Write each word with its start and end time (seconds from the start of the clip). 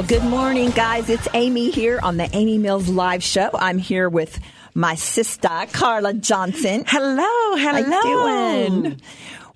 Well, 0.00 0.08
good 0.08 0.24
morning, 0.24 0.70
guys. 0.70 1.10
It's 1.10 1.28
Amy 1.34 1.68
here 1.70 2.00
on 2.02 2.16
the 2.16 2.26
Amy 2.34 2.56
Mills 2.56 2.88
Live 2.88 3.22
Show. 3.22 3.50
I'm 3.52 3.76
here 3.76 4.08
with 4.08 4.40
my 4.72 4.94
sister, 4.94 5.50
Carla 5.74 6.14
Johnson. 6.14 6.84
Hello, 6.86 7.16
hello. 7.18 7.58
How 7.58 7.74
are 7.74 8.64
you 8.64 8.80
doing? 8.80 9.02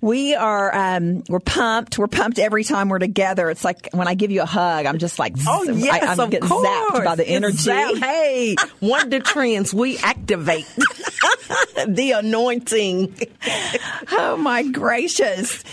We 0.01 0.35
are 0.35 0.97
um, 0.97 1.23
we're 1.27 1.39
pumped. 1.39 1.97
We're 1.97 2.05
pumped 2.05 2.37
every 2.37 2.63
time 2.63 2.89
we're 2.89 2.99
together. 2.99 3.49
It's 3.49 3.65
like 3.65 3.89
when 3.91 4.07
I 4.07 4.13
give 4.13 4.29
you 4.29 4.43
a 4.43 4.45
hug, 4.45 4.85
I'm 4.85 4.99
just 4.99 5.17
like, 5.17 5.33
Oh 5.47 5.63
yes, 5.63 6.03
I, 6.03 6.11
I'm 6.11 6.19
of 6.19 6.29
get 6.29 6.43
course. 6.43 6.67
zapped 6.67 7.03
by 7.03 7.15
the 7.15 7.27
energy. 7.27 7.71
Hey, 7.99 8.55
Wonder 8.81 9.21
Twins, 9.21 9.73
we 9.73 9.97
activate 9.97 10.67
the 11.87 12.13
anointing. 12.17 13.17
Oh 14.11 14.37
my 14.37 14.61
gracious. 14.61 15.63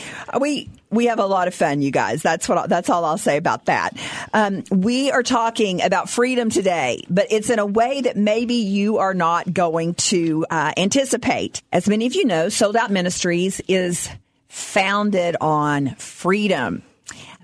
We 0.40 0.70
we 0.92 1.06
have 1.06 1.18
a 1.18 1.26
lot 1.26 1.48
of 1.48 1.54
fun, 1.54 1.82
you 1.82 1.90
guys. 1.90 2.22
That's 2.22 2.48
what 2.48 2.68
that's 2.68 2.90
all 2.90 3.04
I'll 3.04 3.18
say 3.18 3.38
about 3.38 3.64
that. 3.64 3.96
Um, 4.32 4.62
we 4.70 5.10
are 5.10 5.22
talking 5.22 5.82
about 5.82 6.08
freedom 6.08 6.50
today, 6.50 7.02
but 7.08 7.26
it's 7.30 7.50
in 7.50 7.58
a 7.58 7.66
way 7.66 8.02
that 8.02 8.16
maybe 8.16 8.54
you 8.54 8.98
are 8.98 9.14
not 9.14 9.52
going 9.52 9.94
to 9.94 10.46
uh, 10.50 10.72
anticipate. 10.76 11.62
As 11.72 11.88
many 11.88 12.06
of 12.06 12.14
you 12.14 12.26
know, 12.26 12.48
Sold 12.50 12.76
Out 12.76 12.90
Ministries 12.90 13.60
is 13.66 14.08
founded 14.48 15.36
on 15.40 15.94
freedom. 15.96 16.82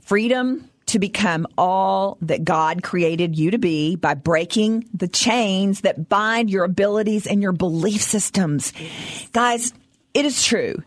Freedom 0.02 0.68
to 0.86 0.98
become 0.98 1.46
all 1.56 2.16
that 2.22 2.44
God 2.44 2.82
created 2.82 3.38
you 3.38 3.50
to 3.50 3.58
be 3.58 3.96
by 3.96 4.14
breaking 4.14 4.88
the 4.94 5.08
chains 5.08 5.82
that 5.82 6.08
bind 6.08 6.50
your 6.50 6.64
abilities 6.64 7.26
and 7.26 7.42
your 7.42 7.52
belief 7.52 8.00
systems. 8.00 8.72
Guys, 9.32 9.72
it 10.14 10.24
is 10.24 10.42
true 10.42 10.82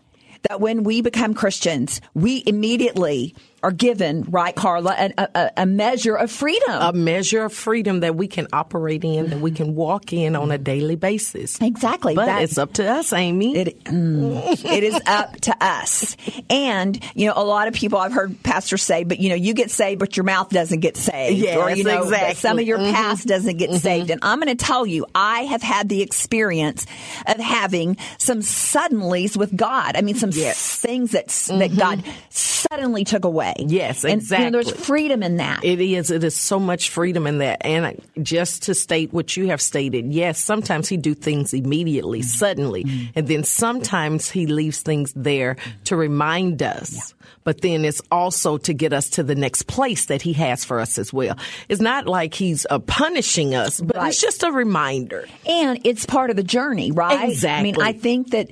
that 0.48 0.60
when 0.60 0.84
we 0.84 1.00
become 1.00 1.34
Christians, 1.34 2.00
we 2.14 2.42
immediately 2.46 3.34
are 3.62 3.70
given, 3.70 4.22
right, 4.24 4.54
Carla, 4.56 4.92
an- 4.92 5.14
a, 5.18 5.28
a, 5.34 5.50
a 5.58 5.66
measure 5.66 6.16
of 6.16 6.30
freedom. 6.30 6.70
A 6.82 6.92
measure 6.92 7.44
of 7.44 7.52
freedom 7.52 8.00
that 8.00 8.16
we 8.16 8.26
can 8.26 8.48
operate 8.52 9.04
in, 9.04 9.30
that 9.30 9.40
we 9.40 9.50
can 9.52 9.74
walk 9.74 10.12
in 10.12 10.34
on 10.34 10.50
a 10.50 10.58
daily 10.58 10.96
basis. 10.96 11.60
exactly. 11.60 12.14
But 12.14 12.26
That- 12.26 12.42
it's 12.42 12.58
up 12.58 12.72
to 12.74 12.90
us, 12.90 13.12
Amy. 13.12 13.56
It, 13.56 13.84
mm, 13.84 14.64
it 14.64 14.82
is 14.84 15.00
up 15.06 15.40
to 15.42 15.56
us. 15.60 16.16
And, 16.50 16.98
you 17.14 17.26
know, 17.28 17.34
a 17.36 17.44
lot 17.44 17.68
of 17.68 17.74
people 17.74 17.98
I've 17.98 18.12
heard 18.12 18.42
pastors 18.42 18.82
say, 18.82 19.04
but, 19.04 19.18
you 19.20 19.28
know, 19.28 19.34
you 19.36 19.54
get 19.54 19.70
saved, 19.70 20.00
but 20.00 20.16
your 20.16 20.24
mouth 20.24 20.48
doesn't 20.50 20.80
get 20.80 20.96
saved. 20.96 21.38
Yes, 21.38 21.56
or, 21.56 21.70
you 21.70 21.84
know, 21.84 22.02
exactly. 22.02 22.34
some 22.34 22.58
of 22.58 22.66
your 22.66 22.78
Mhm. 22.78 22.92
past 22.92 23.26
doesn't 23.28 23.58
get 23.58 23.72
saved. 23.74 24.10
And 24.10 24.20
I'm 24.24 24.40
going 24.40 24.54
to 24.56 24.64
tell 24.64 24.84
you, 24.86 25.06
I 25.14 25.42
have 25.44 25.62
had 25.62 25.88
the 25.88 26.02
experience 26.02 26.84
of 27.26 27.36
having 27.38 27.96
some 28.18 28.40
suddenlies 28.40 29.36
with 29.36 29.56
God. 29.56 29.96
I 29.96 30.00
mean, 30.00 30.16
some 30.16 30.30
Yes. 30.32 30.76
things 30.80 31.12
that, 31.12 31.28
that 31.28 31.76
God 31.76 32.02
suddenly 32.30 33.04
took 33.04 33.24
away. 33.24 33.51
Yes, 33.58 34.04
And, 34.04 34.22
you 34.22 34.38
know, 34.38 34.50
there's 34.50 34.70
freedom 34.70 35.22
in 35.22 35.36
that. 35.38 35.64
It 35.64 35.80
is. 35.80 36.10
It 36.10 36.24
is 36.24 36.34
so 36.36 36.58
much 36.58 36.88
freedom 36.90 37.26
in 37.26 37.38
that. 37.38 37.64
And 37.64 38.00
just 38.22 38.62
to 38.64 38.74
state 38.74 39.12
what 39.12 39.36
you 39.36 39.46
have 39.48 39.60
stated, 39.60 40.12
yes, 40.12 40.38
sometimes 40.38 40.88
he 40.88 40.96
do 40.96 41.14
things 41.14 41.52
immediately, 41.54 42.22
suddenly, 42.22 42.84
and 43.14 43.28
then 43.28 43.44
sometimes 43.44 44.30
he 44.30 44.46
leaves 44.46 44.82
things 44.82 45.12
there 45.16 45.56
to 45.84 45.96
remind 45.96 46.62
us. 46.62 47.14
But 47.44 47.60
then 47.62 47.84
it's 47.84 48.00
also 48.12 48.56
to 48.58 48.72
get 48.72 48.92
us 48.92 49.10
to 49.10 49.22
the 49.24 49.34
next 49.34 49.62
place 49.66 50.06
that 50.06 50.22
he 50.22 50.32
has 50.34 50.64
for 50.64 50.78
us 50.78 50.96
as 50.96 51.12
well. 51.12 51.36
It's 51.68 51.80
not 51.80 52.06
like 52.06 52.34
he's 52.34 52.66
uh, 52.70 52.78
punishing 52.78 53.54
us, 53.54 53.80
but 53.80 53.96
Right. 53.96 54.08
it's 54.08 54.20
just 54.20 54.44
a 54.44 54.52
reminder. 54.52 55.26
And 55.46 55.80
it's 55.84 56.06
part 56.06 56.30
of 56.30 56.36
the 56.36 56.44
journey, 56.44 56.92
right? 56.92 57.28
Exactly. 57.28 57.58
I 57.58 57.62
mean, 57.62 57.74
Exactly. 57.74 57.98
I 57.98 58.00
think 58.00 58.30
that. 58.30 58.50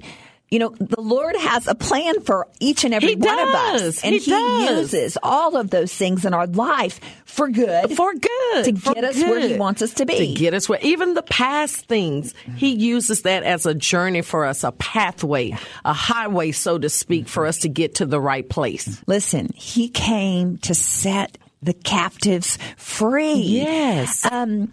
You 0.50 0.59
know, 0.59 0.71
the 0.71 1.00
Lord 1.00 1.37
has 1.37 1.69
a 1.69 1.77
plan 1.77 2.22
for 2.22 2.49
each 2.59 2.83
and 2.83 2.93
every 2.93 3.11
He 3.11 3.15
one 3.15 3.38
of 3.38 3.49
us. 3.49 4.03
And 4.03 4.12
He 4.15 4.21
He, 4.21 4.31
does. 4.33 4.93
uses 4.93 5.16
all 5.22 5.56
of 5.56 5.71
those 5.71 5.94
things 5.94 6.25
in 6.25 6.34
our 6.34 6.49
life 6.49 6.99
for 7.25 7.49
good. 7.49 7.93
For 7.93 8.12
good. 8.12 8.65
To 8.65 8.75
for 8.75 8.94
get 8.94 9.05
us 9.05 9.16
where 9.16 9.41
He 9.47 9.55
wants 9.56 9.81
us 9.81 9.94
to 9.94 10.06
be. 10.06 10.19
To 10.19 10.34
get 10.34 10.53
us 10.53 10.69
where, 10.69 10.81
even 10.83 11.15
the 11.15 11.22
past 11.22 11.87
things, 11.87 12.34
He 12.56 12.75
uses 12.75 13.22
that 13.22 13.44
as 13.44 13.65
a 13.65 13.75
journey 13.75 14.22
for 14.22 14.44
us, 14.44 14.65
a 14.65 14.72
pathway, 14.72 15.56
a 15.84 15.93
highway, 15.93 16.50
so 16.50 16.78
to 16.78 16.89
speak, 16.89 17.28
for 17.28 17.47
us 17.47 17.59
to 17.59 17.69
get 17.69 17.97
to 17.97 18.06
the 18.06 18.21
right 18.21 18.49
place. 18.49 19.00
Listen, 19.06 19.50
He 19.55 19.89
came 19.89 20.59
to 20.59 20.75
set 20.75 21.39
the 21.62 21.75
captives 21.75 22.59
free. 22.77 23.34
Yes. 23.34 24.27
Um, 24.31 24.72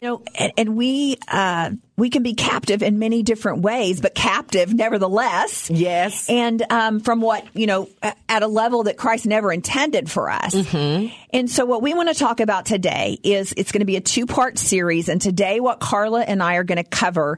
you 0.00 0.08
know, 0.08 0.22
and, 0.34 0.52
and 0.56 0.76
we 0.76 1.16
uh, 1.28 1.70
we 1.96 2.10
can 2.10 2.22
be 2.22 2.34
captive 2.34 2.82
in 2.82 2.98
many 2.98 3.22
different 3.22 3.62
ways, 3.62 4.00
but 4.00 4.14
captive 4.14 4.72
nevertheless. 4.72 5.70
Yes. 5.70 6.28
And 6.28 6.62
um, 6.70 7.00
from 7.00 7.20
what 7.20 7.44
you 7.54 7.66
know, 7.66 7.88
at 8.28 8.42
a 8.42 8.46
level 8.46 8.84
that 8.84 8.96
Christ 8.96 9.26
never 9.26 9.52
intended 9.52 10.10
for 10.10 10.30
us. 10.30 10.54
Mm-hmm. 10.54 11.14
And 11.32 11.50
so, 11.50 11.64
what 11.64 11.82
we 11.82 11.94
want 11.94 12.08
to 12.08 12.14
talk 12.14 12.40
about 12.40 12.66
today 12.66 13.18
is 13.22 13.52
it's 13.56 13.72
going 13.72 13.80
to 13.80 13.86
be 13.86 13.96
a 13.96 14.00
two 14.00 14.26
part 14.26 14.58
series, 14.58 15.08
and 15.08 15.20
today, 15.20 15.60
what 15.60 15.80
Carla 15.80 16.22
and 16.22 16.42
I 16.42 16.56
are 16.56 16.64
going 16.64 16.82
to 16.82 16.88
cover 16.88 17.36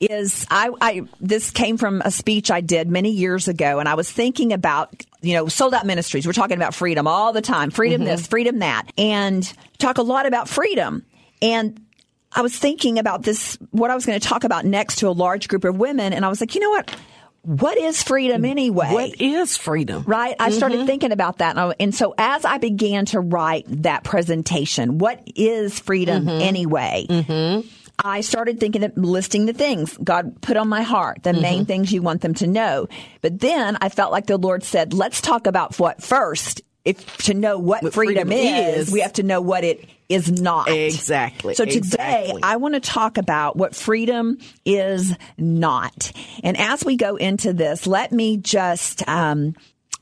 is 0.00 0.46
I, 0.50 0.70
I 0.80 1.02
this 1.20 1.50
came 1.50 1.76
from 1.76 2.02
a 2.04 2.10
speech 2.10 2.50
I 2.50 2.60
did 2.60 2.88
many 2.88 3.10
years 3.10 3.48
ago, 3.48 3.78
and 3.78 3.88
I 3.88 3.94
was 3.94 4.10
thinking 4.10 4.52
about 4.52 5.04
you 5.20 5.34
know 5.34 5.48
sold 5.48 5.74
out 5.74 5.86
ministries. 5.86 6.26
We're 6.26 6.32
talking 6.32 6.56
about 6.56 6.74
freedom 6.74 7.06
all 7.06 7.32
the 7.32 7.42
time, 7.42 7.70
freedom 7.70 8.02
Mm-hmm. 8.02 8.10
this, 8.10 8.26
freedom 8.26 8.58
that, 8.58 8.90
and 8.98 9.50
talk 9.78 9.98
a 9.98 10.02
lot 10.02 10.26
about 10.26 10.48
freedom. 10.48 11.04
And 11.42 11.83
I 12.34 12.42
was 12.42 12.56
thinking 12.58 12.98
about 12.98 13.22
this, 13.22 13.56
what 13.70 13.90
I 13.90 13.94
was 13.94 14.04
going 14.04 14.18
to 14.18 14.28
talk 14.28 14.44
about 14.44 14.64
next 14.64 14.96
to 14.96 15.08
a 15.08 15.12
large 15.12 15.48
group 15.48 15.64
of 15.64 15.76
women, 15.76 16.12
and 16.12 16.24
I 16.24 16.28
was 16.28 16.40
like, 16.40 16.54
you 16.54 16.60
know 16.60 16.70
what? 16.70 16.94
What 17.42 17.76
is 17.76 18.02
freedom 18.02 18.42
mm, 18.42 18.48
anyway? 18.48 18.90
What 18.90 19.20
is 19.20 19.56
freedom? 19.56 20.02
Right? 20.06 20.34
I 20.40 20.50
started 20.50 20.78
mm-hmm. 20.78 20.86
thinking 20.86 21.12
about 21.12 21.38
that. 21.38 21.50
And, 21.50 21.60
I, 21.60 21.74
and 21.78 21.94
so 21.94 22.14
as 22.16 22.46
I 22.46 22.56
began 22.56 23.04
to 23.06 23.20
write 23.20 23.66
that 23.82 24.02
presentation, 24.02 24.96
what 24.96 25.22
is 25.36 25.78
freedom 25.78 26.24
mm-hmm. 26.24 26.40
anyway? 26.40 27.06
Mm-hmm. 27.08 27.68
I 28.02 28.22
started 28.22 28.58
thinking 28.58 28.82
of 28.82 28.96
listing 28.96 29.46
the 29.46 29.52
things 29.52 29.96
God 30.02 30.40
put 30.40 30.56
on 30.56 30.68
my 30.68 30.82
heart, 30.82 31.22
the 31.22 31.32
main 31.32 31.64
things 31.64 31.92
you 31.92 32.02
want 32.02 32.22
them 32.22 32.34
to 32.34 32.46
know. 32.46 32.88
But 33.20 33.38
then 33.38 33.76
I 33.80 33.88
felt 33.88 34.10
like 34.10 34.26
the 34.26 34.38
Lord 34.38 34.64
said, 34.64 34.92
let's 34.92 35.20
talk 35.20 35.46
about 35.46 35.78
what 35.78 36.02
first. 36.02 36.62
If 36.84 37.16
to 37.24 37.34
know 37.34 37.58
what, 37.58 37.82
What 37.82 37.94
freedom, 37.94 38.28
freedom 38.28 38.32
is, 38.32 38.88
is. 38.88 38.92
we 38.92 39.00
have 39.00 39.14
to 39.14 39.22
know 39.22 39.40
what 39.40 39.64
it 39.64 39.88
is 40.08 40.30
not. 40.30 40.68
Exactly, 40.68 41.54
So 41.54 41.64
today 41.64 41.76
exactly. 41.78 42.42
I 42.42 42.56
want 42.56 42.74
to 42.74 42.80
talk 42.80 43.16
about 43.16 43.56
what 43.56 43.74
freedom 43.74 44.36
is 44.66 45.16
not. 45.38 46.12
And 46.42 46.58
as 46.58 46.84
we 46.84 46.96
go 46.96 47.16
into 47.16 47.54
this, 47.54 47.86
let 47.86 48.12
me 48.12 48.36
just, 48.36 49.06
um, 49.08 49.54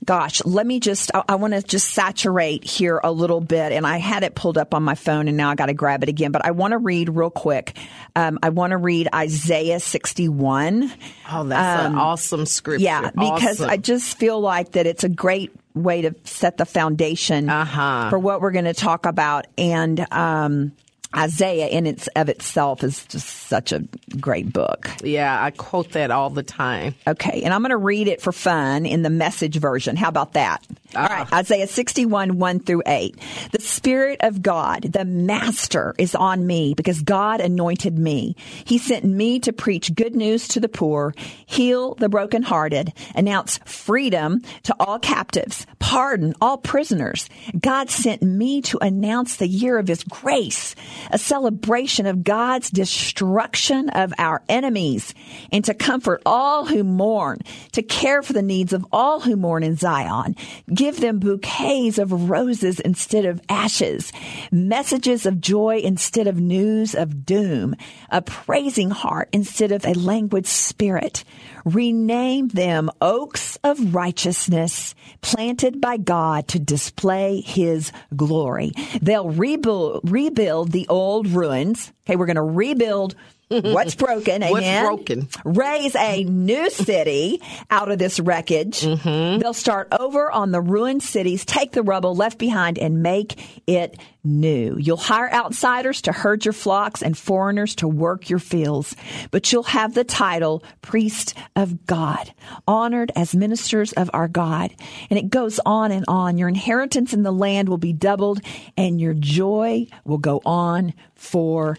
gosh, 0.04 0.44
let 0.44 0.66
me 0.66 0.80
just, 0.80 1.12
I, 1.14 1.22
I 1.28 1.34
want 1.36 1.54
to 1.54 1.62
just 1.62 1.90
saturate 1.90 2.64
here 2.64 3.00
a 3.04 3.12
little 3.12 3.40
bit. 3.40 3.70
And 3.70 3.86
I 3.86 3.98
had 3.98 4.24
it 4.24 4.34
pulled 4.34 4.58
up 4.58 4.74
on 4.74 4.82
my 4.82 4.96
phone 4.96 5.28
and 5.28 5.36
now 5.36 5.50
I 5.50 5.54
got 5.54 5.66
to 5.66 5.74
grab 5.74 6.02
it 6.02 6.08
again. 6.08 6.32
But 6.32 6.44
I 6.44 6.50
want 6.50 6.72
to 6.72 6.78
read 6.78 7.08
real 7.10 7.30
quick. 7.30 7.76
Um, 8.16 8.40
I 8.42 8.48
want 8.48 8.72
to 8.72 8.76
read 8.76 9.08
Isaiah 9.14 9.78
61. 9.78 10.92
Oh, 11.30 11.44
that's 11.44 11.86
an 11.86 11.94
awesome 11.94 12.44
scripture. 12.44 12.82
Yeah, 12.84 13.10
because 13.12 13.60
Awesome. 13.60 13.70
I 13.70 13.76
just 13.76 14.18
feel 14.18 14.40
like 14.40 14.72
that 14.72 14.86
it's 14.88 15.04
a 15.04 15.08
great 15.08 15.52
way 15.74 16.02
to 16.02 16.14
set 16.24 16.56
the 16.58 16.64
foundation 16.66 17.48
Uh-huh. 17.48 18.10
for 18.10 18.18
what 18.18 18.40
we're 18.40 18.50
going 18.52 18.66
to 18.66 18.74
talk 18.74 19.06
about. 19.06 19.46
And 19.56 20.06
um, 20.12 20.72
Isaiah, 21.16 21.68
in 21.68 21.86
its 21.86 22.08
of 22.16 22.28
itself, 22.28 22.82
is 22.82 23.04
just 23.06 23.28
such 23.28 23.72
a 23.72 23.84
great 24.20 24.52
book. 24.52 24.90
yeah, 25.02 25.42
I 25.42 25.50
quote 25.50 25.92
that 25.92 26.10
all 26.10 26.30
the 26.30 26.42
time. 26.42 26.94
Okay, 27.06 27.42
and 27.42 27.52
I'm 27.52 27.60
going 27.60 27.70
to 27.70 27.76
read 27.76 28.08
it 28.08 28.20
for 28.22 28.32
fun 28.32 28.86
in 28.86 29.02
the 29.02 29.10
message 29.10 29.56
version. 29.56 29.96
How 29.96 30.08
about 30.08 30.32
that? 30.34 30.64
All 30.94 31.02
right, 31.02 31.26
ah. 31.30 31.38
Isaiah 31.38 31.66
61, 31.66 32.38
1 32.38 32.60
through 32.60 32.82
8. 32.86 33.16
The 33.52 33.60
Spirit 33.60 34.20
of 34.22 34.42
God, 34.42 34.82
the 34.82 35.04
Master, 35.04 35.94
is 35.98 36.14
on 36.14 36.46
me 36.46 36.74
because 36.74 37.02
God 37.02 37.40
anointed 37.40 37.98
me. 37.98 38.36
He 38.64 38.78
sent 38.78 39.04
me 39.04 39.40
to 39.40 39.52
preach 39.52 39.94
good 39.94 40.14
news 40.14 40.48
to 40.48 40.60
the 40.60 40.68
poor, 40.68 41.14
heal 41.46 41.94
the 41.94 42.08
brokenhearted, 42.08 42.92
announce 43.14 43.58
freedom 43.64 44.42
to 44.64 44.74
all 44.78 44.98
captives, 44.98 45.66
pardon 45.78 46.34
all 46.40 46.58
prisoners. 46.58 47.28
God 47.58 47.90
sent 47.90 48.22
me 48.22 48.62
to 48.62 48.78
announce 48.80 49.36
the 49.36 49.48
year 49.48 49.78
of 49.78 49.88
His 49.88 50.04
grace, 50.04 50.74
a 51.10 51.18
celebration 51.18 52.06
of 52.06 52.24
God's 52.24 52.70
destruction 52.70 53.90
of 53.90 54.12
our 54.18 54.42
enemies, 54.48 55.14
and 55.50 55.64
to 55.64 55.74
comfort 55.74 56.22
all 56.24 56.66
who 56.66 56.84
mourn, 56.84 57.38
to 57.72 57.82
care 57.82 58.22
for 58.22 58.32
the 58.32 58.42
needs 58.42 58.72
of 58.72 58.86
all 58.92 59.20
who 59.20 59.36
mourn 59.36 59.62
in 59.62 59.76
Zion. 59.76 60.36
Give 60.72 61.00
them 61.00 61.18
bouquets 61.18 61.98
of 61.98 62.28
roses 62.28 62.80
instead 62.80 63.24
of 63.24 63.40
ashes, 63.48 64.12
messages 64.50 65.26
of 65.26 65.40
joy 65.40 65.78
instead 65.78 66.26
of 66.26 66.38
news 66.38 66.94
of 66.94 67.24
doom, 67.24 67.74
a 68.10 68.22
praising 68.22 68.90
heart 68.90 69.28
instead 69.32 69.72
of 69.72 69.84
a 69.84 69.94
languid 69.94 70.46
spirit. 70.46 71.24
Rename 71.64 72.48
them 72.48 72.90
oaks 73.00 73.58
of 73.64 73.94
righteousness, 73.94 74.94
planted 75.20 75.80
by 75.80 75.96
God 75.96 76.48
to 76.48 76.58
display 76.58 77.40
his 77.40 77.92
glory. 78.14 78.72
They'll 79.00 79.30
rebuild, 79.30 80.00
rebuild 80.10 80.72
the 80.72 80.86
old 80.88 81.28
ruins. 81.28 81.92
Okay, 82.04 82.16
we're 82.16 82.26
going 82.26 82.36
to 82.36 82.42
rebuild 82.42 83.14
what's 83.60 83.94
broken. 83.94 84.42
What's 84.42 84.64
Amen. 84.64 84.84
broken? 84.84 85.28
Raise 85.44 85.94
a 85.96 86.24
new 86.24 86.70
city 86.70 87.40
out 87.70 87.90
of 87.90 87.98
this 87.98 88.18
wreckage. 88.18 88.80
Mm-hmm. 88.80 89.40
They'll 89.40 89.54
start 89.54 89.88
over 89.92 90.30
on 90.30 90.52
the 90.52 90.60
ruined 90.60 91.02
cities, 91.02 91.44
take 91.44 91.72
the 91.72 91.82
rubble 91.82 92.14
left 92.14 92.38
behind, 92.38 92.78
and 92.78 93.02
make 93.02 93.62
it 93.66 93.98
new. 94.24 94.76
You'll 94.78 94.96
hire 94.96 95.32
outsiders 95.32 96.02
to 96.02 96.12
herd 96.12 96.44
your 96.44 96.52
flocks 96.52 97.02
and 97.02 97.16
foreigners 97.16 97.74
to 97.76 97.88
work 97.88 98.30
your 98.30 98.38
fields, 98.38 98.94
but 99.30 99.52
you'll 99.52 99.64
have 99.64 99.94
the 99.94 100.04
title 100.04 100.62
priest 100.80 101.34
of 101.56 101.86
God, 101.86 102.32
honored 102.66 103.12
as 103.16 103.34
ministers 103.34 103.92
of 103.92 104.10
our 104.12 104.28
God. 104.28 104.72
And 105.10 105.18
it 105.18 105.28
goes 105.28 105.60
on 105.66 105.90
and 105.92 106.04
on. 106.08 106.38
Your 106.38 106.48
inheritance 106.48 107.12
in 107.12 107.22
the 107.22 107.32
land 107.32 107.68
will 107.68 107.78
be 107.78 107.92
doubled 107.92 108.40
and 108.76 109.00
your 109.00 109.14
joy 109.14 109.86
will 110.04 110.18
go 110.18 110.40
on 110.44 110.94
forever. 111.14 111.78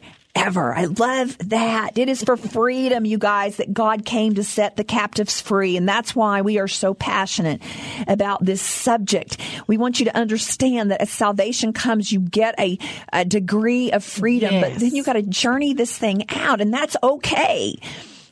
I 0.76 0.86
love 0.86 1.38
that. 1.50 1.98
It 1.98 2.10
is 2.10 2.24
for 2.24 2.36
freedom, 2.36 3.06
you 3.06 3.18
guys, 3.18 3.58
that 3.58 3.74
God 3.74 4.04
came 4.04 4.36
to 4.36 4.44
set 4.44 4.76
the 4.76 4.84
captives 4.84 5.40
free. 5.40 5.78
And 5.78 5.88
that's 5.88 6.16
why 6.16 6.42
we 6.42 6.60
are 6.60 6.68
so 6.68 6.94
passionate 6.94 7.62
about 8.08 8.44
this 8.44 8.62
subject. 8.62 9.38
We 9.68 9.78
want 9.78 10.00
you 10.00 10.06
to 10.06 10.18
understand 10.18 10.92
that 10.92 11.02
as 11.02 11.12
salvation 11.12 11.72
comes, 11.72 12.12
you 12.12 12.20
get 12.20 12.60
a, 12.60 12.78
a 13.12 13.26
degree 13.26 13.92
of 13.92 14.04
freedom, 14.04 14.60
but 14.60 14.76
then 14.76 14.96
you 14.96 15.04
got 15.04 15.14
to 15.14 15.22
journey 15.22 15.74
this 15.74 15.96
thing 15.98 16.26
out. 16.30 16.62
And 16.62 16.74
that's 16.74 16.98
okay. 17.04 17.76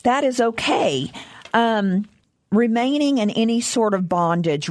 That 0.04 0.24
is 0.24 0.42
okay. 0.42 1.12
Um, 1.54 2.08
remaining 2.52 3.20
in 3.20 3.30
any 3.30 3.62
sort 3.62 3.94
of 3.94 4.10
bondage 4.10 4.70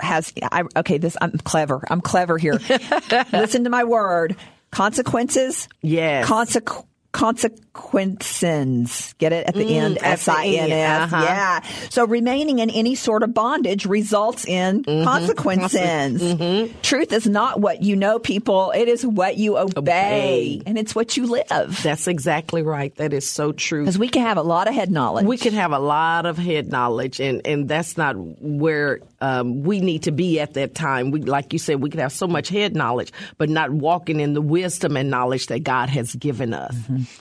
has 0.00 0.32
I, 0.50 0.62
okay 0.76 0.96
this 0.96 1.14
i'm 1.20 1.32
clever 1.32 1.84
i'm 1.90 2.00
clever 2.00 2.38
here 2.38 2.54
listen 3.32 3.64
to 3.64 3.70
my 3.70 3.84
word 3.84 4.34
consequences? 4.72 5.68
Yes. 5.82 6.28
Consequ- 6.28 6.84
consequences. 7.12 9.14
Get 9.18 9.32
it? 9.34 9.46
At 9.46 9.54
the 9.54 9.76
end. 9.76 9.96
Mm, 9.96 10.02
at 10.02 10.02
the 10.02 10.08
s-i-n-s 10.32 11.12
uh-huh. 11.12 11.22
yeah. 11.24 11.60
So 11.90 12.06
remaining 12.06 12.58
in 12.60 12.70
any 12.70 12.94
sort 12.94 13.22
of 13.22 13.34
bondage 13.34 13.84
results 13.86 14.44
in 14.46 14.72
Mm-hmm. 14.82 15.04
consequences. 15.04 16.72
Truth 16.82 17.12
is 17.12 17.26
not 17.26 17.60
what 17.60 17.82
you 17.82 17.94
know 17.96 18.18
people. 18.18 18.70
It 18.74 18.88
is 18.88 19.04
what 19.06 19.36
you 19.36 19.58
obey, 19.58 19.76
Obey. 19.76 20.62
and 20.66 20.78
it's 20.78 20.94
what 20.94 21.16
you 21.18 21.26
live. 21.26 21.80
That's 21.82 22.08
exactly 22.08 22.62
right. 22.62 22.94
That 22.96 23.12
is 23.12 23.28
so 23.28 23.52
true. 23.52 23.82
because 23.82 23.98
we 23.98 24.08
can 24.08 24.22
have 24.22 24.38
a 24.38 24.42
lot 24.42 24.68
of 24.68 24.74
head 24.74 24.90
knowledge. 24.90 25.26
We 25.26 25.36
can 25.36 25.52
have 25.52 25.72
a 25.72 25.78
lot 25.78 26.24
of 26.26 26.38
head 26.38 26.70
knowledge, 26.70 27.20
and, 27.20 27.46
and 27.46 27.68
that's 27.68 27.96
not 27.98 28.14
where 28.16 29.00
um, 29.22 29.62
we 29.62 29.80
need 29.80 30.02
to 30.02 30.12
be 30.12 30.40
at 30.40 30.54
that 30.54 30.74
time. 30.74 31.12
We, 31.12 31.20
like 31.20 31.52
you 31.52 31.58
said, 31.58 31.80
we 31.80 31.90
can 31.90 32.00
have 32.00 32.12
so 32.12 32.26
much 32.26 32.48
head 32.48 32.74
knowledge, 32.74 33.12
but 33.38 33.48
not 33.48 33.70
walking 33.70 34.18
in 34.18 34.34
the 34.34 34.42
wisdom 34.42 34.96
and 34.96 35.10
knowledge 35.10 35.46
that 35.46 35.60
God 35.60 35.88
has 35.88 36.14
given 36.16 36.52
us. 36.52 36.74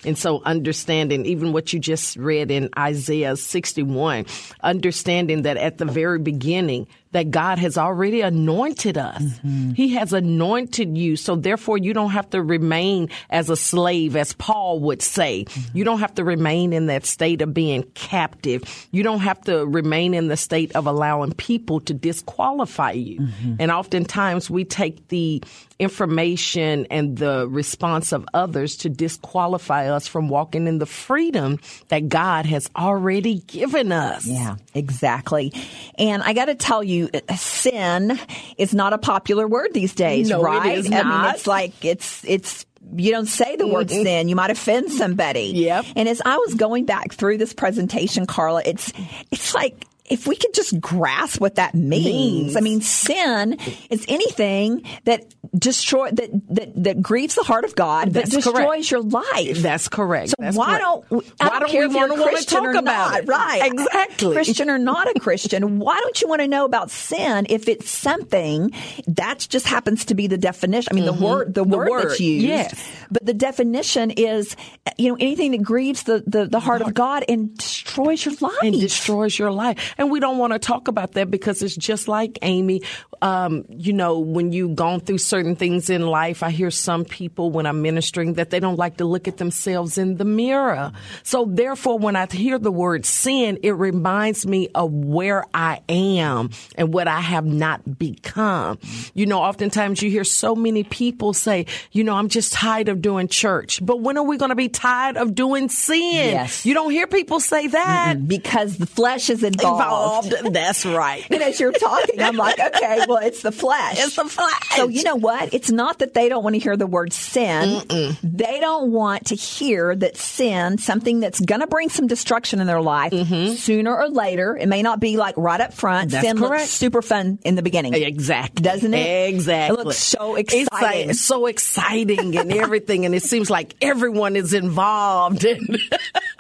And 0.04 0.18
so, 0.18 0.42
understanding 0.44 1.26
even 1.28 1.54
what 1.54 1.72
you 1.74 1.80
just 1.80 2.18
read 2.18 2.50
in 2.50 2.70
Isaiah 2.78 3.38
61, 3.38 4.26
understanding 4.64 5.44
that 5.44 5.58
at 5.58 5.78
the 5.78 5.86
very 5.86 6.18
beginning, 6.18 6.88
that 7.12 7.32
God 7.32 7.58
has 7.60 7.78
already 7.78 8.22
anointed 8.22 8.98
us. 8.98 9.22
Mm-hmm. 9.22 9.72
He 9.72 9.96
has 9.96 10.14
anointed 10.14 10.98
you. 10.98 11.16
So 11.16 11.36
therefore 11.36 11.78
you 11.78 11.94
don't 11.94 12.12
have 12.12 12.30
to 12.32 12.42
remain 12.42 13.10
as 13.30 13.50
a 13.50 13.56
slave, 13.56 14.16
as 14.16 14.34
Paul 14.34 14.80
would 14.82 15.02
say. 15.02 15.46
Mm-hmm. 15.46 15.78
You 15.78 15.84
don't 15.84 16.00
have 16.00 16.16
to 16.16 16.24
remain 16.24 16.74
in 16.74 16.88
that 16.88 17.06
state 17.06 17.42
of 17.42 17.54
being 17.54 17.84
captive. 17.94 18.88
You 18.92 19.04
don't 19.04 19.20
have 19.20 19.42
to 19.42 19.66
remain 19.66 20.14
in 20.14 20.28
the 20.28 20.38
state 20.38 20.76
of 20.76 20.88
allowing 20.88 21.34
people 21.34 21.80
to 21.82 21.94
disqualify 21.94 22.92
you. 22.92 23.22
Mm-hmm. 23.22 23.56
And 23.60 23.72
oftentimes 23.72 24.50
we 24.50 24.64
take 24.64 25.08
the 25.10 25.44
information 25.80 26.86
and 26.92 27.18
the 27.18 27.48
response 27.50 28.12
of 28.12 28.24
others 28.36 28.78
to 28.78 28.90
disqualify 28.90 29.90
us 29.90 30.08
from 30.08 30.30
walking 30.30 30.68
in 30.68 30.78
the 30.78 30.86
freedom 30.86 31.60
that 31.88 32.08
God 32.08 32.46
has 32.46 32.70
already 32.76 33.40
given 33.40 33.92
us. 33.92 34.28
Yeah, 34.28 34.58
exactly. 34.76 35.52
And 35.98 36.22
I 36.22 36.34
got 36.34 36.46
to 36.46 36.56
tell 36.56 36.84
you, 36.84 37.01
Uh, 37.14 37.36
sin 37.36 38.20
is 38.58 38.74
not 38.74 38.94
a 38.94 38.98
popular 38.98 39.48
word 39.48 39.70
these 39.74 39.94
days, 39.96 40.30
No, 40.30 40.42
it 40.42 40.44
right? 40.44 40.78
is 40.78 40.92
I 40.92 41.04
mean, 41.04 41.34
it's 41.36 41.48
like 41.48 41.84
it's 41.84 42.24
it's 42.26 42.66
you 42.96 43.12
don't 43.12 43.28
say 43.28 43.56
the 43.56 43.68
word 43.68 43.90
sin, 43.90 44.28
you 44.28 44.36
might 44.36 44.50
offend 44.50 44.92
somebody. 44.92 45.52
Yep. 45.56 45.86
And 45.96 46.10
as 46.10 46.22
I 46.26 46.38
was 46.38 46.56
going 46.56 46.86
back 46.86 47.14
through 47.14 47.38
this 47.38 47.54
presentation, 47.54 48.26
Carla, 48.26 48.62
it's 48.66 48.92
it's 49.32 49.54
like 49.54 49.86
if 50.12 50.28
we 50.28 50.36
could 50.36 50.54
just 50.54 50.80
grasp 50.80 51.42
what 51.42 51.56
that 51.56 51.74
means. 51.74 52.06
Means. 52.06 52.56
I 52.58 52.60
mean, 52.60 52.82
sin 52.82 53.58
is 53.90 54.06
anything 54.08 54.84
that 55.06 55.34
destroy 55.58 56.12
that 56.12 56.30
that, 56.50 56.84
that 56.84 57.02
grieves 57.02 57.36
the 57.36 57.44
heart 57.44 57.64
of 57.66 57.76
God, 57.76 58.10
that 58.14 58.26
That's 58.30 58.44
correct. 58.44 58.58
destroys 58.58 58.92
your 58.92 59.02
life. 59.02 59.58
That's 59.58 59.88
correct. 59.88 60.30
So 60.30 60.36
That's 60.40 60.56
why 60.58 60.78
correct. 60.80 61.10
don't 61.10 61.26
I 61.40 61.48
why 61.48 61.60
don't 61.60 61.72
don't 61.72 61.80
we 61.90 61.96
want 61.96 62.14
to 62.14 62.20
want 62.22 62.38
to 62.38 62.46
talk 62.46 62.76
about 62.76 62.84
not, 63.12 63.20
it? 63.24 63.28
Right. 63.28 63.72
Exactly. 63.72 64.34
Christian 64.34 64.70
or 64.70 64.78
not 64.78 65.08
a 65.16 65.20
Christian, 65.20 65.80
why 65.80 66.00
don't 66.02 66.22
you 66.22 66.28
want 66.28 66.42
to 66.42 66.48
know 66.48 66.66
about 66.66 66.92
sin 66.92 67.48
if 67.50 67.68
it's 67.68 67.90
something 67.90 68.72
that 69.08 69.48
just 69.50 69.66
happens 69.68 70.06
to 70.06 70.16
be 70.16 70.28
the 70.28 70.38
definition? 70.38 70.90
I 70.92 70.96
mean, 70.96 71.06
the 71.06 71.14
word 71.14 71.54
the, 71.54 71.62
Mm-hmm. 71.62 71.72
The 71.72 71.78
word, 71.78 71.90
word, 71.90 72.04
that's 72.10 72.20
used. 72.20 72.46
yes. 72.46 72.92
But 73.12 73.26
the 73.26 73.34
definition 73.34 74.12
is 74.12 74.56
you 74.98 75.10
know 75.10 75.18
anything 75.20 75.52
that 75.52 75.62
grieves 75.64 76.04
the, 76.04 76.24
the, 76.26 76.46
the 76.48 76.60
heart 76.60 76.82
of 76.82 76.94
God 76.94 77.24
and 77.30 77.56
destroys 77.58 78.26
your 78.26 78.34
life. 78.42 78.54
and 78.64 78.80
destroys 78.80 79.38
your 79.38 79.52
life. 79.52 79.94
And 80.02 80.10
we 80.10 80.20
don't 80.20 80.40
want 80.40 80.52
to 80.52 80.58
talk 80.58 80.88
about 80.88 81.12
that 81.12 81.30
because 81.30 81.62
it's 81.62 81.76
just 81.76 82.08
like 82.08 82.40
Amy. 82.42 82.82
Um, 83.22 83.66
you 83.70 83.94
know, 83.94 84.18
when 84.18 84.52
you've 84.52 84.76
gone 84.76 85.00
through 85.00 85.20
certain 85.20 85.56
things 85.56 85.92
in 85.92 86.08
life, 86.08 86.42
I 86.42 86.50
hear 86.50 86.72
some 86.72 87.06
people 87.06 87.52
when 87.52 87.68
I'm 87.68 87.84
ministering 87.84 88.34
that 88.34 88.50
they 88.50 88.60
don't 88.60 88.78
like 88.78 88.98
to 88.98 89.06
look 89.06 89.28
at 89.28 89.38
themselves 89.38 90.00
in 90.00 90.18
the 90.18 90.26
mirror. 90.26 90.92
So 91.22 91.46
therefore, 91.48 92.00
when 92.00 92.16
I 92.16 92.26
hear 92.26 92.58
the 92.58 92.72
word 92.72 93.06
sin, 93.06 93.60
it 93.62 93.74
reminds 93.74 94.44
me 94.48 94.70
of 94.74 94.92
where 94.92 95.46
I 95.54 95.82
am 95.88 96.50
and 96.76 96.92
what 96.92 97.08
I 97.08 97.20
have 97.22 97.46
not 97.46 98.00
become. 98.00 98.80
You 99.14 99.28
know, 99.28 99.40
oftentimes 99.40 100.02
you 100.02 100.10
hear 100.10 100.24
so 100.24 100.56
many 100.56 100.84
people 100.84 101.34
say, 101.34 101.68
you 101.92 102.04
know, 102.04 102.16
I'm 102.16 102.28
just 102.28 102.54
tired 102.54 102.90
of 102.90 103.04
doing 103.04 103.28
church. 103.28 103.86
But 103.86 104.02
when 104.02 104.18
are 104.18 104.24
we 104.24 104.38
going 104.38 104.50
to 104.50 104.56
be 104.56 104.70
tired 104.70 105.18
of 105.18 105.36
doing 105.36 105.70
sin? 105.70 106.02
Yes. 106.02 106.66
You 106.66 106.74
don't 106.74 106.90
hear 106.90 107.06
people 107.06 107.40
say 107.40 107.68
that 107.68 108.28
because 108.28 108.78
the 108.78 108.88
flesh 108.88 109.30
is 109.30 109.44
involved. 109.44 109.80
involved. 109.80 109.91
That's 110.52 110.86
right. 110.86 111.26
And 111.30 111.42
as 111.42 111.60
you're 111.60 111.72
talking, 111.72 112.22
I'm 112.22 112.36
like, 112.36 112.60
okay, 112.60 113.06
well, 113.08 113.18
it's 113.24 113.42
the 113.42 113.52
flesh. 113.52 113.98
It's 113.98 114.16
the 114.16 114.26
flesh. 114.26 114.70
So 114.76 114.88
you 114.88 115.04
know 115.04 115.16
what? 115.16 115.54
It's 115.54 115.72
not 115.72 116.00
that 116.00 116.14
they 116.14 116.30
don't 116.30 116.44
want 116.44 116.56
to 116.56 116.60
hear 116.60 116.78
the 116.78 116.88
word 116.88 117.14
sin. 117.14 117.82
They 118.24 118.60
don't 118.60 118.92
want 118.92 119.28
to 119.28 119.36
hear 119.36 119.96
that 119.96 120.18
sin, 120.18 120.78
something 120.78 121.20
that's 121.20 121.40
going 121.40 121.62
to 121.62 121.68
bring 121.68 121.90
some 121.90 122.08
destruction 122.08 122.60
in 122.60 122.68
their 122.68 122.82
life, 122.82 123.12
mm-hmm. 123.12 123.54
sooner 123.56 123.96
or 123.96 124.10
later. 124.10 124.58
It 124.58 124.68
may 124.68 124.82
not 124.82 125.00
be 125.00 125.18
like 125.18 125.36
right 125.38 125.60
up 125.60 125.74
front. 125.74 126.12
That's 126.12 126.26
sin 126.26 126.38
correct. 126.38 126.62
looks 126.62 126.72
super 126.72 127.02
fun 127.02 127.40
in 127.44 127.56
the 127.56 127.62
beginning. 127.62 127.94
Exactly. 127.94 128.64
Doesn't 128.64 128.94
it? 128.94 129.30
Exactly. 129.30 129.82
It 129.82 129.86
looks 129.86 129.98
so 129.98 130.36
It's 130.36 130.54
like 130.54 130.66
exciting. 130.66 131.14
so 131.14 131.46
exciting 131.46 132.38
and 132.38 132.52
everything, 132.54 133.06
and 133.06 133.16
it 133.16 133.24
seems 133.24 133.50
like 133.50 133.76
everyone 133.82 134.36
is 134.36 134.54
involved. 134.54 135.46
And 135.46 135.80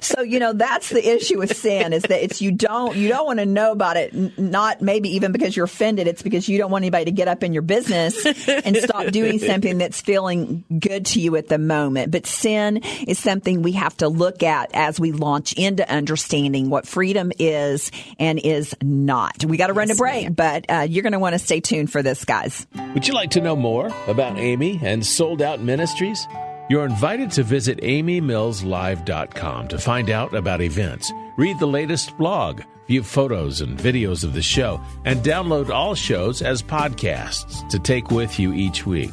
So 0.00 0.22
you 0.22 0.38
know 0.38 0.52
that's 0.52 0.90
the 0.90 1.06
issue 1.06 1.38
with 1.38 1.56
sin 1.56 1.92
is 1.92 2.02
that 2.02 2.22
it's 2.22 2.42
you 2.42 2.52
don't 2.52 2.96
you 2.96 3.08
don't 3.08 3.26
want 3.26 3.38
to 3.38 3.46
know 3.46 3.72
about 3.72 3.96
it. 3.96 4.38
Not 4.38 4.82
maybe 4.82 5.16
even 5.16 5.32
because 5.32 5.56
you're 5.56 5.64
offended. 5.64 6.06
It's 6.06 6.22
because 6.22 6.48
you 6.48 6.58
don't 6.58 6.70
want 6.70 6.82
anybody 6.82 7.06
to 7.06 7.10
get 7.10 7.28
up 7.28 7.42
in 7.42 7.52
your 7.52 7.62
business 7.62 8.24
and 8.48 8.76
stop 8.76 9.06
doing 9.08 9.38
something 9.38 9.78
that's 9.78 10.00
feeling 10.00 10.64
good 10.78 11.06
to 11.06 11.20
you 11.20 11.36
at 11.36 11.48
the 11.48 11.58
moment. 11.58 12.10
But 12.12 12.26
sin 12.26 12.78
is 13.06 13.18
something 13.18 13.62
we 13.62 13.72
have 13.72 13.96
to 13.98 14.08
look 14.08 14.42
at 14.42 14.70
as 14.74 15.00
we 15.00 15.12
launch 15.12 15.52
into 15.54 15.88
understanding 15.90 16.70
what 16.70 16.86
freedom 16.86 17.32
is 17.38 17.90
and 18.18 18.38
is 18.38 18.74
not. 18.82 19.44
We 19.44 19.56
got 19.56 19.68
to 19.68 19.72
run 19.72 19.88
to 19.88 19.94
break, 19.94 20.34
but 20.34 20.66
uh, 20.68 20.86
you're 20.88 21.02
going 21.02 21.12
to 21.12 21.18
want 21.18 21.34
to 21.34 21.38
stay 21.38 21.60
tuned 21.60 21.90
for 21.90 22.02
this, 22.02 22.24
guys. 22.24 22.66
Would 22.94 23.08
you 23.08 23.14
like 23.14 23.30
to 23.30 23.40
know 23.40 23.56
more 23.56 23.90
about 24.06 24.38
Amy 24.38 24.78
and 24.82 25.04
Sold 25.04 25.42
Out 25.42 25.60
Ministries? 25.60 26.26
You're 26.70 26.86
invited 26.86 27.30
to 27.32 27.42
visit 27.42 27.82
amymillslive.com 27.82 29.68
to 29.68 29.78
find 29.78 30.08
out 30.08 30.34
about 30.34 30.62
events, 30.62 31.12
read 31.36 31.58
the 31.58 31.66
latest 31.66 32.16
blog, 32.16 32.62
view 32.86 33.02
photos 33.02 33.60
and 33.60 33.78
videos 33.78 34.24
of 34.24 34.32
the 34.32 34.40
show, 34.40 34.80
and 35.04 35.20
download 35.20 35.68
all 35.68 35.94
shows 35.94 36.40
as 36.40 36.62
podcasts 36.62 37.68
to 37.68 37.78
take 37.78 38.10
with 38.10 38.38
you 38.38 38.54
each 38.54 38.86
week. 38.86 39.12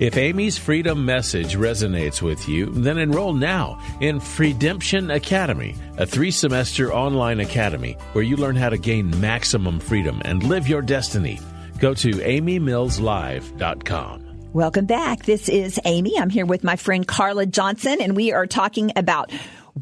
If 0.00 0.16
Amy's 0.16 0.58
freedom 0.58 1.04
message 1.04 1.56
resonates 1.56 2.22
with 2.22 2.48
you, 2.48 2.66
then 2.66 2.98
enroll 2.98 3.32
now 3.32 3.80
in 4.00 4.20
Freedemption 4.20 5.10
Academy, 5.10 5.74
a 5.98 6.06
three 6.06 6.30
semester 6.30 6.92
online 6.92 7.40
academy 7.40 7.96
where 8.12 8.24
you 8.24 8.36
learn 8.36 8.54
how 8.56 8.68
to 8.68 8.78
gain 8.78 9.18
maximum 9.20 9.80
freedom 9.80 10.22
and 10.24 10.44
live 10.44 10.68
your 10.68 10.82
destiny. 10.82 11.40
Go 11.80 11.94
to 11.94 12.10
amymillslive.com. 12.10 14.27
Welcome 14.58 14.86
back. 14.86 15.22
This 15.24 15.48
is 15.48 15.78
Amy. 15.84 16.18
I'm 16.18 16.30
here 16.30 16.44
with 16.44 16.64
my 16.64 16.74
friend 16.74 17.06
Carla 17.06 17.46
Johnson, 17.46 17.98
and 18.00 18.16
we 18.16 18.32
are 18.32 18.44
talking 18.44 18.90
about 18.96 19.30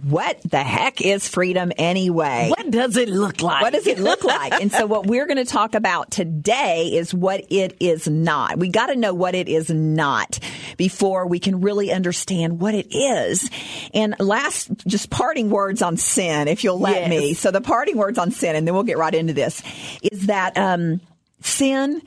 what 0.04 0.38
the 0.42 0.62
heck 0.62 1.00
is 1.00 1.26
freedom 1.26 1.72
anyway? 1.78 2.52
What 2.54 2.70
does 2.70 2.98
it 2.98 3.08
look 3.08 3.40
like? 3.40 3.62
What 3.62 3.72
does 3.72 3.86
it 3.86 3.98
look 3.98 4.22
like? 4.22 4.52
and 4.60 4.70
so 4.70 4.84
what 4.84 5.06
we're 5.06 5.24
going 5.24 5.38
to 5.38 5.46
talk 5.46 5.74
about 5.74 6.10
today 6.10 6.88
is 6.92 7.14
what 7.14 7.46
it 7.50 7.74
is 7.80 8.06
not. 8.06 8.58
We 8.58 8.68
got 8.68 8.88
to 8.88 8.96
know 8.96 9.14
what 9.14 9.34
it 9.34 9.48
is 9.48 9.70
not 9.70 10.38
before 10.76 11.26
we 11.26 11.38
can 11.38 11.62
really 11.62 11.90
understand 11.90 12.60
what 12.60 12.74
it 12.74 12.94
is. 12.94 13.48
And 13.94 14.14
last, 14.20 14.70
just 14.86 15.08
parting 15.08 15.48
words 15.48 15.80
on 15.80 15.96
sin, 15.96 16.48
if 16.48 16.64
you'll 16.64 16.80
let 16.80 17.00
Yes. 17.00 17.08
me. 17.08 17.32
So 17.32 17.50
the 17.50 17.62
parting 17.62 17.96
words 17.96 18.18
on 18.18 18.30
sin, 18.30 18.54
and 18.54 18.68
then 18.68 18.74
we'll 18.74 18.82
get 18.82 18.98
right 18.98 19.14
into 19.14 19.32
this, 19.32 19.62
is 20.02 20.26
that 20.26 20.58
um, 20.58 21.00
sin 21.40 22.02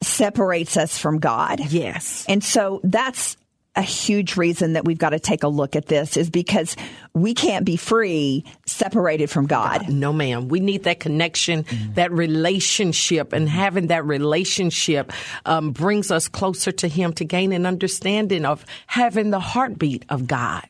separates 0.00 0.76
us 0.76 0.98
from 0.98 1.18
God. 1.18 1.60
Yes. 1.70 2.24
And 2.28 2.42
so 2.42 2.80
that's 2.84 3.36
a 3.78 3.82
huge 3.82 4.36
reason 4.36 4.72
that 4.72 4.84
we've 4.84 4.98
got 4.98 5.10
to 5.10 5.20
take 5.20 5.44
a 5.44 5.48
look 5.48 5.76
at 5.76 5.86
this 5.86 6.16
is 6.16 6.30
because 6.30 6.74
we 7.14 7.32
can't 7.32 7.64
be 7.64 7.76
free 7.76 8.44
separated 8.66 9.30
from 9.30 9.46
God. 9.46 9.88
No, 9.88 10.12
ma'am. 10.12 10.48
We 10.48 10.58
need 10.58 10.82
that 10.84 10.98
connection, 10.98 11.64
that 11.94 12.10
relationship, 12.10 13.32
and 13.32 13.48
having 13.48 13.86
that 13.86 14.04
relationship 14.04 15.12
um, 15.46 15.70
brings 15.70 16.10
us 16.10 16.26
closer 16.26 16.72
to 16.72 16.88
Him 16.88 17.12
to 17.14 17.24
gain 17.24 17.52
an 17.52 17.66
understanding 17.66 18.44
of 18.44 18.66
having 18.88 19.30
the 19.30 19.40
heartbeat 19.40 20.04
of 20.08 20.26
God. 20.26 20.64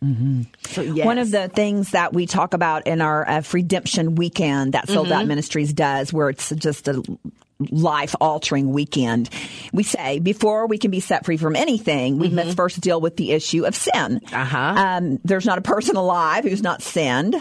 So, 0.66 0.82
yes. 0.82 1.06
One 1.06 1.16
of 1.16 1.30
the 1.30 1.48
things 1.48 1.92
that 1.92 2.12
we 2.12 2.26
talk 2.26 2.52
about 2.52 2.86
in 2.86 3.00
our 3.00 3.26
uh, 3.26 3.42
Redemption 3.52 4.16
weekend 4.16 4.74
that 4.74 4.86
Sold 4.86 5.10
Out 5.10 5.26
Ministries 5.26 5.72
does, 5.72 6.12
where 6.12 6.28
it's 6.28 6.50
just 6.50 6.88
a 6.88 7.02
life 7.70 8.14
altering 8.20 8.72
weekend, 8.72 9.28
we 9.72 9.82
say 9.82 10.18
before 10.20 10.66
we 10.66 10.78
can 10.78 10.90
be 10.90 11.00
set 11.00 11.24
free 11.24 11.36
from 11.36 11.56
anything, 11.56 12.18
we 12.18 12.28
must 12.30 12.56
first 12.56 12.80
deal 12.80 13.00
with 13.00 13.16
the 13.16 13.32
issue 13.32 13.64
of 13.66 13.74
sin. 13.74 14.20
Uh-huh. 14.32 14.56
Um, 14.58 15.18
there's 15.24 15.46
not 15.46 15.58
a 15.58 15.62
person 15.62 15.96
alive 15.96 16.44
who's 16.44 16.62
not 16.62 16.82
sinned. 16.82 17.34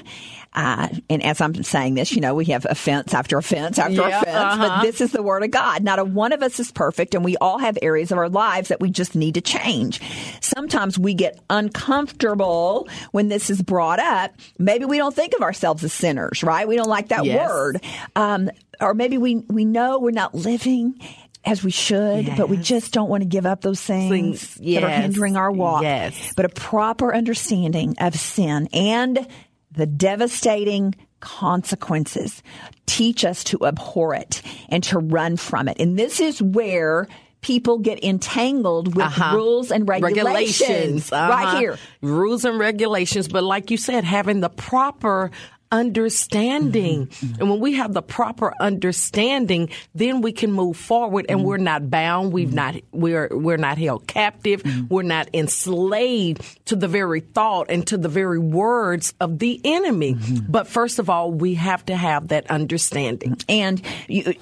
Uh, 0.53 0.87
and 1.07 1.21
as 1.23 1.39
I'm 1.39 1.61
saying 1.63 1.93
this, 1.93 2.13
you 2.13 2.21
know, 2.21 2.33
we 2.33 2.45
have 2.45 2.65
offense 2.67 3.13
after 3.13 3.37
offense 3.37 3.77
after 3.77 3.93
Yeah, 3.93 4.21
offense, 4.21 4.25
but 4.25 4.71
uh-huh. 4.71 4.81
this 4.81 5.01
is 5.01 5.11
the 5.11 5.21
word 5.21 5.43
of 5.43 5.51
God. 5.51 5.83
Not 5.83 5.99
a 5.99 6.03
one 6.03 6.31
of 6.31 6.41
us 6.41 6.59
is 6.59 6.71
perfect, 6.71 7.13
and 7.13 7.23
we 7.23 7.37
all 7.37 7.59
have 7.59 7.77
areas 7.79 8.11
of 8.11 8.17
our 8.17 8.29
lives 8.29 8.69
that 8.69 8.79
we 8.79 8.89
just 8.89 9.13
need 9.13 9.35
to 9.35 9.41
change. 9.41 10.01
Sometimes 10.41 10.97
we 10.97 11.13
get 11.13 11.39
uncomfortable 11.51 12.87
when 13.11 13.27
this 13.27 13.49
is 13.51 13.61
brought 13.61 13.99
up. 13.99 14.33
Maybe 14.57 14.85
we 14.85 14.97
don't 14.97 15.13
think 15.15 15.35
of 15.35 15.41
ourselves 15.41 15.83
as 15.83 15.93
sinners, 15.93 16.41
right? 16.43 16.67
We 16.67 16.75
don't 16.75 16.89
like 16.89 17.09
that 17.09 17.25
Yes. 17.25 17.47
word. 17.47 17.83
Um, 18.15 18.49
or 18.81 18.93
maybe 18.93 19.17
we, 19.17 19.35
we 19.35 19.65
know 19.65 19.99
we're 19.99 20.11
not 20.11 20.33
living 20.35 20.99
as 21.45 21.63
we 21.63 21.71
should, 21.71 22.35
but 22.35 22.49
we 22.49 22.57
just 22.57 22.91
don't 22.91 23.09
want 23.09 23.21
to 23.23 23.27
give 23.29 23.45
up 23.45 23.61
those 23.61 23.79
things, 23.81 24.09
Things, 24.43 24.55
that 24.55 24.83
are 24.83 24.89
hindering 24.89 25.37
our 25.37 25.51
walk. 25.51 25.81
yes. 25.83 26.33
But 26.35 26.45
a 26.45 26.49
proper 26.49 27.13
understanding 27.15 27.95
of 27.99 28.15
sin 28.15 28.67
and 28.73 29.25
the 29.71 29.85
devastating 29.85 30.93
consequences 31.19 32.43
teach 32.85 33.23
us 33.23 33.43
to 33.45 33.65
abhor 33.65 34.13
it 34.13 34.41
and 34.69 34.83
to 34.85 34.99
run 34.99 35.37
from 35.37 35.67
it. 35.67 35.77
And 35.79 35.97
this 35.97 36.19
is 36.19 36.41
where 36.41 37.07
people 37.41 37.77
get 37.77 38.03
entangled 38.03 38.95
with 38.95 39.05
Uh-huh. 39.05 39.35
rules 39.37 39.71
and 39.71 39.87
regulations, 39.87 41.11
uh-huh. 41.11 41.29
right 41.31 41.59
here. 41.59 41.77
Rules 42.01 42.43
and 42.45 42.59
regulations. 42.59 43.27
But 43.27 43.43
like 43.43 43.71
you 43.71 43.77
said, 43.77 44.03
having 44.03 44.41
the 44.41 44.49
proper 44.49 45.31
understanding. 45.71 47.07
Mm-hmm. 47.07 47.41
And 47.41 47.49
when 47.49 47.59
we 47.59 47.73
have 47.73 47.93
the 47.93 48.01
proper 48.01 48.53
understanding, 48.59 49.69
then 49.93 50.21
we 50.21 50.31
can 50.31 50.51
move 50.51 50.77
forward 50.77 51.25
and 51.29 51.43
we're 51.43 51.57
not 51.57 51.89
bound. 51.89 52.33
We've 52.33 52.53
not, 52.53 52.75
we're, 52.91 53.29
we're 53.31 53.57
not 53.57 53.77
held 53.77 54.07
captive. 54.07 54.63
We're 54.89 55.03
not 55.03 55.29
enslaved 55.33 56.65
to 56.67 56.75
the 56.75 56.87
very 56.87 57.21
thought 57.21 57.67
and 57.69 57.85
to 57.87 57.97
the 57.97 58.09
very 58.09 58.39
words 58.39 59.13
of 59.19 59.39
the 59.39 59.59
enemy. 59.63 60.15
But 60.47 60.67
first 60.67 60.99
of 60.99 61.09
all, 61.09 61.31
we 61.31 61.55
have 61.55 61.85
to 61.87 61.95
have 61.95 62.29
that 62.29 62.49
understanding. 62.49 63.37
and 63.49 63.81
you, 64.07 64.33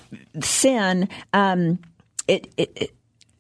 sin 0.42 1.10
um 1.34 1.80
it, 2.28 2.52
it, 2.58 2.72
it 2.76 2.92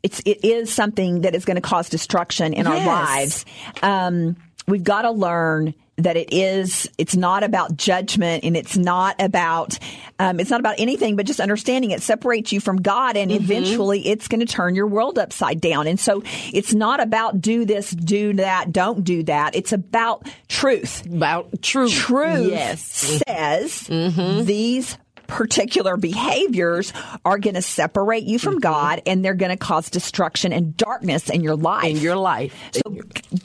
it's 0.04 0.20
it 0.26 0.44
is 0.44 0.72
something 0.72 1.22
that 1.22 1.36
is 1.36 1.46
going 1.46 1.56
to 1.56 1.62
cause 1.62 1.90
destruction 1.90 2.54
in 2.54 2.68
our 2.68 2.86
lives 2.86 3.46
um 3.82 4.36
we've 4.68 4.84
got 4.84 5.04
to 5.04 5.12
learn 5.12 5.74
that 5.98 6.18
it 6.18 6.34
is 6.34 6.90
it's 6.98 7.16
not 7.16 7.44
about 7.44 7.78
judgment 7.78 8.44
and 8.44 8.58
it's 8.58 8.76
not 8.76 9.16
about 9.22 9.80
um, 10.20 10.40
it's 10.40 10.50
not 10.50 10.60
about 10.60 10.76
anything 10.78 11.16
but 11.16 11.26
just 11.26 11.40
understanding 11.40 11.92
it 11.92 12.02
separates 12.02 12.52
you 12.52 12.60
from 12.60 12.78
god 12.82 13.16
and 13.16 13.32
eventually 13.32 14.06
it's 14.08 14.28
going 14.28 14.40
to 14.40 14.46
turn 14.46 14.76
your 14.76 14.88
world 14.88 15.18
upside 15.18 15.62
down. 15.62 15.88
And 15.88 16.00
so 16.00 16.22
it's 16.54 16.74
not 16.74 17.00
about 17.00 17.42
do 17.42 17.66
this 17.66 17.92
do 17.92 18.34
that 18.34 18.72
don't 18.72 19.04
do 19.04 19.24
that. 19.24 19.56
It's 19.56 19.72
about 19.72 20.28
truth. 20.48 21.06
About 21.06 21.62
truth. 21.62 21.92
truth 21.94 22.50
Yes. 22.50 22.82
says 23.28 23.88
these 23.88 24.98
particular 25.28 25.98
behaviors 25.98 26.94
are 27.24 27.38
going 27.38 27.56
to 27.56 27.62
separate 27.62 28.24
you 28.24 28.40
from 28.40 28.56
mm-hmm. 28.56 28.62
God 28.62 29.02
and 29.06 29.24
they're 29.24 29.34
going 29.34 29.52
to 29.52 29.58
cause 29.58 29.90
destruction 29.90 30.54
and 30.54 30.76
darkness 30.78 31.30
in 31.30 31.42
your 31.42 31.56
life. 31.56 31.86
In 31.86 31.98
your 31.98 32.16
life. 32.16 32.56
so 32.72 32.98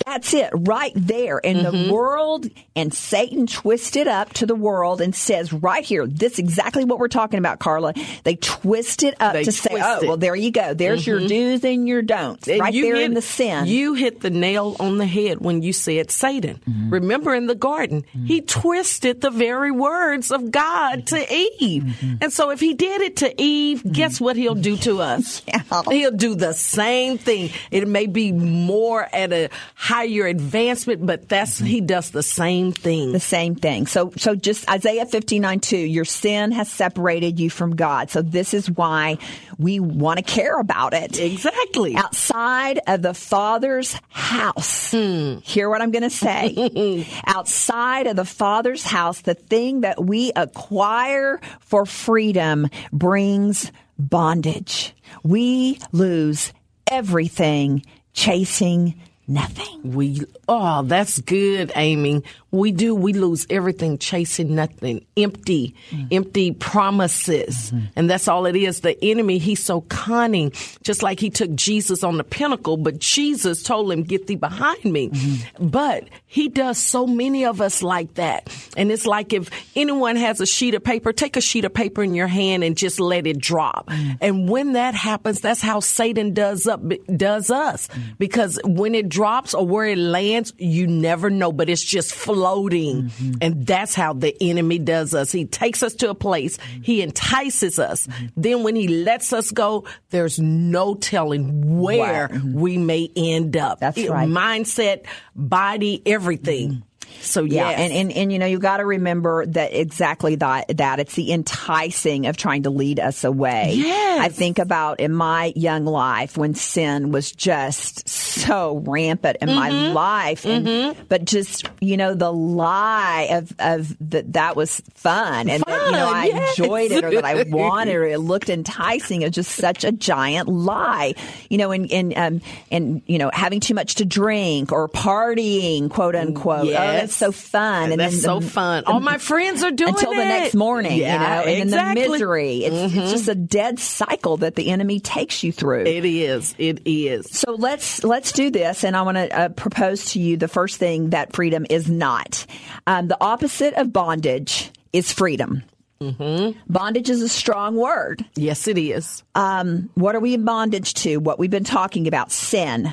that's 0.07 0.35
it 0.35 0.51
right 0.53 0.93
there. 0.95 1.41
And 1.45 1.65
the 1.65 1.71
mm-hmm. 1.71 1.91
world 1.91 2.47
and 2.77 2.93
Satan 2.93 3.47
twist 3.47 3.97
it 3.97 4.07
up 4.07 4.33
to 4.35 4.47
the 4.47 4.55
world 4.55 5.01
and 5.01 5.15
says 5.15 5.53
right 5.53 5.85
here, 5.85 6.07
this 6.07 6.35
is 6.35 6.39
exactly 6.39 6.85
what 6.85 6.99
we're 6.99 7.09
talking 7.09 7.39
about, 7.39 7.59
Carla. 7.59 7.95
They 8.25 8.37
twist 8.37 9.03
it 9.03 9.15
up 9.21 9.33
They 9.33 9.45
to 9.45 9.53
say, 9.53 9.77
oh, 9.81 10.01
it. 10.01 10.07
well, 10.07 10.17
there 10.17 10.37
you 10.37 10.51
go. 10.51 10.75
There's 10.75 11.07
your 11.07 11.19
mm-hmm. 11.19 11.29
do's 11.29 11.65
and 11.65 11.89
your 11.89 12.03
don'ts 12.03 12.49
And 12.49 12.61
right 12.61 12.73
you 12.73 12.85
there 12.85 12.97
hit- 12.97 13.05
in 13.05 13.15
the 13.15 13.23
sin. 13.23 13.67
You 13.67 13.95
hit 13.95 14.21
the 14.21 14.31
nail 14.31 14.77
on 14.81 14.99
the 14.99 15.07
head 15.07 15.41
when 15.41 15.63
you 15.63 15.73
said 15.73 16.11
Satan. 16.11 16.61
Mm-hmm. 16.69 16.91
Remember 16.91 17.35
in 17.35 17.47
the 17.47 17.55
garden, 17.55 18.05
he 18.25 18.41
twisted 18.41 19.21
the 19.21 19.31
very 19.31 19.71
words 19.71 20.31
of 20.31 20.51
God 20.51 21.07
to 21.09 21.35
Eve. 21.35 21.70
Mm-hmm. 21.79 22.15
And 22.21 22.33
so 22.33 22.51
if 22.51 22.61
he 22.61 22.75
did 22.75 23.01
it 23.01 23.17
to 23.19 23.41
Eve, 23.41 23.83
guess 23.91 24.21
what 24.21 24.37
he'll 24.37 24.55
do 24.55 24.77
to 24.79 25.01
us? 25.01 25.43
Yeah. 25.51 25.83
He'll 25.91 26.11
do 26.13 26.35
the 26.37 26.53
same 26.53 27.19
thing. 27.19 27.51
It 27.71 27.89
may 27.89 28.07
be 28.07 28.31
more 28.31 29.09
at 29.13 29.33
a 29.33 29.51
higher 29.75 30.27
advancement, 30.27 31.05
but 31.05 31.29
that's 31.29 31.59
he 31.59 31.81
does 31.81 32.11
the 32.11 32.23
same 32.23 32.73
thing. 32.73 33.13
the 33.13 33.21
same 33.21 33.57
thing. 33.57 33.87
So, 33.87 34.13
so 34.17 34.35
just 34.35 34.69
Isaiah 34.71 35.07
59 35.07 35.61
2, 35.61 35.77
your 35.77 36.05
sin 36.05 36.53
has 36.53 36.71
separated 36.71 37.41
you 37.41 37.51
from 37.51 37.75
God. 37.75 38.11
So 38.11 38.23
this 38.23 38.55
is 38.55 38.71
why 38.71 39.19
we 39.59 39.81
want 39.81 40.19
to 40.19 40.25
care 40.25 40.59
about 40.59 40.95
it. 40.95 41.19
Exactly. 41.19 41.97
Outside 41.97 42.81
of 42.87 43.03
the 43.03 43.15
Father's 43.15 43.97
house, 44.09 44.91
hear 44.93 45.69
what 45.69 45.83
I'm 45.83 45.91
going 45.91 46.03
to 46.03 46.11
say. 46.11 47.07
Outside 47.27 48.07
of 48.07 48.17
the 48.17 48.25
Father's 48.25 48.85
house, 48.85 49.21
the 49.21 49.35
thing 49.35 49.83
that 49.83 50.03
we 50.03 50.33
acquire 50.35 51.41
for 51.61 51.87
freedom 51.87 52.69
brings 52.93 53.71
bondage. 53.99 54.95
We 55.23 55.79
lose 55.93 56.53
everything 56.91 57.85
chasing 58.13 59.01
nothing. 59.31 59.93
We 59.95 60.23
oh, 60.49 60.83
that's 60.83 61.21
good, 61.21 61.73
Amy. 61.77 62.23
We 62.53 62.73
do. 62.73 62.95
We 62.95 63.13
lose 63.13 63.47
everything 63.49 63.99
chasing 63.99 64.55
nothing, 64.55 65.07
empty, 65.17 65.75
empty 66.11 66.53
promises, 66.53 67.71
mm-hmm. 67.71 67.87
and 67.97 68.11
that's 68.11 68.27
all 68.27 68.47
it 68.47 68.57
is. 68.57 68.81
The 68.81 69.03
enemy, 69.05 69.39
he's 69.39 69.63
so 69.63 69.83
cunning. 69.83 70.53
Just 70.83 71.03
like 71.03 71.21
he 71.21 71.31
took 71.31 71.55
Jesus 71.55 72.03
on 72.03 72.17
the 72.17 72.25
pinnacle, 72.25 72.77
but 72.77 72.99
Jesus 72.99 73.63
told 73.63 73.93
him, 73.93 74.03
"Get 74.03 74.27
thee 74.27 74.37
behind 74.37 74.85
me." 74.85 75.11
Mm-hmm. 75.11 75.69
But 75.69 76.09
he 76.27 76.49
does 76.49 76.79
so 76.79 77.07
many 77.07 77.45
of 77.45 77.61
us 77.61 77.83
like 77.83 78.15
that, 78.15 78.53
and 78.77 78.91
it's 78.91 79.07
like 79.07 79.33
if 79.33 79.51
anyone 79.77 80.17
has 80.17 80.41
a 80.41 80.47
sheet 80.47 80.75
of 80.75 80.83
paper, 80.83 81.13
take 81.13 81.37
a 81.37 81.41
sheet 81.41 81.65
of 81.65 81.75
paper 81.75 82.03
in 82.03 82.15
your 82.15 82.27
hand 82.27 82.65
and 82.65 82.77
just 82.77 82.99
let 82.99 83.27
it 83.27 83.39
drop. 83.39 83.87
Mm. 83.89 84.19
And 84.21 84.49
when 84.49 84.73
that 84.73 84.95
happens, 84.95 85.41
that's 85.41 85.61
how 85.61 85.81
Satan 85.81 86.35
does 86.35 86.67
up 86.67 86.81
does 87.15 87.51
us 87.51 87.89
mm. 87.89 88.19
because 88.19 88.59
when 88.65 88.95
it 88.95 89.09
drops 89.09 89.55
or 89.55 89.67
where 89.67 89.87
it 89.87 89.99
lands, 89.99 90.53
you 90.59 90.87
never 90.87 91.31
know, 91.31 91.53
but 91.53 91.69
it's 91.69 91.85
just 91.85 92.15
floating. 92.41 93.03
Mm-hmm. 93.03 93.33
And 93.43 93.67
that's 93.67 93.95
how 93.95 94.15
the 94.15 94.35
enemy 94.41 94.79
does 94.79 95.15
us. 95.15 95.31
He 95.31 95.45
takes 95.45 95.83
us 95.83 95.95
to 95.97 96.09
a 96.09 96.15
place, 96.15 96.59
he 96.83 97.03
entices 97.03 97.79
us. 97.79 98.07
Mm-hmm. 98.07 98.27
Then 98.37 98.63
when 98.63 98.77
he 98.77 98.89
lets 98.89 99.33
us 99.33 99.51
go, 99.51 99.85
there's 100.09 100.39
no 100.39 100.95
telling 100.95 101.81
where 101.81 102.29
mm-hmm. 102.29 102.59
we 102.59 102.79
may 102.79 103.11
end 103.15 103.57
up. 103.57 103.81
That's 103.81 103.99
It- 103.99 104.11
right. 104.11 104.29
Mindset, 104.29 105.05
body, 105.35 106.03
everything. 106.07 106.83
So 107.21 107.45
Yeah, 107.45 107.71
yes. 107.71 107.81
and, 107.81 107.93
and 107.93 108.13
and 108.13 108.33
you 108.33 108.39
know 108.39 108.47
you 108.47 108.59
got 108.59 108.79
to 108.79 108.87
remember 108.87 109.47
that 109.47 109.79
exactly 109.79 110.37
that 110.37 110.77
that 110.79 111.01
it's 111.01 111.15
the 111.15 111.33
enticing 111.33 112.27
of 112.27 112.37
trying 112.37 112.63
to 112.65 112.71
lead 112.71 112.99
us 113.01 113.25
away. 113.25 113.73
Yes. 113.75 114.21
I 114.21 114.29
think 114.29 114.59
about 114.59 115.01
in 115.01 115.13
my 115.13 115.53
young 115.57 115.85
life 115.85 116.37
when 116.37 116.55
sin 116.55 117.13
was 117.13 117.33
just 117.33 118.09
so 118.09 118.83
rampant 118.87 119.39
in 119.41 119.49
my 119.55 119.71
Mm-hmm. 119.71 119.95
life, 119.95 120.45
and, 120.47 120.97
but 121.09 121.25
just 121.25 121.69
you 121.81 121.97
know 121.97 122.15
the 122.15 122.33
lie 122.33 123.29
of 123.33 123.53
of 123.59 123.97
that 124.11 124.33
that 124.33 124.57
was 124.57 124.81
fun 124.95 125.49
and 125.49 125.63
that 125.67 125.87
you 125.87 125.93
know 125.93 126.11
I 126.13 126.25
yes. 126.27 126.59
enjoyed 126.59 126.91
it 126.93 127.05
or 127.05 127.11
that 127.13 127.25
I 127.25 127.43
wanted 127.49 127.95
or 127.95 128.05
it 128.07 128.19
looked 128.19 128.49
enticing. 128.51 129.23
It's 129.23 129.35
just 129.35 129.53
such 129.53 129.85
a 129.85 129.93
giant 129.93 130.49
lie, 130.49 131.15
you 131.49 131.59
know, 131.59 131.71
and 131.71 131.91
and 131.93 132.17
um 132.17 132.41
and 132.71 133.03
you 133.07 133.19
know 133.19 133.31
having 133.33 133.61
too 133.61 133.75
much 133.75 133.97
to 133.97 134.05
drink 134.05 134.73
or 134.73 134.89
partying, 134.89 135.89
quote 135.91 136.15
unquote. 136.17 136.61
Oh, 136.61 136.65
Yes. 136.71 137.00
That's 137.01 137.17
so 137.17 137.33
fun. 137.33 137.93
And 137.93 138.01
that's 138.01 138.15
then 138.15 138.21
so 138.23 138.41
fun. 138.41 138.85
All 138.87 139.01
my 139.01 139.19
friends 139.19 139.63
are 139.63 139.71
doing 139.71 139.91
until 139.91 140.13
it 140.13 140.17
the 140.17 140.25
next 140.25 140.55
morning, 140.55 140.99
Yeah, 140.99 141.13
you 141.13 141.19
know, 141.19 141.51
and 141.53 141.63
exactly. 141.63 141.95
then 142.03 142.11
the 142.11 142.13
misery. 142.13 142.65
It's, 142.65 142.95
it's 142.95 143.11
just 143.11 143.29
a 143.29 143.35
dead 143.35 143.79
cycle 143.79 144.39
that 144.39 144.55
the 144.55 144.71
enemy 144.71 145.01
takes 145.01 145.43
you 145.43 145.53
through. 145.53 145.85
It 145.87 146.05
is. 146.05 146.55
It 146.59 146.83
is. 146.85 147.31
So 147.31 147.53
let's 147.53 148.05
let's 148.05 148.33
do 148.33 148.51
this, 148.51 148.85
and 148.85 148.97
I 148.97 149.03
want 149.03 149.17
to 149.17 149.39
uh, 149.39 149.49
propose 149.51 150.13
to 150.13 150.21
you 150.21 150.37
the 150.37 150.49
first 150.49 150.79
thing 150.79 151.11
that 151.11 151.33
freedom 151.35 151.67
is 151.69 151.91
not. 151.91 152.47
Um, 152.87 153.09
the 153.09 153.19
opposite 153.21 153.75
of 153.75 153.93
bondage 153.93 154.71
is 154.93 155.13
freedom. 155.13 155.63
Mm-hmm. 156.03 156.59
Bondage 156.73 157.11
is 157.11 157.21
a 157.21 157.29
strong 157.29 157.77
word. 157.77 158.25
Yes, 158.35 158.67
it 158.67 158.79
is. 158.79 159.23
What 159.35 160.15
are 160.15 160.21
we 160.21 160.33
in 160.35 160.45
bondage 160.45 160.95
to? 160.95 161.19
What 161.19 161.39
we've 161.39 161.51
been 161.51 161.65
talking 161.65 162.09
about, 162.09 162.33
sin. 162.33 162.87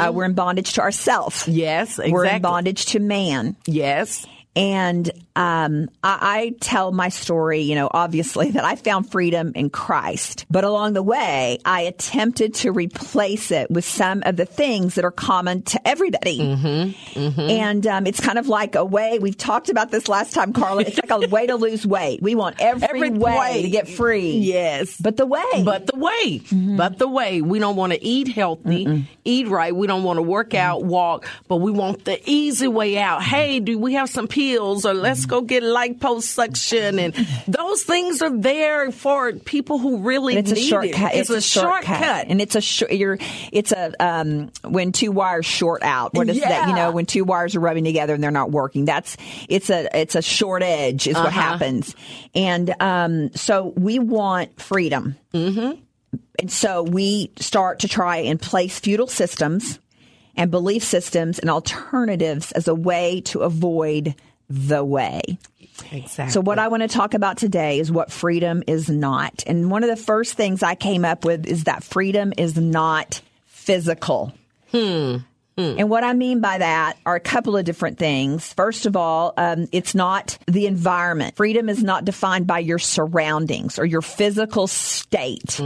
Uh, 0.00 0.12
we're 0.12 0.24
in 0.26 0.34
bondage 0.34 0.74
to 0.74 0.82
ourselves. 0.82 1.48
Yes, 1.48 1.92
exactly. 1.92 2.12
We're 2.12 2.26
in 2.26 2.42
bondage 2.42 2.86
to 2.86 3.00
man. 3.00 3.56
Yes. 3.66 4.26
And 4.56 5.10
um, 5.40 5.88
I, 6.04 6.18
I 6.22 6.54
tell 6.60 6.92
my 6.92 7.08
story, 7.08 7.60
you 7.62 7.74
know, 7.74 7.88
obviously 7.90 8.50
that 8.52 8.64
I 8.64 8.76
found 8.76 9.10
freedom 9.10 9.52
in 9.54 9.70
Christ. 9.70 10.44
But 10.50 10.64
along 10.64 10.92
the 10.92 11.02
way, 11.02 11.58
I 11.64 11.82
attempted 11.82 12.54
to 12.56 12.72
replace 12.72 13.50
it 13.50 13.70
with 13.70 13.84
some 13.84 14.22
of 14.26 14.36
the 14.36 14.44
things 14.44 14.96
that 14.96 15.04
are 15.04 15.10
common 15.10 15.62
to 15.62 15.88
everybody. 15.88 16.94
And 17.16 17.86
um, 17.86 18.06
it's 18.06 18.20
kind 18.20 18.38
of 18.38 18.48
like 18.48 18.74
a 18.74 18.84
way, 18.84 19.18
we've 19.18 19.36
talked 19.36 19.68
about 19.70 19.90
this 19.90 20.08
last 20.08 20.34
time, 20.34 20.52
Carla. 20.52 20.82
It's 20.82 20.98
like 20.98 21.10
a 21.10 21.28
way 21.28 21.46
to 21.46 21.56
lose 21.56 21.86
weight. 21.86 22.20
We 22.22 22.34
want 22.34 22.56
every, 22.60 22.88
Every 22.88 23.10
way, 23.10 23.38
way. 23.38 23.62
to 23.62 23.70
get 23.70 23.88
free. 23.88 24.32
Yes. 24.38 24.96
But 25.00 25.16
the 25.16 25.26
way. 25.26 25.62
But 25.64 25.86
the 25.86 25.96
way, 25.98 26.10
Mm-hmm. 26.50 26.76
but 26.76 26.98
the 26.98 27.08
way, 27.08 27.40
we 27.40 27.58
don't 27.58 27.76
want 27.76 27.92
to 27.92 28.04
eat 28.04 28.28
healthy, 28.28 29.06
eat 29.24 29.48
right. 29.48 29.74
We 29.74 29.86
don't 29.86 30.02
want 30.02 30.18
to 30.18 30.22
work 30.22 30.54
out, 30.54 30.84
walk, 30.84 31.26
but 31.48 31.56
we 31.56 31.70
want 31.70 32.04
the 32.04 32.20
easy 32.28 32.68
way 32.68 32.98
out. 32.98 33.22
Hey, 33.22 33.60
do 33.60 33.78
we 33.78 33.94
have 33.94 34.08
some 34.10 34.26
pills 34.28 34.84
or 34.84 34.92
let's 34.94 35.26
go 35.30 35.40
get 35.40 35.62
liposuction? 35.62 36.98
And 37.00 37.14
those 37.48 37.82
things 37.84 38.20
are 38.22 38.36
there 38.36 38.90
for 38.90 39.32
people 39.32 39.78
who 39.78 39.98
really 39.98 40.36
it's 40.36 40.50
a 40.50 40.54
need 40.54 40.68
shortcut. 40.68 41.14
it. 41.14 41.18
It's, 41.20 41.30
a, 41.30 41.40
shortcut. 41.40 42.26
and 42.28 42.40
it's 42.40 42.54
a 42.56 42.60
short. 42.60 42.92
You're. 42.92 43.18
It's 43.52 43.72
a 43.72 43.92
um 44.04 44.50
when 44.64 44.92
two 44.92 45.12
wires 45.12 45.46
short 45.46 45.82
out. 45.82 46.14
What 46.14 46.28
is 46.28 46.40
that? 46.40 46.68
You 46.68 46.74
know, 46.74 46.90
when 46.90 47.06
two 47.06 47.24
wires 47.24 47.56
are 47.56 47.60
rubbing 47.60 47.84
together 47.84 48.14
and 48.14 48.22
they're 48.22 48.30
not 48.30 48.50
working. 48.50 48.84
That's 48.84 49.16
it's 49.48 49.70
a 49.70 49.88
it's 49.98 50.14
a 50.16 50.22
short 50.22 50.62
edge 50.62 51.06
is 51.06 51.14
what 51.14 51.26
Uh-huh. 51.26 51.40
happens. 51.40 51.94
And 52.34 52.74
um 52.80 53.32
so 53.34 53.72
we 53.76 53.98
want 53.98 54.60
freedom. 54.60 55.16
Mm-hmm. 55.32 55.80
And 56.40 56.50
so 56.50 56.82
we 56.82 57.30
start 57.38 57.80
to 57.80 57.88
try 57.88 58.18
and 58.18 58.40
place 58.40 58.78
feudal 58.80 59.06
systems 59.06 59.78
and 60.36 60.50
belief 60.50 60.82
systems 60.82 61.38
and 61.38 61.50
alternatives 61.50 62.50
as 62.52 62.66
a 62.66 62.74
way 62.74 63.20
to 63.26 63.40
avoid 63.40 64.14
the 64.50 64.84
way. 64.84 65.22
Exactly. 65.92 66.32
So 66.32 66.42
what 66.42 66.58
I 66.58 66.68
want 66.68 66.82
to 66.82 66.88
talk 66.88 67.14
about 67.14 67.38
today 67.38 67.78
is 67.78 67.90
what 67.90 68.12
freedom 68.12 68.62
is 68.66 68.90
not. 68.90 69.42
And 69.46 69.70
one 69.70 69.82
of 69.82 69.88
the 69.88 69.96
first 69.96 70.34
things 70.34 70.62
I 70.62 70.74
came 70.74 71.04
up 71.06 71.24
with 71.24 71.46
is 71.46 71.64
that 71.64 71.82
freedom 71.82 72.34
is 72.36 72.56
not 72.56 73.22
physical. 73.46 74.34
And 75.78 75.90
what 75.90 76.04
I 76.04 76.14
mean 76.14 76.40
by 76.40 76.58
that 76.58 76.96
are 77.04 77.14
a 77.14 77.20
couple 77.20 77.56
of 77.56 77.64
different 77.64 77.98
things. 77.98 78.52
First 78.54 78.86
of 78.86 78.96
all, 78.96 79.34
um, 79.36 79.68
it's 79.72 79.94
not 79.94 80.38
the 80.46 80.66
environment. 80.66 81.36
Freedom 81.36 81.68
is 81.68 81.82
not 81.82 82.04
defined 82.04 82.46
by 82.46 82.60
your 82.60 82.78
surroundings 82.78 83.78
or 83.78 83.84
your 83.84 84.02
physical 84.02 84.66
state. 84.66 85.60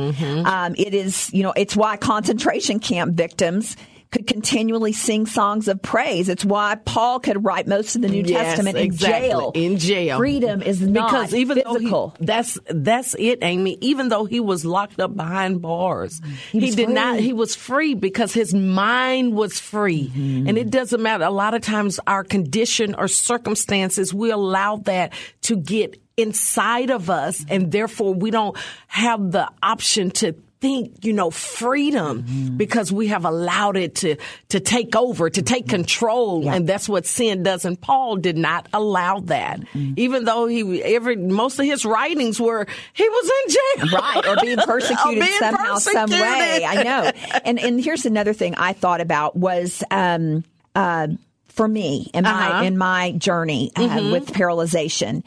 Um, 0.46 0.74
it 0.76 0.94
is, 0.94 1.32
you 1.32 1.42
know, 1.42 1.52
it's 1.56 1.76
why 1.76 1.96
concentration 1.96 2.80
camp 2.80 3.14
victims 3.14 3.76
could 4.14 4.26
continually 4.28 4.92
sing 4.92 5.26
songs 5.26 5.66
of 5.68 5.82
praise. 5.82 6.28
It's 6.28 6.44
why 6.44 6.76
Paul 6.76 7.18
could 7.20 7.44
write 7.44 7.66
most 7.66 7.96
of 7.96 8.02
the 8.02 8.08
New 8.08 8.22
Yes, 8.22 8.46
Testament 8.56 8.76
in 8.78 8.84
exactly. 8.84 9.28
jail. 9.28 9.52
In 9.54 9.76
jail. 9.78 10.18
Freedom 10.18 10.62
is 10.62 10.80
not 10.80 11.10
because 11.10 11.34
even 11.34 11.56
physical. 11.56 12.08
though 12.10 12.14
he, 12.20 12.24
that's 12.24 12.56
that's 12.70 13.14
it, 13.18 13.40
Amy. 13.42 13.76
Even 13.80 14.08
though 14.08 14.24
he 14.24 14.38
was 14.38 14.64
locked 14.64 15.00
up 15.00 15.16
behind 15.16 15.60
bars, 15.60 16.20
he, 16.52 16.60
was 16.60 16.76
did 16.76 16.90
not. 16.90 17.18
He 17.18 17.32
was 17.32 17.56
free 17.56 17.94
because 17.94 18.32
his 18.32 18.54
mind 18.54 19.34
was 19.34 19.58
free, 19.58 20.08
Mm-hmm. 20.14 20.48
and 20.48 20.56
it 20.58 20.70
doesn't 20.70 21.02
matter. 21.02 21.24
A 21.24 21.30
lot 21.30 21.54
of 21.54 21.62
times, 21.62 21.98
our 22.06 22.22
condition 22.22 22.94
or 22.94 23.08
circumstances, 23.08 24.14
we 24.14 24.30
allow 24.30 24.76
that 24.84 25.12
to 25.42 25.56
get 25.56 26.00
inside 26.16 26.90
of 26.90 27.10
us, 27.10 27.44
and 27.48 27.72
therefore 27.72 28.14
we 28.14 28.30
don't 28.30 28.56
have 28.86 29.32
the 29.32 29.50
option 29.62 30.12
to 30.12 30.32
think, 30.64 31.04
you 31.04 31.12
know, 31.12 31.30
freedom 31.30 32.22
Mm-hmm. 32.22 32.56
because 32.56 32.90
we 32.90 33.08
have 33.08 33.24
allowed 33.26 33.76
it 33.76 33.96
to 33.96 34.16
to 34.48 34.60
take 34.60 34.96
over, 34.96 35.28
to 35.28 35.42
take 35.42 35.68
control, 35.68 36.48
and 36.48 36.66
that's 36.66 36.88
what 36.88 37.04
sin 37.06 37.42
does. 37.42 37.64
And 37.66 37.78
Paul 37.78 38.16
did 38.16 38.38
not 38.38 38.66
allow 38.72 39.20
that, 39.28 39.60
Mm-hmm. 39.60 39.94
even 39.96 40.24
though 40.24 40.46
he 40.46 40.82
every 40.82 41.16
most 41.16 41.58
of 41.58 41.66
his 41.66 41.84
writings 41.84 42.40
were 42.40 42.66
he 42.94 43.06
was 43.08 43.26
in 43.38 43.44
jail, 43.90 44.00
right. 44.00 44.26
Or 44.26 44.36
being 44.40 44.56
persecuted 44.58 45.22
Or 45.22 45.26
being 45.26 45.38
somehow 45.38 45.76
some 45.76 46.10
way. 46.10 46.64
i 46.66 46.82
know. 46.82 47.10
And 47.44 47.58
and 47.60 47.82
here's 47.84 48.06
another 48.06 48.32
thing 48.32 48.54
i 48.56 48.72
thought 48.72 49.02
about 49.02 49.36
was 49.36 49.82
um 49.90 50.44
uh 50.74 51.08
for 51.48 51.68
me 51.68 52.10
in 52.14 52.24
my 52.24 52.30
Uh-huh. 52.48 52.64
in 52.64 52.78
my 52.78 53.12
journey 53.12 53.70
uh, 53.76 54.08
with 54.10 54.32
paralyzation. 54.32 55.22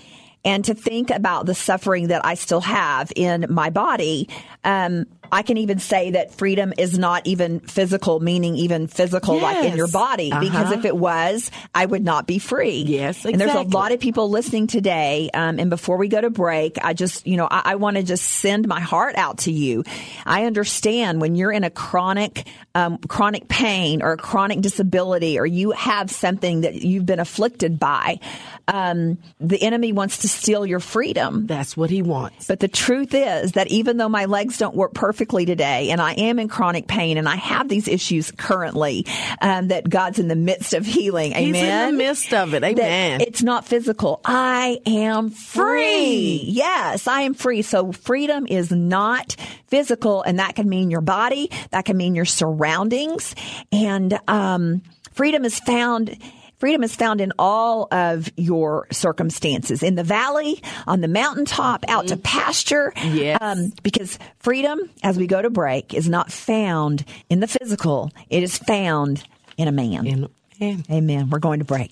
And 0.45 0.63
to 0.65 0.73
think 0.75 1.09
about 1.09 1.45
the 1.45 1.55
suffering 1.55 2.07
that 2.07 2.23
I 2.25 2.35
still 2.35 2.61
have 2.61 3.11
in 3.17 3.47
my 3.49 3.69
body, 3.69 4.29
um, 4.63 5.05
I 5.31 5.41
can 5.41 5.57
even 5.57 5.79
say 5.79 6.11
that 6.11 6.33
freedom 6.33 6.73
is 6.77 6.97
not 6.97 7.27
even 7.27 7.59
physical, 7.59 8.19
meaning 8.19 8.55
even 8.55 8.87
physical, 8.87 9.39
like 9.39 9.65
in 9.65 9.75
your 9.77 9.87
body. 9.87 10.29
Because 10.29 10.67
Uh-huh. 10.67 10.73
if 10.79 10.85
it 10.85 10.95
was, 10.95 11.51
I 11.75 11.85
would 11.85 12.03
not 12.03 12.27
be 12.27 12.39
free. 12.39 12.83
Yes, 12.87 13.25
And 13.25 13.39
there's 13.39 13.53
a 13.53 13.61
lot 13.61 13.91
of 13.91 13.99
people 13.99 14.29
listening 14.29 14.67
today. 14.67 15.29
Um, 15.33 15.59
and 15.59 15.69
before 15.69 15.97
we 15.97 16.07
go 16.07 16.21
to 16.21 16.29
break, 16.29 16.77
I 16.83 16.93
just, 16.93 17.27
you 17.27 17.37
know, 17.37 17.47
I, 17.49 17.73
I 17.73 17.75
want 17.75 17.97
to 17.97 18.03
just 18.03 18.23
send 18.25 18.67
my 18.67 18.79
heart 18.79 19.15
out 19.17 19.39
to 19.39 19.51
you. 19.51 19.83
I 20.25 20.45
understand 20.45 21.19
when 21.21 21.35
you're 21.35 21.51
in 21.51 21.63
a 21.63 21.69
chronic, 21.69 22.47
um, 22.73 22.97
chronic 22.99 23.47
pain 23.47 24.01
or 24.01 24.13
a 24.13 24.17
chronic 24.17 24.61
disability, 24.61 25.37
or 25.39 25.45
you 25.45 25.71
have 25.71 26.09
something 26.09 26.61
that 26.61 26.75
you've 26.75 27.05
been 27.05 27.19
afflicted 27.19 27.79
by, 27.79 28.19
um, 28.67 29.17
the 29.39 29.61
enemy 29.61 29.91
wants 29.91 30.19
to 30.19 30.29
steal 30.29 30.65
your 30.65 30.79
freedom. 30.79 31.47
That's 31.47 31.75
what 31.75 31.89
he 31.89 32.01
wants. 32.01 32.47
But 32.47 32.59
the 32.59 32.67
truth 32.67 33.13
is 33.13 33.53
that 33.53 33.67
even 33.67 33.97
though 33.97 34.09
my 34.09 34.25
legs 34.25 34.57
don't 34.57 34.75
work 34.75 34.93
perfectly 34.93 35.16
today 35.25 35.89
and 35.89 36.01
I 36.01 36.13
am 36.13 36.39
in 36.39 36.47
chronic 36.47 36.87
pain 36.87 37.17
and 37.17 37.27
I 37.27 37.35
have 37.35 37.67
these 37.69 37.87
issues 37.87 38.31
currently, 38.31 39.05
um, 39.41 39.69
that 39.69 39.89
God's 39.89 40.19
in 40.19 40.27
the 40.27 40.35
midst 40.35 40.73
of 40.73 40.85
healing. 40.85 41.31
He's 41.33 41.55
Amen. 41.55 41.89
in 41.89 41.97
the 41.97 42.03
midst 42.03 42.33
of 42.33 42.53
it. 42.53 42.61
that 42.61 42.71
Amen. 42.71 43.21
It's 43.21 43.43
not 43.43 43.65
physical. 43.65 44.21
I 44.25 44.79
am 44.85 45.29
free. 45.29 46.41
Yes, 46.43 47.07
I 47.07 47.21
am 47.21 47.33
free. 47.33 47.61
So 47.61 47.91
freedom 47.91 48.47
is 48.47 48.71
not 48.71 49.35
physical, 49.67 50.21
and 50.21 50.39
that 50.39 50.55
can 50.55 50.69
mean 50.69 50.89
your 50.89 51.01
body, 51.01 51.51
that 51.71 51.85
can 51.85 51.97
mean 51.97 52.15
your 52.15 52.25
surroundings, 52.25 53.35
and 53.71 54.19
um, 54.27 54.81
freedom 55.13 55.45
is 55.45 55.59
found. 55.59 56.17
Freedom 56.59 56.83
is 56.83 56.95
found 56.95 57.21
in 57.21 57.31
all 57.37 57.87
of 57.91 58.31
your 58.35 58.87
circumstances, 58.91 59.83
in 59.83 59.93
the 59.95 60.03
valley, 60.03 60.61
on 60.87 61.01
the 61.01 61.07
mountaintop, 61.07 61.85
out 61.87 62.07
to 62.07 62.17
pasture. 62.17 62.93
Mm-hmm. 62.95 63.15
Yes. 63.17 63.69
because 63.83 64.17
freedom, 64.39 64.79
as 65.03 65.17
we 65.19 65.27
go 65.27 65.41
to 65.41 65.49
break, 65.51 65.93
is 65.93 66.09
not 66.09 66.31
found 66.31 67.05
in 67.29 67.39
the 67.41 67.47
physical. 67.47 68.11
It 68.29 68.41
is 68.41 68.57
found 68.57 69.23
in 69.57 69.67
a 69.67 69.71
man. 69.71 70.07
And- 70.07 70.29
and- 70.59 70.83
Amen. 70.89 71.29
We're 71.29 71.37
going 71.39 71.59
to 71.59 71.65
break. 71.65 71.91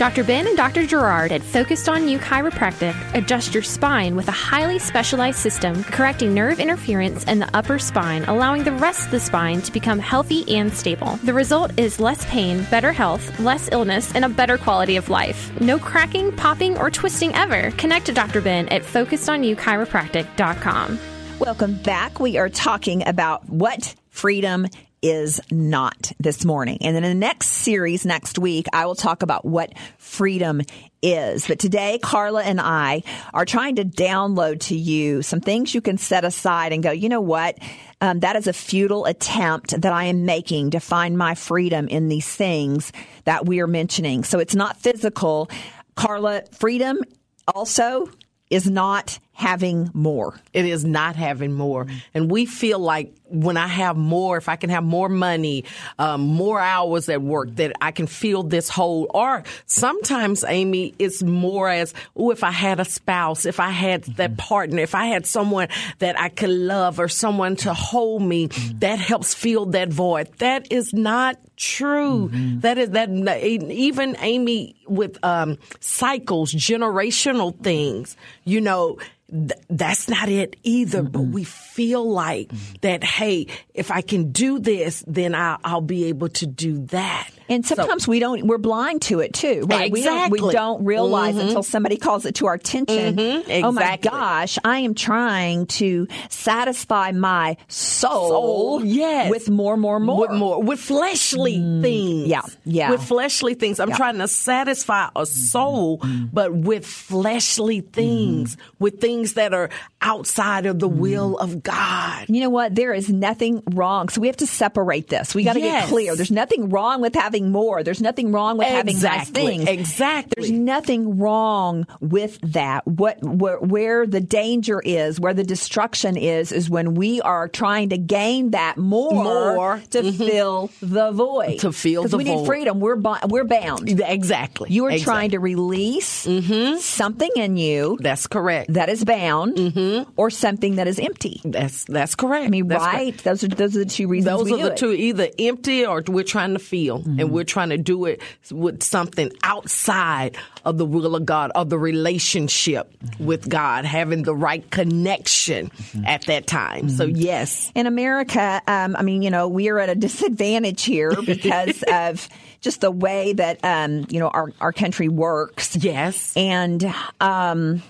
Dr. 0.00 0.24
Ben 0.24 0.46
and 0.46 0.56
Dr. 0.56 0.86
Gerard 0.86 1.30
at 1.30 1.42
Focused 1.42 1.86
on 1.86 2.08
You 2.08 2.18
Chiropractic 2.18 2.96
adjust 3.12 3.52
your 3.52 3.62
spine 3.62 4.16
with 4.16 4.28
a 4.28 4.32
highly 4.32 4.78
specialized 4.78 5.40
system 5.40 5.84
correcting 5.84 6.32
nerve 6.32 6.58
interference 6.58 7.24
in 7.24 7.38
the 7.38 7.54
upper 7.54 7.78
spine, 7.78 8.24
allowing 8.24 8.64
the 8.64 8.72
rest 8.72 9.04
of 9.04 9.10
the 9.10 9.20
spine 9.20 9.60
to 9.60 9.70
become 9.70 9.98
healthy 9.98 10.56
and 10.56 10.72
stable. 10.72 11.16
The 11.16 11.34
result 11.34 11.78
is 11.78 12.00
less 12.00 12.24
pain, 12.24 12.66
better 12.70 12.92
health, 12.92 13.38
less 13.40 13.68
illness, 13.72 14.14
and 14.14 14.24
a 14.24 14.30
better 14.30 14.56
quality 14.56 14.96
of 14.96 15.10
life. 15.10 15.52
No 15.60 15.78
cracking, 15.78 16.34
popping, 16.34 16.78
or 16.78 16.90
twisting 16.90 17.34
ever. 17.34 17.70
Connect 17.72 18.06
to 18.06 18.12
Dr. 18.12 18.40
Ben 18.40 18.68
at 18.68 18.80
focusedonyouchiropractic.com. 18.80 20.98
Welcome 21.38 21.74
back. 21.82 22.18
We 22.18 22.38
are 22.38 22.48
talking 22.48 23.06
about 23.06 23.46
what 23.50 23.94
freedom 24.08 24.66
is 25.02 25.40
not 25.50 26.12
this 26.18 26.44
morning. 26.44 26.78
And 26.82 26.94
then 26.94 27.04
in 27.04 27.10
the 27.10 27.26
next 27.26 27.48
series 27.48 28.04
next 28.04 28.38
week, 28.38 28.66
I 28.72 28.86
will 28.86 28.94
talk 28.94 29.22
about 29.22 29.44
what 29.44 29.72
freedom 29.98 30.60
is. 31.02 31.46
But 31.46 31.58
today, 31.58 31.98
Carla 32.02 32.42
and 32.42 32.60
I 32.60 33.02
are 33.32 33.44
trying 33.44 33.76
to 33.76 33.84
download 33.84 34.60
to 34.68 34.76
you 34.76 35.22
some 35.22 35.40
things 35.40 35.74
you 35.74 35.80
can 35.80 35.96
set 35.96 36.24
aside 36.24 36.72
and 36.72 36.82
go, 36.82 36.90
you 36.90 37.08
know 37.08 37.20
what? 37.22 37.58
Um, 38.00 38.20
that 38.20 38.36
is 38.36 38.46
a 38.46 38.52
futile 38.52 39.06
attempt 39.06 39.80
that 39.80 39.92
I 39.92 40.04
am 40.04 40.24
making 40.24 40.72
to 40.72 40.80
find 40.80 41.16
my 41.16 41.34
freedom 41.34 41.88
in 41.88 42.08
these 42.08 42.28
things 42.28 42.92
that 43.24 43.46
we 43.46 43.60
are 43.60 43.66
mentioning. 43.66 44.24
So 44.24 44.38
it's 44.38 44.54
not 44.54 44.80
physical. 44.80 45.50
Carla, 45.96 46.42
freedom 46.52 46.98
also 47.46 48.10
is 48.50 48.68
not 48.68 49.18
having 49.32 49.90
more. 49.94 50.38
It 50.52 50.66
is 50.66 50.84
not 50.84 51.16
having 51.16 51.52
more. 51.52 51.86
And 52.12 52.30
we 52.30 52.44
feel 52.44 52.78
like 52.78 53.14
when 53.24 53.56
I 53.56 53.68
have 53.68 53.96
more, 53.96 54.36
if 54.36 54.48
I 54.48 54.56
can 54.56 54.70
have 54.70 54.84
more 54.84 55.08
money, 55.08 55.64
um, 55.98 56.20
more 56.20 56.60
hours 56.60 57.08
at 57.08 57.22
work, 57.22 57.54
that 57.56 57.72
I 57.80 57.92
can 57.92 58.06
feel 58.06 58.42
this 58.42 58.68
whole. 58.68 59.10
Or 59.14 59.44
sometimes, 59.66 60.44
Amy, 60.46 60.94
it's 60.98 61.22
more 61.22 61.70
as, 61.70 61.94
oh, 62.16 62.32
if 62.32 62.44
I 62.44 62.50
had 62.50 62.80
a 62.80 62.84
spouse, 62.84 63.46
if 63.46 63.60
I 63.60 63.70
had 63.70 64.04
that 64.16 64.36
partner, 64.36 64.80
if 64.82 64.94
I 64.94 65.06
had 65.06 65.26
someone 65.26 65.68
that 66.00 66.20
I 66.20 66.28
could 66.28 66.50
love 66.50 67.00
or 67.00 67.08
someone 67.08 67.56
to 67.56 67.72
hold 67.72 68.22
me, 68.22 68.48
that 68.80 68.98
helps 68.98 69.32
fill 69.32 69.66
that 69.66 69.88
void. 69.88 70.28
That 70.38 70.70
is 70.70 70.92
not 70.92 71.38
true. 71.56 72.30
That 72.60 72.78
is 72.78 72.90
that 72.90 73.10
even 73.10 74.16
Amy 74.20 74.76
with 74.86 75.22
um, 75.24 75.56
cycles, 75.78 76.52
generational 76.52 77.58
things. 77.62 78.16
You 78.44 78.60
know, 78.60 78.98
th- 79.30 79.52
that's 79.68 80.08
not 80.08 80.28
it 80.28 80.56
either. 80.62 81.02
But 81.02 81.22
we 81.22 81.44
feel 81.44 82.08
like 82.08 82.48
mm-hmm. 82.48 82.74
that. 82.82 83.04
Hey, 83.04 83.46
if 83.74 83.90
I 83.90 84.00
can 84.02 84.32
do 84.32 84.58
this, 84.58 85.04
then 85.06 85.34
I'll, 85.34 85.58
I'll 85.64 85.80
be 85.80 86.04
able 86.06 86.28
to 86.30 86.46
do 86.46 86.86
that. 86.86 87.30
And 87.48 87.66
sometimes 87.66 88.06
we 88.06 88.20
don't, 88.20 88.46
we're 88.46 88.58
blind 88.58 89.02
to 89.02 89.18
it 89.18 89.34
too, 89.34 89.66
right? 89.68 89.90
We 89.90 90.04
don't, 90.04 90.16
Exactly. 90.16 90.40
we 90.40 90.52
don't 90.52 90.84
realize 90.84 91.34
mm-hmm. 91.34 91.48
until 91.48 91.64
somebody 91.64 91.96
calls 91.96 92.24
it 92.24 92.36
to 92.36 92.46
our 92.46 92.54
attention. 92.54 93.16
Mm-hmm. 93.16 93.64
Oh 93.64 93.72
my 93.72 93.96
gosh, 93.96 94.56
I 94.64 94.78
am 94.78 94.94
trying 94.94 95.66
to 95.66 96.06
satisfy 96.28 97.10
my 97.10 97.56
soul, 97.66 98.28
Soul, 98.28 98.84
yes. 98.84 99.30
with 99.30 99.50
more, 99.50 99.76
more, 99.76 99.98
more. 99.98 100.20
With 100.20 100.30
more, 100.30 100.62
with 100.62 100.78
fleshly 100.78 101.58
mm. 101.58 101.82
things. 101.82 102.28
yeah, 102.28 102.42
yeah. 102.64 102.92
With 102.92 103.02
fleshly 103.02 103.54
things. 103.54 103.80
I'm 103.80 103.88
Yeah. 103.88 103.96
trying 103.96 104.18
to 104.18 104.28
satisfy 104.28 105.08
a 105.16 105.26
soul, 105.26 106.00
but 106.32 106.54
with 106.54 106.86
fleshly 106.86 107.80
things, 107.80 108.56
with 108.78 109.00
things 109.00 109.19
that 109.34 109.54
are 109.54 109.70
outside 110.00 110.66
of 110.66 110.78
the 110.78 110.88
mm. 110.88 110.96
will 110.96 111.38
of 111.38 111.62
God. 111.62 112.26
You 112.28 112.40
know 112.40 112.50
what? 112.50 112.74
There 112.74 112.92
is 112.92 113.08
nothing 113.08 113.62
wrong. 113.70 114.08
So 114.08 114.20
we 114.20 114.26
have 114.26 114.36
to 114.38 114.46
separate 114.46 115.08
this. 115.08 115.34
We 115.34 115.44
got 115.44 115.54
to 115.54 115.60
Yes. 115.60 115.84
get 115.84 115.88
clear. 115.90 116.16
There's 116.16 116.30
nothing 116.30 116.68
wrong 116.70 117.00
with 117.00 117.14
having 117.14 117.50
more. 117.52 117.82
There's 117.82 118.00
nothing 118.00 118.32
wrong 118.32 118.56
with 118.56 118.68
having 118.68 118.98
nice 119.00 119.28
things. 119.28 119.68
Exactly. 119.68 120.32
There's 120.36 120.50
nothing 120.50 121.18
wrong 121.18 121.86
with 122.00 122.38
that. 122.52 122.86
What 122.86 123.22
where, 123.22 123.58
where 123.58 124.06
the 124.06 124.20
danger 124.20 124.80
is, 124.80 125.20
where 125.20 125.34
the 125.34 125.44
destruction 125.44 126.16
is, 126.16 126.52
is 126.52 126.70
when 126.70 126.94
we 126.94 127.20
are 127.20 127.48
trying 127.48 127.90
to 127.90 127.98
gain 127.98 128.50
that 128.52 128.76
more, 128.78 129.54
More. 129.54 129.82
to 129.90 130.02
mm-hmm. 130.02 130.24
fill 130.24 130.70
the 130.80 131.10
void. 131.12 131.60
To 131.60 131.72
fill 131.72 132.04
the 132.04 132.16
we 132.16 132.24
need 132.24 132.38
void. 132.38 132.46
freedom. 132.46 132.80
We're 132.80 132.96
bu- 132.96 133.26
we're 133.28 133.44
bound. 133.44 133.88
Exactly. 134.00 134.70
You 134.70 134.86
are 134.86 134.90
Exactly. 134.90 135.04
trying 135.04 135.30
to 135.30 135.38
release 135.38 136.26
mm-hmm. 136.26 136.78
something 136.78 137.30
in 137.36 137.56
you 137.56 137.98
That's 138.00 138.26
correct. 138.26 138.72
that 138.74 138.88
is 138.88 139.04
bound, 139.10 140.06
or 140.16 140.30
something 140.30 140.76
that 140.76 140.86
is 140.86 140.98
empty. 140.98 141.40
That's 141.44 141.84
that's 141.84 142.14
correct. 142.14 142.46
I 142.46 142.48
mean, 142.48 142.68
That's 142.68 142.82
correct. 142.84 142.96
right? 142.96 143.18
Those 143.24 143.44
are 143.44 143.48
those 143.48 143.76
are 143.76 143.80
the 143.84 143.90
two 143.90 144.06
reasons. 144.08 144.30
Those 144.38 144.52
are 144.52 144.62
the 144.68 144.72
it. 144.72 144.76
two, 144.76 144.92
either 144.92 145.28
empty 145.38 145.84
or 145.84 146.02
we're 146.06 146.24
trying 146.24 146.52
to 146.54 146.58
feel, 146.60 147.00
Mm-hmm. 147.00 147.20
and 147.20 147.30
we're 147.30 147.44
trying 147.56 147.70
to 147.70 147.78
do 147.78 148.04
it 148.06 148.20
with 148.50 148.82
something 148.82 149.30
outside 149.42 150.36
of 150.64 150.78
the 150.78 150.84
will 150.86 151.14
of 151.16 151.24
God, 151.26 151.50
of 151.54 151.70
the 151.70 151.78
relationship 151.78 152.86
Mm-hmm. 153.00 153.24
with 153.26 153.48
God, 153.48 153.84
having 153.84 154.22
the 154.24 154.34
right 154.34 154.68
connection 154.70 155.70
at 156.06 156.26
that 156.26 156.46
time. 156.46 156.88
So 156.90 157.06
Mm-hmm. 157.06 157.16
yes, 157.16 157.72
In 157.74 157.86
America, 157.86 158.60
um, 158.66 158.94
I 158.96 159.02
mean, 159.02 159.22
you 159.22 159.30
know, 159.30 159.48
we 159.48 159.68
are 159.70 159.78
at 159.78 159.88
a 159.88 159.94
disadvantage 160.08 160.84
here 160.84 161.12
because 161.26 161.82
of 161.90 162.28
just 162.60 162.80
the 162.82 162.90
way 162.90 163.32
that 163.34 163.58
um, 163.64 164.06
you 164.10 164.20
know 164.20 164.28
our 164.28 164.52
our 164.60 164.72
country 164.72 165.08
works. 165.08 165.76
yes, 165.76 166.32
And 166.36 166.84
um, 167.20 167.82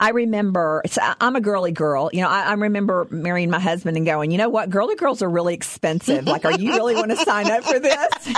I 0.00 0.10
remember, 0.10 0.82
I'm 1.20 1.36
a 1.36 1.40
girly 1.40 1.72
girl. 1.72 2.10
You 2.12 2.22
know, 2.22 2.28
I, 2.28 2.44
I 2.44 2.52
remember 2.54 3.06
marrying 3.10 3.50
my 3.50 3.60
husband 3.60 3.96
and 3.96 4.06
going, 4.06 4.30
you 4.30 4.38
know 4.38 4.48
what, 4.48 4.70
girly 4.70 4.96
girls 4.96 5.22
are 5.22 5.30
really 5.30 5.54
expensive. 5.54 6.26
Like, 6.26 6.44
are 6.44 6.52
you 6.52 6.72
really 6.72 6.94
want 6.94 7.10
to 7.10 7.16
sign 7.16 7.50
up 7.50 7.64
for 7.64 7.78
this? 7.78 8.34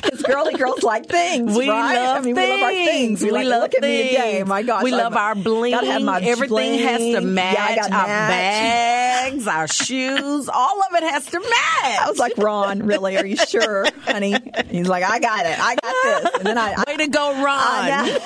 Girly 0.30 0.54
girls 0.54 0.82
like 0.82 1.06
things, 1.06 1.56
We 1.56 1.68
right? 1.68 1.94
love 1.94 2.18
I 2.18 2.20
mean, 2.20 2.34
we 2.36 2.42
love 2.50 2.60
our 2.62 2.70
things. 2.70 2.88
things. 2.90 3.22
We, 3.22 3.26
We 3.28 3.32
like, 3.32 3.46
love 3.46 3.62
look 3.62 3.74
at 3.74 3.82
me 3.82 4.02
things. 4.02 4.12
again. 4.14 4.48
My 4.48 4.62
gosh, 4.62 4.82
we 4.84 4.90
love 4.92 5.16
our 5.16 5.34
bling. 5.34 5.72
Gotta 5.72 5.86
have 5.86 6.02
my 6.02 6.20
Everything 6.20 6.78
has 6.80 7.00
to 7.00 7.20
match. 7.20 7.76
Yeah, 7.76 7.84
our 7.84 8.06
match. 8.06 9.30
bags, 9.32 9.46
our 9.46 9.66
shoes, 9.68 10.48
all 10.48 10.82
of 10.82 10.94
it 10.94 11.02
has 11.10 11.26
to 11.26 11.40
match. 11.40 11.50
I 12.00 12.06
was 12.08 12.18
like, 12.18 12.36
Ron, 12.38 12.80
really? 12.84 13.16
Are 13.16 13.26
you 13.26 13.36
sure, 13.36 13.86
honey? 14.04 14.34
He's 14.68 14.88
like, 14.88 15.04
I 15.04 15.18
got 15.18 15.46
it. 15.46 15.58
I 15.58 15.74
got 15.76 15.94
this. 16.04 16.34
And 16.38 16.46
then 16.46 16.58
I, 16.58 16.74
I 16.76 16.84
Way 16.86 16.96
to 16.98 17.08
go, 17.08 17.32
Ron. 17.44 17.58
I 17.60 18.20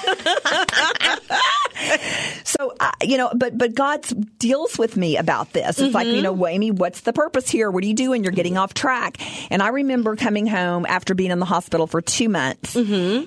so 2.44 2.74
uh, 2.80 2.92
you 3.02 3.16
know, 3.18 3.30
but 3.34 3.56
but 3.58 3.74
God 3.74 4.04
deals 4.38 4.78
with 4.78 4.96
me 4.96 5.16
about 5.16 5.52
this. 5.52 5.78
It's 5.78 5.94
like 5.94 6.06
you 6.06 6.22
know, 6.22 6.32
well, 6.32 6.50
Amy, 6.52 6.70
what's 6.70 7.00
the 7.00 7.12
purpose 7.12 7.50
here? 7.50 7.70
What 7.70 7.84
are 7.84 7.86
you 7.86 7.94
doing? 7.94 8.22
You're 8.24 8.32
getting 8.32 8.56
off 8.56 8.74
track. 8.74 9.18
And 9.50 9.62
I 9.62 9.68
remember 9.68 10.16
coming 10.16 10.46
home 10.46 10.86
after 10.86 11.14
being 11.14 11.30
in 11.30 11.38
the 11.38 11.44
hospital 11.46 11.86
for 11.94 12.02
two 12.02 12.28
months, 12.28 12.74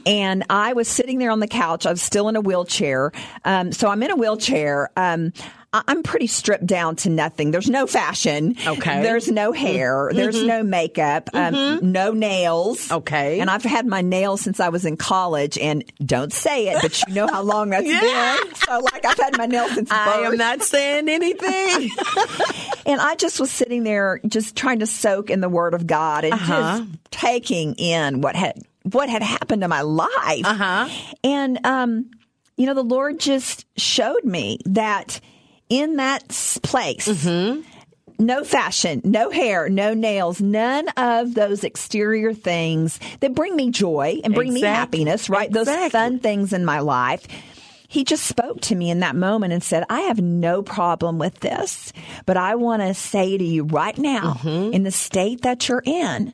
and 0.06 0.44
I 0.50 0.74
was 0.74 0.90
sitting 0.90 1.20
there 1.20 1.32
on 1.32 1.40
the 1.40 1.48
couch. 1.48 1.86
I 1.86 1.90
was 1.90 2.02
still 2.02 2.28
in 2.28 2.36
a 2.36 2.42
wheelchair. 2.42 3.14
Um, 3.46 3.72
so 3.72 3.88
I'm 3.88 4.04
in 4.04 4.12
a 4.12 4.16
wheelchair. 4.18 4.90
Um, 4.98 5.32
I'm 5.88 6.04
pretty 6.04 6.28
stripped 6.28 6.66
down 6.66 6.96
to 6.98 7.10
nothing. 7.10 7.52
There's 7.52 7.70
no 7.70 7.88
fashion. 7.88 8.56
Okay. 8.66 9.02
There's 9.02 9.30
no 9.30 9.52
hair. 9.52 10.10
There's 10.14 10.42
no 10.44 10.64
makeup. 10.64 11.30
Um, 11.34 11.80
no 11.92 12.12
nails. 12.12 12.92
Okay. 12.92 13.40
And 13.40 13.50
I've 13.50 13.64
had 13.64 13.86
my 13.86 14.02
nails 14.02 14.42
since 14.42 14.60
I 14.60 14.70
was 14.70 14.86
in 14.86 14.98
college, 14.98 15.58
and 15.58 15.84
don't 16.06 16.32
say 16.34 16.70
it, 16.70 16.82
but 16.82 17.02
you 17.08 17.14
know 17.14 17.28
how 17.28 17.42
long 17.42 17.70
that's 17.72 17.86
Yeah. 17.88 18.38
been. 18.44 18.56
So, 18.56 18.80
like, 18.80 19.06
I've 19.06 19.18
had 19.18 19.38
my 19.38 19.46
nails 19.46 19.72
since 19.74 19.90
birth. 19.90 19.98
I 19.98 20.22
am 20.22 20.38
not 20.38 20.62
saying 20.64 21.10
anything. 21.10 21.90
And 22.86 23.02
I 23.02 23.16
just 23.16 23.38
was 23.42 23.52
sitting 23.52 23.84
there, 23.84 24.22
just 24.26 24.56
trying 24.56 24.80
to 24.80 24.88
soak 24.88 25.30
in 25.30 25.42
the 25.42 25.50
Word 25.50 25.74
of 25.74 25.86
God 25.88 26.24
and 26.24 26.34
Uh-huh. 26.34 26.80
just 26.80 26.84
taking 27.12 27.74
in 27.76 28.22
what 28.22 28.36
had 28.38 28.62
what 28.84 29.10
had 29.10 29.22
happened 29.22 29.64
to 29.64 29.68
my 29.68 29.82
life. 29.82 30.46
Uh-huh. 30.46 30.88
And 31.22 31.60
um, 31.66 32.10
you 32.56 32.66
know, 32.66 32.74
the 32.74 32.84
Lord 32.86 33.20
just 33.20 33.66
showed 33.78 34.24
me 34.24 34.60
that 34.68 35.20
in 35.70 35.98
that 35.98 36.28
place. 36.64 37.08
Mm-hmm. 37.08 37.62
No 38.20 38.44
fashion, 38.44 39.02
no 39.04 39.30
hair, 39.30 39.70
no 39.70 39.94
nails, 39.94 40.42
none 40.42 40.88
of 40.98 41.36
those 41.36 41.64
exterior 41.64 42.34
things 42.34 43.00
that 43.20 43.36
bring 43.36 43.56
me 43.56 43.70
joy 43.70 44.20
and 44.24 44.34
bring 44.34 44.52
me 44.54 44.62
happiness, 44.62 45.30
right? 45.30 45.52
Those 45.52 45.68
fun 45.92 46.18
things 46.20 46.52
in 46.52 46.66
my 46.66 46.80
life. 46.80 47.28
He 47.90 48.04
just 48.04 48.26
spoke 48.26 48.60
to 48.62 48.76
me 48.76 48.90
in 48.90 49.00
that 49.00 49.16
moment 49.16 49.54
and 49.54 49.64
said, 49.64 49.86
I 49.90 50.02
have 50.02 50.20
no 50.20 50.62
problem 50.62 51.20
with 51.20 51.40
this, 51.42 51.94
but 52.26 52.36
I 52.36 52.56
want 52.56 52.82
to 52.82 52.94
say 52.94 53.38
to 53.38 53.44
you 53.44 53.64
right 53.64 53.98
now, 53.98 54.34
Mm-hmm. 54.42 54.74
in 54.74 54.84
the 54.84 54.92
state 54.92 55.44
that 55.44 55.70
you're 55.70 55.84
in, 55.86 56.34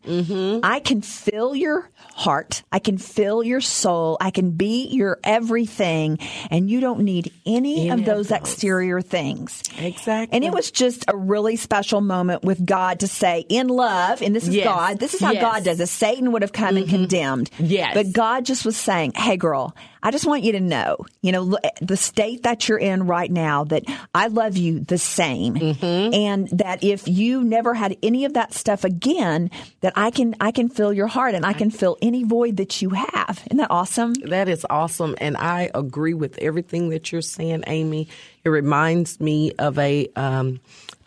I 0.63 0.79
can 0.79 1.01
fill 1.01 1.53
your 1.55 1.89
heart. 2.23 2.63
I 2.71 2.79
can 2.79 2.97
fill 2.97 3.43
your 3.43 3.59
soul. 3.61 4.17
I 4.21 4.31
can 4.31 4.51
be 4.51 4.87
your 4.87 5.19
everything. 5.23 6.19
And 6.49 6.69
you 6.69 6.79
don't 6.79 7.01
need 7.01 7.31
any, 7.45 7.89
Any 7.89 7.89
of 7.89 8.05
those 8.05 8.29
those. 8.29 8.37
exterior 8.37 9.01
things. 9.01 9.61
Exactly. 9.77 10.35
And 10.35 10.43
it 10.45 10.53
was 10.53 10.71
just 10.71 11.03
a 11.09 11.17
really 11.17 11.57
special 11.57 11.99
moment 12.01 12.43
with 12.43 12.65
God 12.65 13.01
to 13.01 13.07
say, 13.07 13.45
in 13.49 13.67
love, 13.67 14.21
and 14.21 14.35
this 14.35 14.47
is 14.47 14.55
Yes. 14.55 14.65
God, 14.65 14.99
this 14.99 15.13
is 15.13 15.19
how 15.19 15.31
Yes. 15.31 15.43
Mm-hmm. 15.43 15.53
God 15.53 15.63
does 15.65 15.79
it. 15.79 15.87
Satan 15.87 16.31
would 16.31 16.41
have 16.43 16.53
come 16.53 16.77
and 16.77 16.87
condemned. 16.87 17.49
Yes. 17.59 17.93
But 17.93 18.13
God 18.13 18.45
just 18.45 18.65
was 18.65 18.77
saying, 18.77 19.13
hey, 19.15 19.35
girl, 19.37 19.75
I 20.03 20.11
just 20.11 20.25
want 20.25 20.43
you 20.43 20.51
to 20.51 20.59
know, 20.59 20.97
you 21.21 21.31
know, 21.31 21.57
the 21.81 21.95
state 21.95 22.43
that 22.43 22.67
you're 22.67 22.77
in 22.77 23.07
right 23.07 23.31
now, 23.31 23.63
that 23.63 23.85
I 24.13 24.27
love 24.27 24.57
you 24.57 24.81
the 24.81 24.97
same. 24.97 25.55
Mm-hmm. 25.55 26.13
And 26.13 26.49
that 26.59 26.83
if 26.83 27.07
you 27.07 27.43
never 27.43 27.73
had 27.73 27.97
any 28.03 28.25
of 28.25 28.33
that 28.33 28.53
stuff 28.53 28.83
again, 28.83 29.49
that 29.79 29.93
I 29.95 30.11
can, 30.11 30.35
I 30.41 30.51
can 30.51 30.67
fill 30.67 30.91
your 30.91 31.07
heart 31.07 31.35
and 31.35 31.45
I 31.45 31.53
can 31.53 31.71
fill 31.71 31.97
any 32.01 32.25
void 32.25 32.57
that 32.57 32.81
you 32.81 32.89
have. 32.89 33.41
Isn't 33.45 33.57
that 33.57 33.71
awesome? 33.71 34.13
That 34.13 34.49
is 34.49 34.65
awesome. 34.69 35.15
And 35.19 35.37
I 35.37 35.71
agree 35.73 36.13
with 36.13 36.37
everything 36.39 36.89
that 36.89 37.11
you're 37.11 37.21
saying, 37.21 37.63
Amy. 37.67 38.09
It 38.43 38.49
reminds 38.49 39.21
me 39.21 39.53
of 39.53 39.79
a 39.79 40.09
um, 40.17 40.59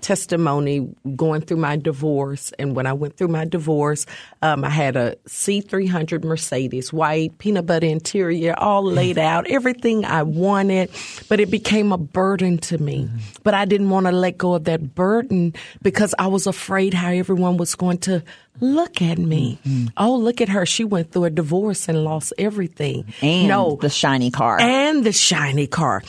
testimony 0.07 0.89
going 1.17 1.41
through 1.41 1.57
my 1.57 1.75
divorce. 1.75 2.53
And 2.61 2.77
when 2.77 2.87
I 2.87 2.93
went 2.93 3.17
through 3.17 3.27
my 3.29 3.45
divorce, 3.45 4.07
um, 4.41 4.63
I 4.65 4.71
had 4.71 4.95
a 4.95 5.17
C300 5.27 6.23
Mercedes, 6.23 6.93
white, 6.93 7.37
peanut 7.39 7.67
butter 7.67 7.89
interior, 7.89 8.55
all 8.57 8.85
laid 8.85 9.19
out, 9.19 9.49
everything 9.49 10.05
I 10.05 10.23
wanted. 10.23 10.91
But 11.29 11.41
it 11.41 11.51
became 11.51 11.91
a 11.91 11.99
burden 11.99 12.59
to 12.59 12.79
me. 12.79 13.11
But 13.43 13.55
I 13.55 13.65
didn't 13.65 13.91
want 13.91 14.07
to 14.07 14.13
let 14.13 14.39
go 14.39 14.55
of 14.55 14.63
that 14.65 14.95
burden 14.95 15.55
because 15.83 16.15
I 16.21 16.29
was 16.29 16.47
afraid 16.47 16.95
how 16.95 17.11
everyone 17.11 17.57
was 17.57 17.75
going 17.75 17.99
to 17.99 18.23
look 18.61 19.03
at 19.03 19.19
me. 19.19 19.59
Oh, 19.97 20.15
look 20.17 20.41
at 20.41 20.49
her. 20.51 20.65
She 20.67 20.85
went 20.85 21.11
through 21.11 21.25
a 21.25 21.31
divorce 21.31 21.89
and 21.89 22.05
lost 22.05 22.33
everything. 22.39 23.13
And 23.23 23.49
no, 23.49 23.77
the 23.81 23.91
shiny 23.91 24.31
car. 24.31 24.61
and 24.61 25.03
the 25.05 25.13
shiny 25.13 25.67
car. 25.67 26.05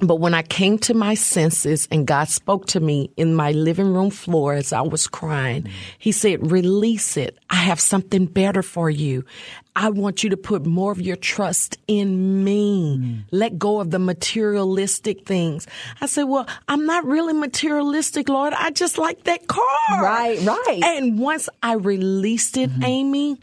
But 0.00 0.16
when 0.16 0.32
I 0.32 0.42
came 0.42 0.78
to 0.78 0.94
my 0.94 1.14
senses 1.14 1.88
and 1.90 2.06
God 2.06 2.28
spoke 2.28 2.66
to 2.66 2.80
me 2.80 3.10
in 3.16 3.34
my 3.34 3.50
living 3.50 3.92
room 3.92 4.10
floor 4.10 4.54
as 4.54 4.72
I 4.72 4.80
was 4.82 5.08
crying, 5.08 5.68
He 5.98 6.12
said, 6.12 6.50
Release 6.52 7.16
it. 7.16 7.36
I 7.50 7.56
have 7.56 7.80
something 7.80 8.26
better 8.26 8.62
for 8.62 8.88
you. 8.88 9.24
I 9.80 9.90
want 9.90 10.24
you 10.24 10.30
to 10.30 10.36
put 10.36 10.66
more 10.66 10.90
of 10.90 11.00
your 11.00 11.14
trust 11.14 11.78
in 11.86 12.42
me. 12.42 12.98
Mm. 12.98 13.24
Let 13.30 13.60
go 13.60 13.80
of 13.80 13.92
the 13.92 14.00
materialistic 14.00 15.24
things. 15.24 15.68
I 16.00 16.06
said, 16.06 16.24
well, 16.24 16.48
I'm 16.66 16.84
not 16.84 17.04
really 17.04 17.32
materialistic, 17.32 18.28
Lord. 18.28 18.52
I 18.54 18.72
just 18.72 18.98
like 18.98 19.22
that 19.24 19.46
car. 19.46 19.62
Right, 19.90 20.40
right. 20.40 20.80
And 20.82 21.20
once 21.20 21.48
I 21.62 21.74
released 21.74 22.56
it, 22.56 22.70
mm-hmm. 22.70 22.82
Amy, 22.82 23.38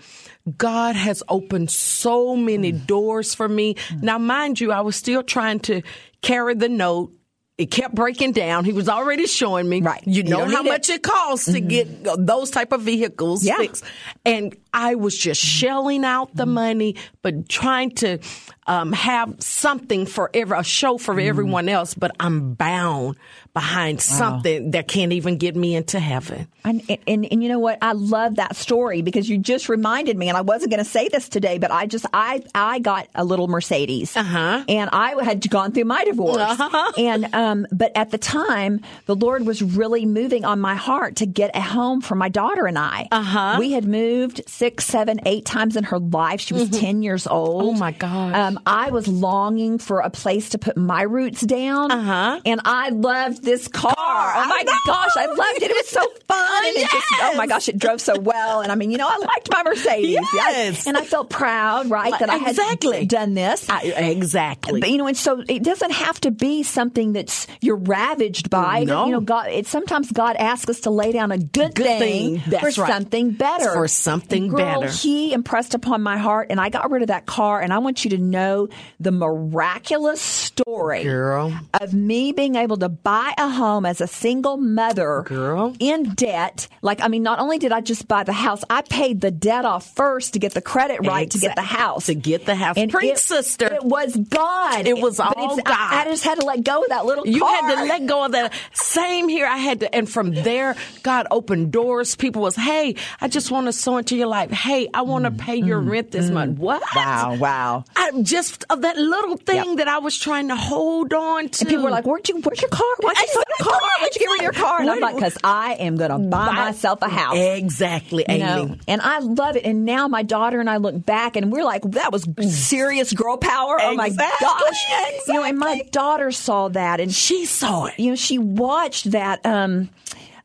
God 0.57 0.97
has 0.97 1.23
opened 1.29 1.71
so 1.71 2.35
many 2.35 2.73
mm. 2.73 2.85
doors 2.85 3.33
for 3.33 3.47
me. 3.47 3.75
Mm. 3.75 4.03
Now, 4.03 4.17
mind 4.17 4.59
you, 4.59 4.73
I 4.73 4.81
was 4.81 4.97
still 4.97 5.23
trying 5.23 5.61
to 5.61 5.83
carry 6.21 6.53
the 6.53 6.67
note 6.67 7.13
it 7.57 7.71
kept 7.71 7.95
breaking 7.95 8.33
down. 8.33 8.65
He 8.65 8.73
was 8.73 8.89
already 8.89 9.27
showing 9.27 9.69
me. 9.69 9.81
Right. 9.81 10.03
You, 10.05 10.23
you 10.23 10.29
know 10.29 10.45
how 10.45 10.61
much 10.61 10.89
it, 10.89 10.95
it 10.95 11.03
costs 11.03 11.47
mm-hmm. 11.47 11.53
to 11.53 11.61
get 11.61 12.03
those 12.17 12.51
type 12.51 12.73
of 12.73 12.81
vehicles 12.81 13.45
yeah. 13.45 13.57
fixed. 13.57 13.85
And 14.25 14.55
I 14.73 14.95
was 14.95 15.17
just 15.17 15.41
shelling 15.41 16.03
out 16.03 16.35
the 16.35 16.43
mm-hmm. 16.43 16.53
money, 16.53 16.95
but 17.21 17.47
trying 17.47 17.91
to 17.95 18.19
um, 18.67 18.91
have 18.91 19.35
something 19.39 20.05
for 20.05 20.29
every, 20.33 20.57
a 20.57 20.63
show 20.63 20.97
for 20.97 21.15
mm-hmm. 21.15 21.29
everyone 21.29 21.69
else, 21.69 21.93
but 21.93 22.11
I'm 22.19 22.55
bound 22.55 23.15
behind 23.53 23.97
wow. 23.97 24.01
something 24.01 24.71
that 24.71 24.89
can't 24.89 25.13
even 25.13 25.37
get 25.37 25.55
me 25.55 25.75
into 25.75 25.99
heaven. 25.99 26.49
And, 26.65 26.99
and, 27.07 27.27
and 27.31 27.43
you 27.43 27.49
know 27.49 27.59
what? 27.59 27.77
I 27.81 27.93
love 27.93 28.35
that 28.35 28.55
story 28.55 29.01
because 29.01 29.29
you 29.29 29.37
just 29.37 29.69
reminded 29.69 30.17
me, 30.17 30.29
and 30.29 30.37
I 30.37 30.41
wasn't 30.41 30.71
going 30.71 30.83
to 30.83 30.89
say 30.89 31.07
this 31.09 31.29
today, 31.29 31.57
but 31.59 31.71
I 31.71 31.85
just 31.85 32.05
I 32.13 32.43
I 32.53 32.79
got 32.79 33.07
a 33.13 33.23
little 33.23 33.47
Mercedes, 33.47 34.15
uh-huh. 34.17 34.65
and 34.67 34.89
I 34.91 35.23
had 35.23 35.47
gone 35.49 35.71
through 35.71 35.85
my 35.85 36.03
divorce, 36.03 36.37
uh-huh. 36.39 36.91
and 36.97 37.33
um, 37.33 37.67
but 37.71 37.91
at 37.95 38.11
the 38.11 38.17
time, 38.17 38.81
the 39.05 39.15
Lord 39.15 39.45
was 39.45 39.61
really 39.61 40.05
moving 40.05 40.43
on 40.45 40.59
my 40.59 40.75
heart 40.75 41.17
to 41.17 41.25
get 41.25 41.55
a 41.55 41.61
home 41.61 42.01
for 42.01 42.15
my 42.15 42.29
daughter 42.29 42.65
and 42.65 42.79
I. 42.79 43.07
Uh-huh. 43.11 43.57
We 43.59 43.71
had 43.71 43.85
moved 43.85 44.41
six, 44.47 44.85
seven, 44.85 45.19
eight 45.25 45.45
times 45.45 45.75
in 45.75 45.83
her 45.85 45.99
life. 45.99 46.41
She 46.41 46.53
was 46.53 46.69
mm-hmm. 46.69 46.79
ten 46.79 47.03
years 47.03 47.27
old. 47.27 47.63
Oh 47.63 47.73
my 47.73 47.91
God! 47.91 48.33
Um, 48.33 48.59
I 48.65 48.89
was 48.89 49.07
longing 49.07 49.77
for 49.77 49.99
a 49.99 50.09
place 50.09 50.49
to 50.49 50.57
put 50.57 50.77
my 50.77 51.03
roots 51.03 51.41
down, 51.41 51.91
uh-huh. 51.91 52.41
and 52.43 52.61
I 52.65 52.89
loved 52.89 53.43
this 53.43 53.67
car. 53.67 53.93
car. 53.93 54.33
Oh 54.35 54.47
my 54.47 54.63
gosh, 54.85 55.11
I 55.15 55.25
loved 55.27 55.61
it. 55.61 55.71
It 55.71 55.75
was 55.75 55.89
so 55.89 56.09
fun. 56.27 56.54
And 56.63 56.75
yes. 56.75 56.91
it 56.91 56.91
just, 56.91 57.07
oh 57.23 57.35
my 57.35 57.47
gosh, 57.47 57.69
it 57.69 57.77
drove 57.77 58.01
so 58.01 58.19
well. 58.19 58.61
And 58.61 58.71
I 58.71 58.75
mean, 58.75 58.91
you 58.91 58.97
know, 58.97 59.07
I 59.07 59.17
liked 59.17 59.49
my 59.51 59.63
Mercedes. 59.63 60.19
Yes. 60.33 60.87
And 60.87 60.97
I 60.97 61.03
felt 61.03 61.29
proud, 61.29 61.89
right, 61.89 62.17
that 62.19 62.29
I 62.29 62.37
had 62.37 63.07
done 63.07 63.33
this. 63.33 63.69
I, 63.69 63.81
exactly. 63.81 64.79
But, 64.79 64.89
you 64.89 64.97
know, 64.97 65.07
and 65.07 65.17
so 65.17 65.43
it 65.47 65.63
doesn't 65.63 65.91
have 65.91 66.19
to 66.21 66.31
be 66.31 66.63
something 66.63 67.13
that's 67.13 67.47
you're 67.61 67.75
ravaged 67.75 68.49
by. 68.49 68.83
No. 68.83 69.05
You 69.05 69.11
know, 69.13 69.21
God, 69.21 69.47
it, 69.49 69.67
sometimes 69.67 70.11
God 70.11 70.35
asks 70.35 70.69
us 70.69 70.81
to 70.81 70.89
lay 70.89 71.11
down 71.11 71.31
a 71.31 71.37
good, 71.37 71.75
good 71.75 71.85
thing, 71.85 72.39
thing 72.39 72.59
for 72.59 72.65
right. 72.65 72.73
something 72.73 73.31
better. 73.31 73.73
For 73.73 73.87
something 73.87 74.49
Girl, 74.49 74.81
better. 74.81 74.91
He 74.91 75.33
impressed 75.33 75.73
upon 75.73 76.01
my 76.01 76.17
heart 76.17 76.47
and 76.49 76.59
I 76.59 76.69
got 76.69 76.91
rid 76.91 77.01
of 77.01 77.07
that 77.09 77.25
car 77.25 77.61
and 77.61 77.73
I 77.73 77.79
want 77.79 78.03
you 78.03 78.11
to 78.11 78.17
know 78.17 78.69
the 78.99 79.11
miraculous 79.11 80.21
story 80.21 81.03
Girl. 81.03 81.57
of 81.79 81.93
me 81.93 82.31
being 82.31 82.55
able 82.55 82.77
to 82.77 82.89
buy 82.89 83.33
a 83.37 83.49
home 83.49 83.85
as 83.85 84.01
a 84.01 84.07
single 84.07 84.57
mother 84.57 85.23
Girl. 85.25 85.75
in 85.79 86.13
debt. 86.13 86.44
Like, 86.81 87.01
I 87.01 87.07
mean, 87.07 87.23
not 87.23 87.39
only 87.39 87.57
did 87.57 87.71
I 87.71 87.81
just 87.81 88.07
buy 88.07 88.23
the 88.23 88.33
house, 88.33 88.63
I 88.69 88.81
paid 88.81 89.21
the 89.21 89.31
debt 89.31 89.65
off 89.65 89.95
first 89.95 90.33
to 90.33 90.39
get 90.39 90.53
the 90.53 90.61
credit 90.61 91.01
right 91.05 91.25
exactly. 91.25 91.39
to 91.39 91.47
get 91.47 91.55
the 91.55 91.61
house. 91.61 92.05
To 92.07 92.15
get 92.15 92.45
the 92.45 92.55
house. 92.55 92.77
And 92.77 92.91
Preach, 92.91 93.17
sister. 93.17 93.73
It 93.73 93.83
was 93.83 94.15
God. 94.15 94.87
It 94.87 94.97
was 94.97 95.19
all 95.19 95.57
God. 95.57 95.63
I, 95.67 96.01
I, 96.01 96.05
just 96.05 96.23
had 96.23 96.39
to 96.39 96.45
let 96.45 96.63
go 96.63 96.83
of 96.83 96.89
that 96.89 97.05
little 97.05 97.27
you 97.27 97.39
car. 97.39 97.49
had 97.49 97.75
to 97.75 97.83
let 97.85 98.05
go 98.05 98.25
of 98.25 98.31
that. 98.33 98.53
Same 98.73 99.27
here. 99.27 99.47
I 99.47 99.57
had 99.57 99.79
to, 99.81 99.95
and 99.95 100.09
from 100.09 100.33
there, 100.33 100.75
God 101.03 101.27
opened 101.31 101.71
doors. 101.71 102.15
People 102.15 102.41
was, 102.41 102.55
hey, 102.55 102.95
I 103.19 103.27
just 103.27 103.51
want 103.51 103.67
to 103.67 103.73
sow 103.73 103.97
into 103.97 104.15
your 104.15 104.27
life. 104.27 104.51
Hey, 104.51 104.87
I 104.93 105.01
want 105.01 105.25
to 105.25 105.31
mm, 105.31 105.39
pay 105.39 105.55
your 105.55 105.81
mm, 105.81 105.89
rent 105.89 106.11
this 106.11 106.29
mm. 106.29 106.33
month. 106.33 106.59
What? 106.59 106.83
Wow, 106.95 107.35
wow. 107.35 107.83
I 107.95 108.11
just 108.21 108.65
of 108.69 108.81
that 108.81 108.97
little 108.97 109.37
thing 109.37 109.69
yep. 109.69 109.77
that 109.77 109.87
I 109.87 109.99
was 109.99 110.17
trying 110.17 110.49
to 110.49 110.55
hold 110.55 111.13
on 111.13 111.49
to. 111.49 111.61
And 111.61 111.69
people 111.69 111.83
were 111.83 111.89
like, 111.89 112.05
"Where'd 112.05 112.27
you? 112.29 112.39
Where's 112.41 112.61
your 112.61 112.69
car? 112.69 112.85
Why'd 112.99 113.17
you 113.17 113.43
car? 113.59 113.79
Why'd 113.99 114.15
you 114.15 114.19
get 114.19 114.29
rid 114.29 114.39
of 114.39 114.43
your 114.43 114.53
car?" 114.53 114.81
And 114.81 114.89
I'm 114.89 114.99
like, 114.99 115.17
"Cause 115.17 115.37
I 115.43 115.73
am 115.73 115.97
going 115.97 116.11
to 116.11 116.17
buy, 116.35 116.45
buy 116.47 116.53
myself 116.53 117.01
a 117.01 117.09
house." 117.09 117.37
Exactly, 117.37 118.25
you 118.27 118.37
know? 118.37 118.75
And 118.87 119.01
I 119.01 119.19
love 119.19 119.55
it. 119.55 119.65
And 119.65 119.85
now 119.85 120.07
my 120.07 120.23
daughter 120.23 120.59
and 120.59 120.69
I 120.69 120.77
look 120.77 121.05
back, 121.05 121.35
and 121.35 121.51
we're 121.51 121.63
like, 121.63 121.83
"That 121.83 122.11
was 122.11 122.27
serious 122.49 123.13
girl 123.13 123.37
power." 123.37 123.75
Exactly. 123.77 123.93
Oh 123.93 123.95
my 123.95 124.09
gosh! 124.09 124.85
Exactly. 124.89 125.33
You 125.33 125.33
know, 125.33 125.43
and 125.45 125.57
my 125.57 125.81
daughter 125.91 126.31
saw 126.31 126.67
that, 126.69 126.99
and 126.99 127.13
she 127.13 127.45
saw 127.45 127.85
it. 127.85 127.99
You 127.99 128.11
know, 128.11 128.15
she 128.15 128.37
watched 128.37 129.11
that. 129.11 129.45
Um, 129.45 129.89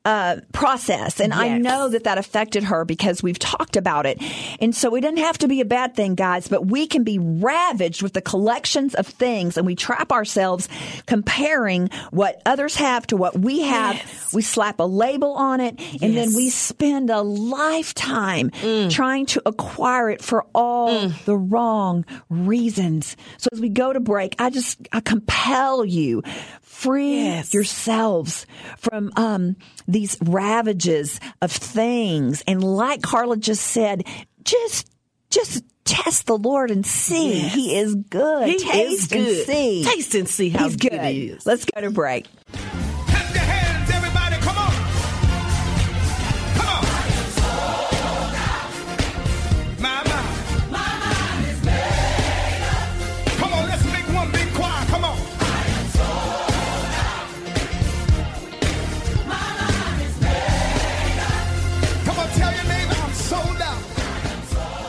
uh, 0.04 0.36
process. 0.52 1.20
And 1.20 1.32
yes. 1.32 1.40
I 1.40 1.58
know 1.58 1.88
that 1.90 2.04
that 2.04 2.16
affected 2.16 2.64
her 2.64 2.84
because 2.84 3.22
we've 3.22 3.38
talked 3.38 3.76
about 3.76 4.06
it. 4.06 4.20
And 4.60 4.74
so 4.74 4.94
it 4.94 5.02
doesn't 5.02 5.18
have 5.18 5.38
to 5.38 5.48
be 5.48 5.60
a 5.60 5.64
bad 5.66 5.94
thing, 5.94 6.14
guys, 6.14 6.48
but 6.48 6.66
we 6.66 6.86
can 6.86 7.04
be 7.04 7.18
ravaged 7.18 8.02
with 8.02 8.14
the 8.14 8.22
collections 8.22 8.94
of 8.94 9.06
things 9.06 9.58
and 9.58 9.66
we 9.66 9.74
trap 9.74 10.10
ourselves 10.10 10.68
comparing 11.06 11.90
what 12.10 12.40
others 12.46 12.76
have 12.76 13.06
to 13.08 13.16
what 13.16 13.38
we 13.38 13.62
have. 13.62 13.96
Yes. 13.96 14.32
We 14.32 14.42
slap 14.42 14.80
a 14.80 14.84
label 14.84 15.32
on 15.32 15.60
it 15.60 15.78
and 16.00 16.14
yes. 16.14 16.26
then 16.26 16.34
we 16.34 16.48
spend 16.48 17.10
a 17.10 17.20
lifetime 17.20 18.50
mm. 18.50 18.90
trying 18.90 19.26
to 19.26 19.42
acquire 19.44 20.08
it 20.08 20.22
for 20.22 20.46
all 20.54 21.08
mm. 21.08 21.24
the 21.26 21.36
wrong 21.36 22.06
reasons. 22.30 23.16
So 23.36 23.48
as 23.52 23.60
we 23.60 23.68
go 23.68 23.92
to 23.92 24.00
break, 24.00 24.34
I 24.38 24.48
just 24.48 24.88
I 24.92 25.00
compel 25.00 25.84
you 25.84 26.22
free 26.62 27.16
yes. 27.16 27.52
yourselves 27.52 28.46
from 28.78 29.12
um, 29.16 29.56
these 29.92 30.16
ravages 30.22 31.20
of 31.42 31.50
things. 31.52 32.42
And 32.46 32.62
like 32.62 33.02
Carla 33.02 33.36
just 33.36 33.62
said, 33.66 34.06
just 34.44 34.90
just 35.30 35.64
test 35.84 36.26
the 36.26 36.36
Lord 36.38 36.70
and 36.70 36.84
see. 36.86 37.40
Yes. 37.40 37.54
He 37.54 37.76
is 37.76 37.94
good. 37.94 38.48
He 38.48 38.58
Taste 38.58 39.02
is 39.02 39.08
good. 39.08 39.36
and 39.38 39.46
see. 39.46 39.84
Taste 39.84 40.14
and 40.14 40.28
see 40.28 40.48
how 40.50 40.64
He's 40.64 40.76
good. 40.76 40.90
good 40.92 41.04
he 41.04 41.26
is. 41.28 41.46
Let's 41.46 41.64
go 41.64 41.80
to 41.80 41.90
break. 41.90 42.26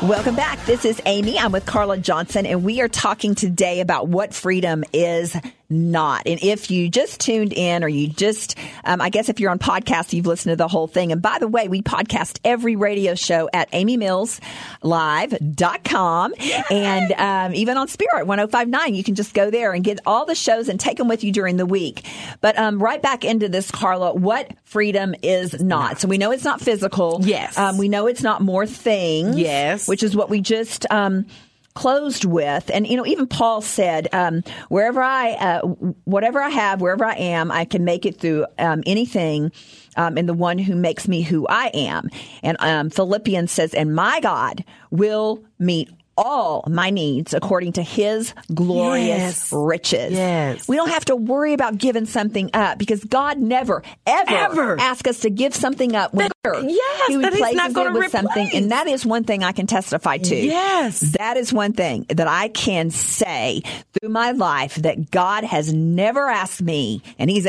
Welcome 0.01 0.35
back. 0.35 0.65
This 0.65 0.83
is 0.83 0.99
Amy. 1.05 1.37
I'm 1.37 1.51
with 1.51 1.67
Carla 1.67 1.95
Johnson, 1.95 2.47
and 2.47 2.63
we 2.63 2.81
are 2.81 2.87
talking 2.87 3.35
today 3.35 3.81
about 3.81 4.07
what 4.07 4.33
freedom 4.33 4.83
is 4.93 5.37
not. 5.71 6.23
And 6.25 6.43
if 6.43 6.69
you 6.69 6.89
just 6.89 7.21
tuned 7.21 7.53
in 7.53 7.83
or 7.83 7.87
you 7.87 8.07
just, 8.07 8.57
um, 8.83 9.01
I 9.01 9.09
guess 9.09 9.29
if 9.29 9.39
you're 9.39 9.49
on 9.49 9.59
podcast, 9.59 10.13
you've 10.13 10.27
listened 10.27 10.51
to 10.51 10.55
the 10.55 10.67
whole 10.67 10.87
thing. 10.87 11.11
And 11.11 11.21
by 11.21 11.37
the 11.39 11.47
way, 11.47 11.67
we 11.67 11.81
podcast 11.81 12.39
every 12.43 12.75
radio 12.75 13.15
show 13.15 13.49
at 13.53 13.71
amymillslive.com 13.71 16.33
and 16.69 17.11
um, 17.13 17.55
even 17.55 17.77
on 17.77 17.87
Spirit 17.87 18.27
1059. 18.27 18.93
You 18.93 19.03
can 19.03 19.15
just 19.15 19.33
go 19.33 19.49
there 19.49 19.73
and 19.73 19.83
get 19.83 19.99
all 20.05 20.25
the 20.25 20.35
shows 20.35 20.69
and 20.69 20.79
take 20.79 20.97
them 20.97 21.07
with 21.07 21.23
you 21.23 21.31
during 21.31 21.57
the 21.57 21.65
week. 21.65 22.05
But 22.41 22.59
um, 22.59 22.81
right 22.81 23.01
back 23.01 23.23
into 23.23 23.49
this, 23.49 23.71
Carla, 23.71 24.13
what 24.13 24.51
freedom 24.65 25.15
is 25.23 25.59
not. 25.61 25.99
So 25.99 26.07
we 26.07 26.17
know 26.17 26.31
it's 26.31 26.43
not 26.43 26.61
physical. 26.61 27.19
Yes. 27.21 27.57
Um, 27.57 27.77
we 27.77 27.89
know 27.89 28.07
it's 28.07 28.23
not 28.23 28.41
more 28.41 28.65
things. 28.65 29.37
Yes. 29.37 29.87
Which 29.87 30.03
is 30.03 30.15
what 30.15 30.29
we 30.29 30.41
just 30.41 30.85
um, 30.91 31.25
closed 31.73 32.25
with. 32.25 32.69
And, 32.73 32.87
you 32.87 32.97
know, 32.97 33.05
even 33.05 33.27
Paul 33.27 33.61
said, 33.61 34.07
um, 34.13 34.43
wherever 34.69 35.01
I, 35.01 35.31
uh, 35.31 35.61
whatever 36.05 36.41
I 36.41 36.49
have, 36.49 36.81
wherever 36.81 37.05
I 37.05 37.15
am, 37.15 37.51
I 37.51 37.65
can 37.65 37.85
make 37.85 38.05
it 38.05 38.19
through 38.19 38.45
um, 38.59 38.83
anything 38.85 39.51
um, 39.95 40.17
in 40.17 40.25
the 40.25 40.33
one 40.33 40.57
who 40.57 40.75
makes 40.75 41.07
me 41.07 41.21
who 41.21 41.47
I 41.47 41.67
am. 41.73 42.09
And 42.43 42.57
um, 42.59 42.89
Philippians 42.89 43.51
says, 43.51 43.73
and 43.73 43.95
my 43.95 44.19
God 44.19 44.63
will 44.89 45.43
meet 45.59 45.89
all 46.17 46.63
my 46.67 46.89
needs 46.89 47.33
according 47.33 47.73
to 47.73 47.83
his 47.83 48.33
glorious 48.53 49.07
yes. 49.07 49.53
riches. 49.53 50.13
Yes. 50.13 50.67
We 50.67 50.75
don't 50.75 50.89
have 50.89 51.05
to 51.05 51.15
worry 51.15 51.53
about 51.53 51.77
giving 51.77 52.05
something 52.05 52.49
up 52.53 52.77
because 52.77 53.03
God 53.03 53.39
never, 53.39 53.83
ever, 54.05 54.31
ever. 54.31 54.79
ask 54.79 55.07
us 55.07 55.21
to 55.21 55.29
give 55.29 55.55
something 55.55 55.95
up. 55.95 56.11
That, 56.11 56.31
yes, 56.43 57.07
he 57.07 57.15
replaces 57.17 57.55
not 57.55 57.71
it 57.71 57.75
with 57.75 57.95
replace. 57.95 58.11
something. 58.11 58.49
And 58.53 58.71
that 58.71 58.87
is 58.87 59.05
one 59.05 59.23
thing 59.23 59.43
I 59.43 59.51
can 59.51 59.67
testify 59.67 60.17
to. 60.17 60.35
Yes. 60.35 60.99
That 61.17 61.37
is 61.37 61.53
one 61.53 61.73
thing 61.73 62.05
that 62.09 62.27
I 62.27 62.49
can 62.49 62.89
say 62.89 63.61
through 63.93 64.09
my 64.09 64.31
life 64.31 64.75
that 64.75 65.11
God 65.11 65.43
has 65.43 65.73
never 65.73 66.29
asked 66.29 66.61
me, 66.61 67.01
and 67.17 67.29
he's 67.29 67.47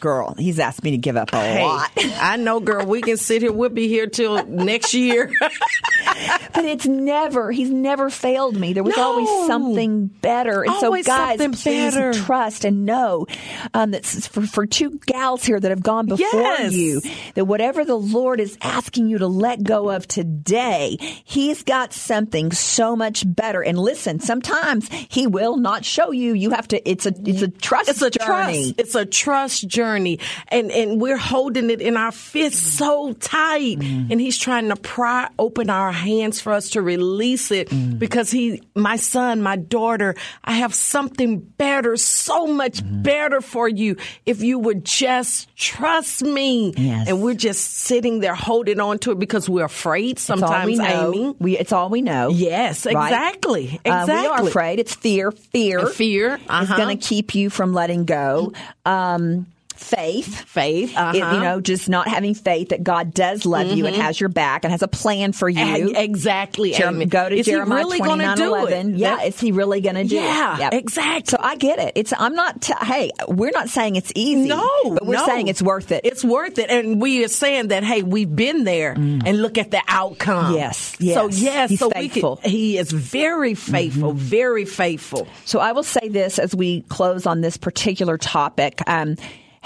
girl, 0.00 0.34
he's 0.38 0.58
asked 0.58 0.82
me 0.84 0.92
to 0.92 0.98
give 0.98 1.16
up 1.16 1.32
a 1.32 1.36
hey, 1.38 1.62
lot. 1.64 1.90
I 2.20 2.36
know, 2.36 2.60
girl. 2.60 2.86
We 2.86 3.00
can 3.02 3.16
sit 3.16 3.42
here. 3.42 3.52
We'll 3.52 3.68
be 3.70 3.88
here 3.88 4.06
till 4.06 4.44
next 4.46 4.94
year. 4.94 5.30
but 5.40 6.64
it's 6.64 6.86
never, 6.86 7.50
he's 7.52 7.70
never 7.70 8.10
failed 8.10 8.56
me. 8.58 8.72
There 8.72 8.82
was 8.82 8.96
No. 8.96 9.02
always 9.02 9.46
something 9.46 10.06
better. 10.06 10.62
And 10.62 10.72
Always 10.72 11.06
so, 11.06 11.12
guys, 11.12 11.38
please 11.62 11.94
better. 11.94 12.12
trust 12.12 12.64
and 12.64 12.84
know 12.86 13.26
um, 13.74 13.90
that 13.92 14.04
for, 14.04 14.42
for 14.46 14.66
two 14.66 14.98
gals 15.06 15.44
here 15.44 15.58
that 15.60 15.70
have 15.70 15.82
gone 15.82 16.06
before 16.06 16.26
Yes. 16.40 16.72
you, 16.72 17.00
that 17.34 17.44
whatever 17.44 17.84
the 17.84 17.96
Lord 17.96 18.40
is 18.40 18.56
asking 18.62 19.08
you 19.08 19.18
to 19.18 19.26
let 19.26 19.62
go 19.62 19.90
of 19.90 20.06
today, 20.06 20.96
he's 21.24 21.62
got 21.62 21.92
something 21.92 22.52
so 22.52 22.96
much 22.96 23.24
better. 23.26 23.62
And 23.62 23.78
listen, 23.78 24.20
sometimes 24.20 24.88
he 25.10 25.26
will 25.26 25.56
not 25.56 25.84
show 25.84 26.10
you. 26.12 26.32
You 26.34 26.50
have 26.50 26.68
to, 26.68 26.88
it's 26.88 27.06
a, 27.06 27.12
it's 27.24 27.42
a 27.42 27.48
trust 27.48 27.88
It's 27.90 28.02
a 28.02 28.10
journey. 28.10 28.72
trust. 28.72 28.74
It's 28.78 28.94
a 28.94 29.04
trust 29.04 29.66
journey, 29.68 29.85
and 29.94 30.70
and 30.72 31.00
we're 31.00 31.16
holding 31.16 31.70
it 31.70 31.80
in 31.80 31.96
our 31.96 32.12
fists 32.12 32.72
so 32.78 33.12
tight, 33.14 33.78
Mm. 33.78 34.10
and 34.10 34.20
he's 34.20 34.36
trying 34.38 34.68
to 34.68 34.76
pry 34.76 35.28
open 35.38 35.70
our 35.70 35.92
hands 35.92 36.40
for 36.40 36.52
us 36.52 36.70
to 36.70 36.82
release 36.82 37.50
it 37.50 37.68
Mm. 37.70 37.98
because 37.98 38.30
he, 38.30 38.62
my 38.74 38.96
son, 38.96 39.42
my 39.42 39.56
daughter, 39.56 40.14
I 40.44 40.54
have 40.54 40.74
something 40.74 41.38
better, 41.38 41.96
so 41.96 42.46
much 42.46 42.82
Mm. 42.82 43.02
better 43.02 43.40
for 43.40 43.68
you 43.68 43.96
if 44.24 44.42
you 44.42 44.58
would 44.58 44.84
just 44.84 45.54
trust 45.56 46.22
me. 46.22 46.72
Yes. 46.76 47.08
And 47.08 47.22
we're 47.22 47.34
just 47.34 47.62
sitting 47.78 48.20
there 48.20 48.34
holding 48.34 48.80
on 48.80 48.98
to 49.00 49.12
it 49.12 49.18
because 49.18 49.48
we're 49.48 49.64
afraid 49.64 50.18
sometimes, 50.18 50.66
we 50.66 50.76
know. 50.76 51.12
Amy. 51.14 51.34
We, 51.38 51.58
it's 51.58 51.72
all 51.72 51.88
we 51.88 52.02
know. 52.02 52.28
Yes, 52.28 52.86
right? 52.86 52.92
exactly. 52.94 53.80
Uh, 53.84 54.04
we 54.06 54.12
are 54.26 54.46
afraid. 54.46 54.78
It's 54.78 54.94
fear. 54.94 55.30
Fear. 55.30 55.86
Fear, 55.86 56.36
is 56.36 56.40
uh-huh. 56.48 56.76
going 56.76 56.98
to 56.98 57.06
keep 57.08 57.34
you 57.34 57.50
from 57.50 57.72
letting 57.72 58.04
go. 58.04 58.52
Um, 58.84 59.46
faith. 59.76 60.42
Faith, 60.44 60.96
uh-huh. 60.96 61.10
It- 61.14 61.16
you 61.18 61.40
know, 61.40 61.60
just 61.60 61.88
not 61.88 62.08
having 62.08 62.34
faith 62.34 62.70
that 62.70 62.82
God 62.82 63.12
does 63.14 63.44
love 63.46 63.66
you 63.68 63.86
and 63.86 63.94
has 63.96 64.18
your 64.18 64.28
back 64.28 64.64
and 64.64 64.72
has 64.72 64.82
a 64.82 64.88
plan 64.88 65.32
for 65.32 65.48
you. 65.48 65.60
Eg- 65.90 65.96
Exactly. 65.96 66.72
Jer- 66.72 66.92
go 67.06 67.28
to 67.28 67.36
Is 67.36 67.46
Jeremiah 67.46 67.78
really 67.84 67.98
twenty 67.98 68.10
gonna 68.24 68.24
nine 68.24 68.36
do 68.36 68.54
eleven. 68.54 68.94
it? 68.94 68.98
Yeah, 68.98 69.16
That- 69.16 69.26
is 69.28 69.38
he 69.40 69.52
really 69.52 69.80
going 69.80 69.96
to 69.96 70.04
do 70.04 70.14
Yeah, 70.16 70.56
it? 70.56 70.60
Yep. 70.60 70.74
exactly. 70.74 71.30
So 71.30 71.36
I 71.40 71.56
get 71.56 71.78
it. 71.78 71.92
It's 71.94 72.12
I'm 72.16 72.34
not. 72.34 72.60
T- 72.62 72.74
hey, 72.82 73.10
we're 73.28 73.50
not 73.50 73.68
saying 73.68 73.96
it's 73.96 74.12
easy. 74.14 74.48
No, 74.48 74.68
but 74.84 75.06
we're 75.06 75.14
no. 75.16 75.26
saying 75.26 75.48
it's 75.48 75.62
worth 75.62 75.92
it. 75.92 76.02
It's 76.04 76.24
worth 76.24 76.58
it, 76.58 76.70
and 76.70 77.00
we 77.00 77.24
are 77.24 77.28
saying 77.28 77.68
that 77.68 77.84
hey, 77.84 78.02
we've 78.02 78.34
been 78.34 78.64
there, 78.64 78.92
and 78.92 79.42
look 79.42 79.58
at 79.58 79.70
the 79.70 79.82
outcome. 79.88 80.54
Mm. 80.54 80.56
Yes, 80.56 80.78
So 80.98 81.04
yes. 81.28 81.40
yes, 81.40 81.70
He's 81.70 81.78
so 81.78 81.90
faithful. 81.90 82.36
we 82.36 82.42
can, 82.42 82.50
he 82.50 82.78
is 82.78 82.90
very 82.92 83.54
faithful, 83.54 84.10
Mm-hmm. 84.10 84.18
very 84.18 84.64
faithful. 84.64 85.26
So 85.44 85.58
I 85.58 85.72
will 85.72 85.82
say 85.82 86.08
this 86.08 86.38
as 86.38 86.54
we 86.54 86.82
close 86.82 87.26
on 87.26 87.40
this 87.40 87.56
particular 87.56 88.18
topic. 88.18 88.80
Um, 88.86 89.16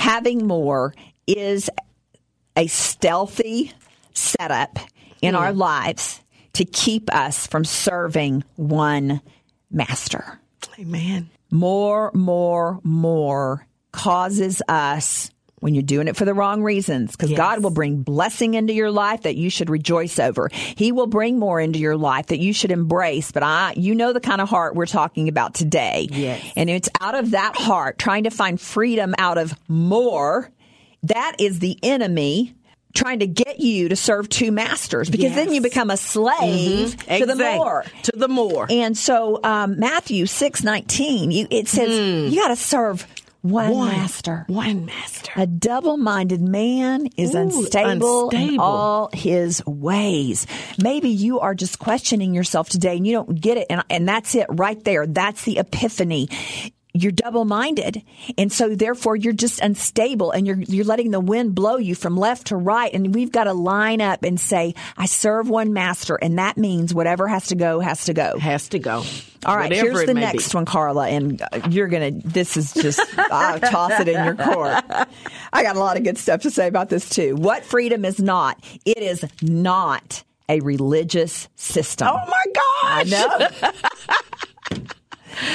having 0.00 0.46
more 0.46 0.94
is 1.26 1.68
a 2.56 2.66
stealthy 2.68 3.70
setup 4.14 4.78
in 5.20 5.34
our 5.34 5.52
hmm. 5.52 5.58
lives 5.58 6.22
to 6.54 6.64
keep 6.64 7.14
us 7.14 7.46
from 7.46 7.66
serving 7.66 8.42
one 8.56 9.20
master. 9.70 10.40
Amen. 10.78 11.28
More, 11.50 12.10
more, 12.14 12.80
more 12.82 13.66
causes 13.92 14.62
us 14.68 15.30
when 15.60 15.74
you're 15.74 15.82
doing 15.82 16.08
it 16.08 16.16
for 16.16 16.24
the 16.24 16.34
wrong 16.34 16.62
reasons, 16.62 17.12
because 17.12 17.30
Yes. 17.30 17.36
God 17.36 17.62
will 17.62 17.70
bring 17.70 18.02
blessing 18.02 18.54
into 18.54 18.72
your 18.72 18.90
life 18.90 19.22
that 19.22 19.36
you 19.36 19.50
should 19.50 19.70
rejoice 19.70 20.18
over. 20.18 20.48
He 20.52 20.90
will 20.90 21.06
bring 21.06 21.38
more 21.38 21.60
into 21.60 21.78
your 21.78 21.96
life 21.96 22.26
that 22.26 22.38
you 22.38 22.52
should 22.52 22.70
embrace. 22.70 23.30
But 23.30 23.42
I, 23.42 23.74
you 23.76 23.94
know, 23.94 24.12
the 24.12 24.20
kind 24.20 24.40
of 24.40 24.48
heart 24.48 24.74
we're 24.74 24.86
talking 24.86 25.28
about 25.28 25.54
today. 25.54 26.08
Yes. 26.10 26.42
And 26.56 26.68
it's 26.68 26.88
out 27.00 27.14
of 27.14 27.32
that 27.32 27.56
heart, 27.56 27.98
trying 27.98 28.24
to 28.24 28.30
find 28.30 28.60
freedom 28.60 29.14
out 29.18 29.38
of 29.38 29.54
more. 29.68 30.50
That 31.04 31.36
is 31.38 31.60
the 31.60 31.78
enemy 31.82 32.54
trying 32.92 33.20
to 33.20 33.26
get 33.26 33.60
you 33.60 33.88
to 33.88 33.94
serve 33.94 34.28
two 34.28 34.50
masters 34.50 35.08
because 35.08 35.32
then 35.34 35.52
you 35.52 35.60
become 35.60 35.90
a 35.90 35.96
slave 35.96 36.96
to 37.06 37.24
the 37.24 37.36
more. 37.36 37.84
To 38.02 38.12
the 38.16 38.26
more. 38.26 38.66
And 38.68 38.98
so 38.98 39.38
um, 39.44 39.78
Matthew 39.78 40.26
six 40.26 40.64
nineteen, 40.64 41.30
you, 41.30 41.46
it 41.50 41.68
says 41.68 42.32
you 42.32 42.40
got 42.40 42.48
to 42.48 42.56
serve 42.56 43.06
one, 43.42 43.88
master. 43.88 44.44
One 44.48 44.86
master. 44.86 45.32
A 45.36 45.46
double-minded 45.46 46.40
man 46.40 47.08
is 47.16 47.34
Ooh, 47.34 47.38
unstable, 47.38 48.30
in 48.30 48.58
all 48.58 49.10
his 49.12 49.64
ways. 49.66 50.46
Maybe 50.82 51.08
you 51.08 51.40
are 51.40 51.54
just 51.54 51.78
questioning 51.78 52.34
yourself 52.34 52.68
today 52.68 52.96
and 52.96 53.06
you 53.06 53.12
don't 53.14 53.40
get 53.40 53.56
it. 53.56 53.66
And, 53.70 53.82
and 53.88 54.08
that's 54.08 54.34
it 54.34 54.46
right 54.50 54.82
there. 54.84 55.06
That's 55.06 55.44
the 55.44 55.58
epiphany. 55.58 56.28
You're 56.92 57.12
double-minded. 57.12 58.02
And 58.36 58.52
so 58.52 58.74
therefore 58.74 59.16
you're 59.16 59.32
just 59.32 59.60
unstable 59.60 60.30
and 60.32 60.46
you're, 60.46 60.60
you're 60.60 60.84
letting 60.84 61.10
the 61.10 61.20
wind 61.20 61.54
blow 61.54 61.76
you 61.76 61.94
from 61.94 62.16
left 62.16 62.48
to 62.48 62.56
right. 62.56 62.92
And 62.92 63.14
we've 63.14 63.32
got 63.32 63.44
to 63.44 63.52
line 63.52 64.00
up 64.00 64.22
and 64.24 64.38
say, 64.40 64.74
I 64.96 65.06
serve 65.06 65.48
one 65.48 65.72
master. 65.72 66.16
And 66.16 66.38
that 66.38 66.56
means 66.56 66.92
whatever 66.92 67.28
has 67.28 67.48
to 67.48 67.54
go, 67.54 67.80
has 67.80 68.04
to 68.06 68.14
go. 68.14 68.38
Has 68.38 68.68
to 68.70 68.78
go. 68.78 69.04
All 69.46 69.56
right, 69.56 69.70
Whatever 69.70 69.90
here's 69.92 70.06
the 70.06 70.12
next 70.14 70.52
be. 70.52 70.56
one, 70.56 70.66
Carla, 70.66 71.08
and 71.08 71.40
uh, 71.40 71.60
you're 71.70 71.88
gonna. 71.88 72.10
This 72.10 72.58
is 72.58 72.74
just 72.74 73.00
I'll 73.18 73.58
toss 73.58 73.98
it 73.98 74.06
in 74.06 74.22
your 74.22 74.34
court. 74.34 74.84
I 75.50 75.62
got 75.62 75.76
a 75.76 75.78
lot 75.78 75.96
of 75.96 76.04
good 76.04 76.18
stuff 76.18 76.42
to 76.42 76.50
say 76.50 76.66
about 76.68 76.90
this 76.90 77.08
too. 77.08 77.36
What 77.36 77.64
freedom 77.64 78.04
is 78.04 78.20
not? 78.20 78.62
It 78.84 78.98
is 78.98 79.24
not 79.40 80.24
a 80.50 80.60
religious 80.60 81.48
system. 81.56 82.08
Oh 82.10 82.18
my 82.26 82.44
gosh. 82.52 83.12
I 83.12 83.62
know. 84.76 84.86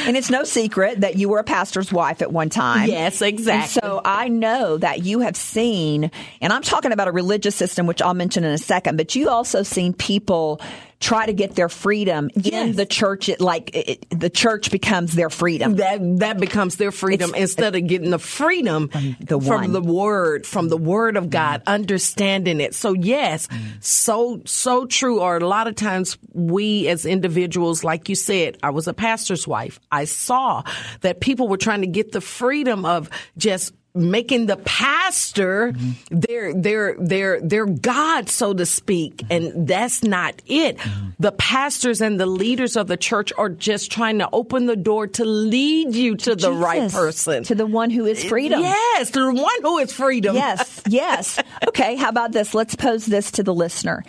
And 0.06 0.16
it's 0.18 0.30
no 0.30 0.44
secret 0.44 1.02
that 1.02 1.16
you 1.18 1.30
were 1.30 1.40
a 1.40 1.44
pastor's 1.44 1.92
wife 1.92 2.22
at 2.22 2.32
one 2.32 2.50
time. 2.50 2.88
Yes, 2.90 3.22
And 3.22 3.30
exactly. 3.30 3.82
so 3.82 4.02
I 4.04 4.28
know 4.28 4.78
that 4.78 5.04
you 5.04 5.20
have 5.20 5.36
seen, 5.36 6.12
and 6.42 6.54
I'm 6.54 6.62
talking 6.62 6.92
about 6.92 7.08
a 7.08 7.12
religious 7.12 7.56
system, 7.56 7.88
which 7.88 8.02
I'll 8.02 8.14
mention 8.14 8.44
in 8.44 8.52
a 8.52 8.58
second, 8.58 8.98
but 8.98 9.16
you 9.16 9.30
also 9.30 9.64
seen 9.64 9.94
people 9.94 10.62
try 11.00 11.26
to 11.26 11.34
get 11.34 11.56
their 11.56 11.70
freedom 11.70 12.30
in 12.44 12.76
the 12.76 12.86
church. 12.86 13.30
It, 13.30 13.42
like 13.42 13.72
it, 13.74 14.06
the 14.10 14.30
church 14.30 14.72
becomes 14.72 15.14
their 15.14 15.30
freedom. 15.30 15.76
That 15.76 16.00
that 16.20 16.40
becomes 16.40 16.78
their 16.78 16.92
freedom 16.92 17.32
It's- 17.32 17.42
instead 17.42 17.76
of 17.76 17.88
getting 17.88 18.10
the 18.10 18.20
freedom 18.20 18.90
the 19.20 19.40
from 19.40 19.74
the 19.74 19.82
word, 19.82 20.46
from 20.46 20.70
the 20.70 20.78
word 20.78 21.18
of 21.18 21.30
God, 21.30 21.62
mm-hmm. 21.62 21.70
understanding 21.70 22.62
it. 22.62 22.74
So 22.76 22.94
yes, 22.94 23.48
mm-hmm. 23.48 23.66
so 23.82 24.42
so 24.46 24.86
true. 24.86 25.22
Or 25.22 25.38
a 25.38 25.48
lot 25.48 25.68
of 25.68 25.76
times 25.76 26.18
we 26.34 26.88
as 26.88 27.06
individuals, 27.06 27.84
like 27.84 28.10
you 28.10 28.16
said, 28.16 28.58
I 28.64 28.72
was 28.72 28.88
a 28.88 28.94
pastor's 28.94 29.48
wife. 29.48 29.80
I 29.92 30.06
saw 30.06 30.64
that 31.02 31.20
people 31.20 31.48
were 31.48 31.58
trying 31.58 31.82
to 31.82 31.88
get 31.88 32.12
the 32.12 32.22
freedom 32.22 32.86
of 32.86 33.10
just 33.38 33.74
making 33.96 34.46
the 34.46 34.58
pastor 34.58 35.72
mm-hmm. 35.72 36.20
their 36.20 36.54
their 36.54 36.96
their 37.00 37.42
their 37.42 37.66
god 37.66 38.30
so 38.30 38.54
to 38.54 38.66
speak 38.66 39.18
mm-hmm. 39.18 39.32
and 39.32 39.68
that's 39.68 40.04
not 40.04 40.40
it 40.46 40.78
mm-hmm. 40.78 41.10
the 41.20 41.32
pastors 41.32 42.02
and 42.02 42.20
the 42.20 42.26
leaders 42.26 42.76
of 42.76 42.88
the 42.88 42.98
church 42.98 43.32
are 43.38 43.50
just 43.50 43.92
trying 43.92 44.20
to 44.20 44.30
open 44.32 44.66
the 44.66 44.76
door 44.76 45.08
to 45.08 45.26
lead 45.26 45.96
you 45.96 46.16
to 46.16 46.36
the 46.36 46.52
right 46.52 46.92
person 46.92 47.44
to 47.44 47.56
the 47.56 47.66
one 47.66 47.90
who 47.90 48.06
is 48.06 48.24
freedom. 48.24 48.60
yes 48.60 49.10
to 49.12 49.20
the 49.20 49.34
one 49.34 49.62
who 49.62 49.78
is 49.80 49.92
freedom 49.92 50.36
Yes, 50.36 50.82
yes. 50.88 51.40
Okay, 51.68 51.96
how 51.96 52.10
about 52.10 52.32
this? 52.32 52.54
Let's 52.54 52.76
pose 52.76 53.06
this 53.06 53.32
to 53.32 53.44
the 53.44 53.54
listener. 53.54 54.04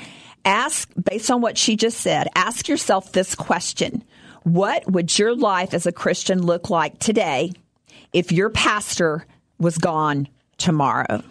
Ask, 0.45 0.91
based 1.03 1.31
on 1.31 1.41
what 1.41 1.57
she 1.57 1.77
just 1.77 2.01
said, 2.01 2.29
ask 2.35 2.69
yourself 2.69 3.13
this 3.13 3.35
question 3.35 4.05
What 4.43 4.91
would 4.91 5.19
your 5.19 5.35
life 5.35 5.75
as 5.75 5.87
a 5.87 5.93
Christian 5.93 6.45
look 6.45 6.71
like 6.71 6.99
today 6.99 7.53
if 8.13 8.33
your 8.33 8.51
pastor 8.51 9.27
was 9.59 9.79
gone 9.79 10.29
tomorrow? 10.59 11.23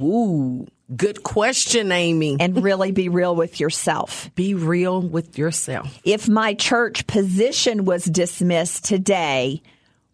Ooh, 0.00 0.66
good 0.94 1.22
question 1.22 1.92
amy 1.92 2.36
And 2.40 2.62
really 2.62 2.92
be 2.92 3.08
real 3.08 3.34
with 3.34 3.60
yourself. 3.60 4.30
be 4.34 4.54
real 4.54 5.00
with 5.00 5.38
yourself 5.38 5.98
If 6.04 6.28
my 6.28 6.54
church 6.54 7.06
position 7.06 7.84
was 7.84 8.04
dismissed 8.04 8.84
today, 8.84 9.62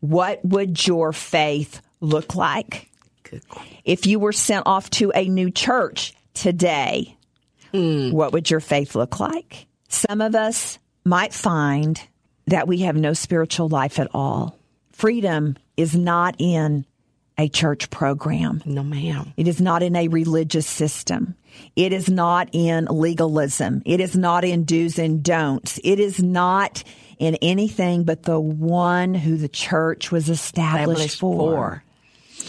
what 0.01 0.44
would 0.44 0.87
your 0.87 1.12
faith 1.12 1.81
look 2.01 2.35
like? 2.35 2.90
good. 3.22 3.42
If 3.85 4.07
you 4.07 4.18
were 4.18 4.33
sent 4.33 4.66
off 4.66 4.90
to 4.90 5.12
a 5.14 5.29
new 5.29 5.51
church 5.51 6.14
today, 6.35 7.16
hmm. 7.72 8.11
what 8.11 8.33
would 8.33 8.51
your 8.51 8.61
faith 8.61 8.94
look 8.94 9.20
like? 9.20 9.66
Some 9.88 10.20
of 10.20 10.35
us 10.35 10.79
might 11.05 11.35
find 11.35 12.01
that 12.46 12.68
we 12.68 12.79
have 12.79 12.96
no 12.96 13.12
spiritual 13.12 13.68
life 13.68 13.98
at 13.98 14.09
all. 14.14 14.59
Freedom 14.92 15.57
is 15.77 15.96
not 15.96 16.37
in 16.38 16.85
a 17.38 17.48
church 17.48 17.90
program. 17.90 18.62
no 18.64 18.82
ma'am 18.82 19.32
It 19.36 19.48
is 19.48 19.60
not 19.60 19.82
in 19.82 19.96
a 19.96 20.08
religious 20.08 20.66
system. 20.66 21.34
It 21.76 21.92
is 21.92 22.08
not 22.08 22.48
in 22.52 22.86
legalism. 22.86 23.82
It 23.84 24.00
is 24.00 24.16
not 24.16 24.44
in 24.44 24.64
do's 24.64 24.98
and 24.98 25.22
don'ts. 25.22 25.78
It 25.84 25.98
is 26.00 26.22
not 26.22 26.82
in 27.18 27.36
anything 27.42 28.04
but 28.04 28.22
the 28.24 28.40
one 28.40 29.14
who 29.14 29.36
the 29.36 29.48
church 29.48 30.10
was 30.10 30.28
established, 30.28 31.16
established 31.16 31.20
for. 31.20 31.50
for 31.50 31.82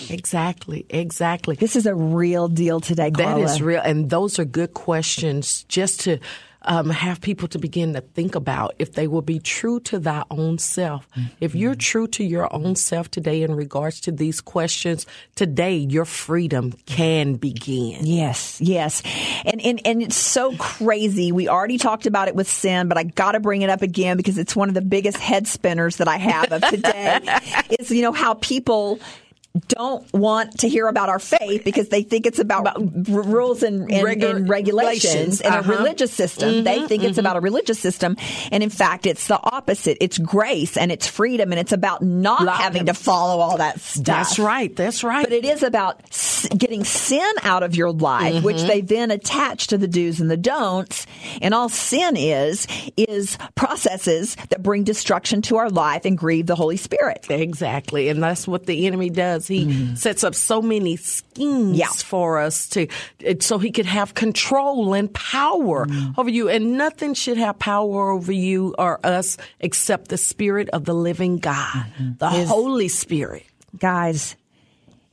exactly 0.10 0.86
exactly 0.90 1.56
This 1.56 1.76
is 1.76 1.86
a 1.86 1.94
real 1.96 2.48
deal 2.48 2.80
today, 2.80 3.10
That 3.12 3.24
Carla. 3.24 3.44
is 3.46 3.62
real. 3.62 3.82
And 3.82 4.10
those 4.10 4.40
are 4.40 4.46
good 4.46 4.74
questions 4.74 5.64
just 5.70 6.02
to 6.02 6.18
um, 6.66 6.90
have 6.90 7.22
people 7.22 7.48
to 7.50 7.60
begin 7.60 7.94
to 7.94 8.02
think 8.02 8.36
about 8.36 8.76
if 8.80 8.94
they 8.94 9.08
will 9.08 9.22
be 9.22 9.40
true 9.40 9.80
to 9.82 10.00
thy 10.00 10.24
own 10.32 10.58
self. 10.58 11.10
Mm-hmm. 11.12 11.28
If 11.42 11.56
you're 11.56 11.76
true 11.76 12.08
to 12.08 12.24
your 12.24 12.54
own 12.54 12.76
self 12.76 13.10
today 13.12 13.44
in 13.44 13.56
regards 13.56 14.02
to 14.02 14.12
these 14.12 14.42
questions, 14.42 15.06
today 15.36 15.76
your 15.76 16.06
freedom 16.06 16.74
can 16.86 17.36
begin. 17.36 18.06
Yes, 18.06 18.60
yes. 18.62 19.04
And, 19.46 19.62
and, 19.62 19.82
and 19.86 20.02
it's 20.02 20.16
so 20.16 20.56
crazy. 20.58 21.32
We 21.32 21.48
already 21.48 21.78
talked 21.78 22.06
about 22.06 22.28
it 22.28 22.36
with 22.36 22.50
sin, 22.50 22.88
but 22.88 22.98
I 22.98 23.04
got 23.04 23.34
to 23.34 23.40
bring 23.40 23.62
it 23.62 23.70
up 23.70 23.82
again 23.82 24.18
because 24.18 24.38
it's 24.38 24.56
one 24.56 24.70
of 24.70 24.76
the 24.76 24.82
biggest 24.82 25.18
head 25.18 25.48
spinners 25.48 25.98
that 25.98 26.08
I 26.08 26.18
have 26.18 26.52
of 26.52 26.62
today 26.70 27.20
is, 27.80 27.92
you 27.92 28.02
know, 28.02 28.12
how 28.12 28.36
people 28.36 29.00
don't 29.68 30.12
want 30.14 30.60
to 30.62 30.68
hear 30.68 30.88
about 30.88 31.10
our 31.10 31.20
faith 31.20 31.64
because 31.64 31.90
they 31.90 32.02
think 32.02 32.26
it's 32.26 32.40
about, 32.40 32.62
about 32.62 32.78
r- 32.78 33.22
rules 33.22 33.62
and, 33.62 33.92
and, 33.92 34.08
Regu- 34.08 34.36
and 34.36 34.50
regulations 34.50 35.42
and 35.42 35.54
uh-huh. 35.54 35.72
a 35.72 35.78
religious 35.78 36.12
system. 36.12 36.50
Mm-hmm, 36.50 36.64
they 36.64 36.88
think 36.88 37.04
mm-hmm. 37.04 37.10
it's 37.10 37.20
about 37.20 37.38
a 37.38 37.40
religious 37.40 37.80
system. 37.80 38.18
And 38.52 38.64
in 38.64 38.72
fact, 38.72 39.06
it's 39.06 39.28
the 39.28 39.40
opposite. 39.40 40.00
It's 40.02 40.18
grace 40.18 40.76
and 40.76 40.92
it's 40.92 41.06
freedom 41.06 41.52
and 41.52 41.60
it's 41.60 41.72
about 41.72 42.02
not 42.02 42.48
having 42.48 42.88
to 42.88 42.96
follow 42.96 43.42
all 43.42 43.58
that 43.58 43.80
stuff. 43.80 44.06
That's 44.06 44.40
right. 44.40 44.76
That's 44.76 45.04
right. 45.04 45.24
But 45.24 45.34
it 45.34 45.46
is 45.46 45.62
about 45.62 46.02
s- 46.10 46.48
getting 46.58 46.84
sin 46.84 47.34
out 47.44 47.62
of 47.62 47.76
your 47.76 47.92
life, 47.92 48.36
mm-hmm. 48.36 48.46
which 48.46 48.64
they 48.64 48.82
then 48.82 49.12
attach 49.12 49.68
to 49.68 49.78
the 49.78 49.88
do's 49.88 50.20
and 50.20 50.32
the 50.32 50.38
don'ts. 50.38 51.06
And 51.44 51.54
all 51.54 51.70
sin 51.70 52.18
is, 52.18 52.66
is 52.98 53.38
processes 53.54 54.36
that 54.50 54.64
bring 54.64 54.84
destruction 54.84 55.44
to 55.44 55.58
our 55.58 55.70
life 55.70 56.06
and 56.06 56.18
grieve 56.18 56.48
the 56.48 56.56
Holy 56.56 56.78
Spirit. 56.78 57.28
Exactly. 57.30 58.10
And 58.10 58.24
that's 58.24 58.48
what 58.48 58.66
the 58.66 58.88
enemy 58.88 59.12
does 59.12 59.43
he 59.48 59.66
mm. 59.66 59.98
sets 59.98 60.24
up 60.24 60.36
so 60.36 60.62
many 60.62 60.96
schemes 60.96 61.78
yeah. 61.78 61.88
for 61.88 62.40
us 62.40 62.68
to, 62.70 62.88
so 63.40 63.58
he 63.58 63.72
could 63.72 63.86
have 63.86 64.14
control 64.14 64.94
and 64.94 65.14
power 65.14 65.86
mm. 65.86 66.18
over 66.18 66.30
you. 66.30 66.50
And 66.50 66.78
nothing 66.78 67.14
should 67.14 67.38
have 67.38 67.60
power 67.60 68.12
over 68.12 68.32
you 68.32 68.76
or 68.78 69.00
us 69.06 69.38
except 69.60 70.10
the 70.10 70.18
Spirit 70.18 70.70
of 70.70 70.86
the 70.86 70.94
living 70.94 71.38
God, 71.38 71.56
mm-hmm. 71.58 72.12
the 72.18 72.30
His, 72.30 72.50
Holy 72.50 72.88
Spirit. 72.88 73.46
Guys, 73.78 74.36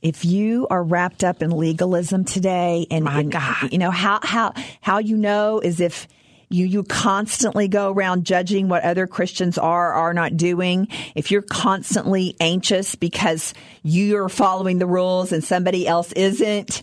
if 0.01 0.25
you 0.25 0.67
are 0.69 0.83
wrapped 0.83 1.23
up 1.23 1.41
in 1.41 1.51
legalism 1.51 2.25
today 2.25 2.87
and, 2.89 3.07
and 3.07 3.33
you 3.71 3.77
know 3.77 3.91
how 3.91 4.19
how 4.23 4.53
how 4.81 4.97
you 4.97 5.15
know 5.15 5.59
is 5.59 5.79
if 5.79 6.07
you 6.53 6.65
you 6.65 6.83
constantly 6.83 7.67
go 7.67 7.91
around 7.91 8.25
judging 8.25 8.67
what 8.67 8.83
other 8.83 9.07
Christians 9.07 9.57
are 9.57 9.89
or 9.89 9.93
are 9.93 10.13
not 10.13 10.37
doing, 10.37 10.87
if 11.15 11.31
you're 11.31 11.41
constantly 11.41 12.35
anxious 12.39 12.95
because 12.95 13.53
you're 13.83 14.29
following 14.29 14.77
the 14.79 14.85
rules 14.85 15.31
and 15.31 15.43
somebody 15.43 15.87
else 15.87 16.11
isn't, 16.13 16.81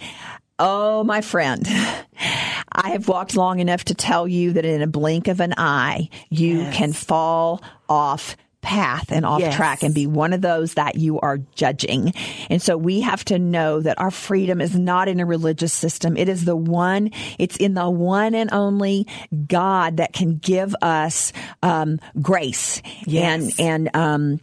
oh 0.58 1.04
my 1.04 1.20
friend, 1.20 1.66
I 2.72 2.90
have 2.90 3.08
walked 3.08 3.36
long 3.36 3.60
enough 3.60 3.84
to 3.84 3.94
tell 3.94 4.26
you 4.28 4.52
that 4.54 4.64
in 4.64 4.82
a 4.82 4.86
blink 4.86 5.28
of 5.28 5.40
an 5.40 5.54
eye, 5.56 6.08
you 6.30 6.58
yes. 6.58 6.76
can 6.76 6.92
fall 6.92 7.62
off 7.88 8.36
path 8.60 9.12
and 9.12 9.24
off 9.24 9.40
yes. 9.40 9.54
track 9.54 9.82
and 9.82 9.94
be 9.94 10.06
one 10.06 10.32
of 10.32 10.40
those 10.40 10.74
that 10.74 10.96
you 10.96 11.18
are 11.20 11.38
judging. 11.54 12.12
And 12.50 12.60
so 12.60 12.76
we 12.76 13.00
have 13.00 13.24
to 13.26 13.38
know 13.38 13.80
that 13.80 13.98
our 13.98 14.10
freedom 14.10 14.60
is 14.60 14.76
not 14.76 15.08
in 15.08 15.20
a 15.20 15.26
religious 15.26 15.72
system. 15.72 16.16
It 16.16 16.28
is 16.28 16.44
the 16.44 16.56
one, 16.56 17.10
it's 17.38 17.56
in 17.56 17.74
the 17.74 17.88
one 17.88 18.34
and 18.34 18.52
only 18.52 19.06
God 19.46 19.98
that 19.98 20.12
can 20.12 20.36
give 20.36 20.74
us, 20.82 21.32
um, 21.62 22.00
grace 22.20 22.82
yes. 23.06 23.58
and, 23.58 23.88
and, 23.94 23.96
um, 23.96 24.40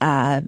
uh, 0.00 0.42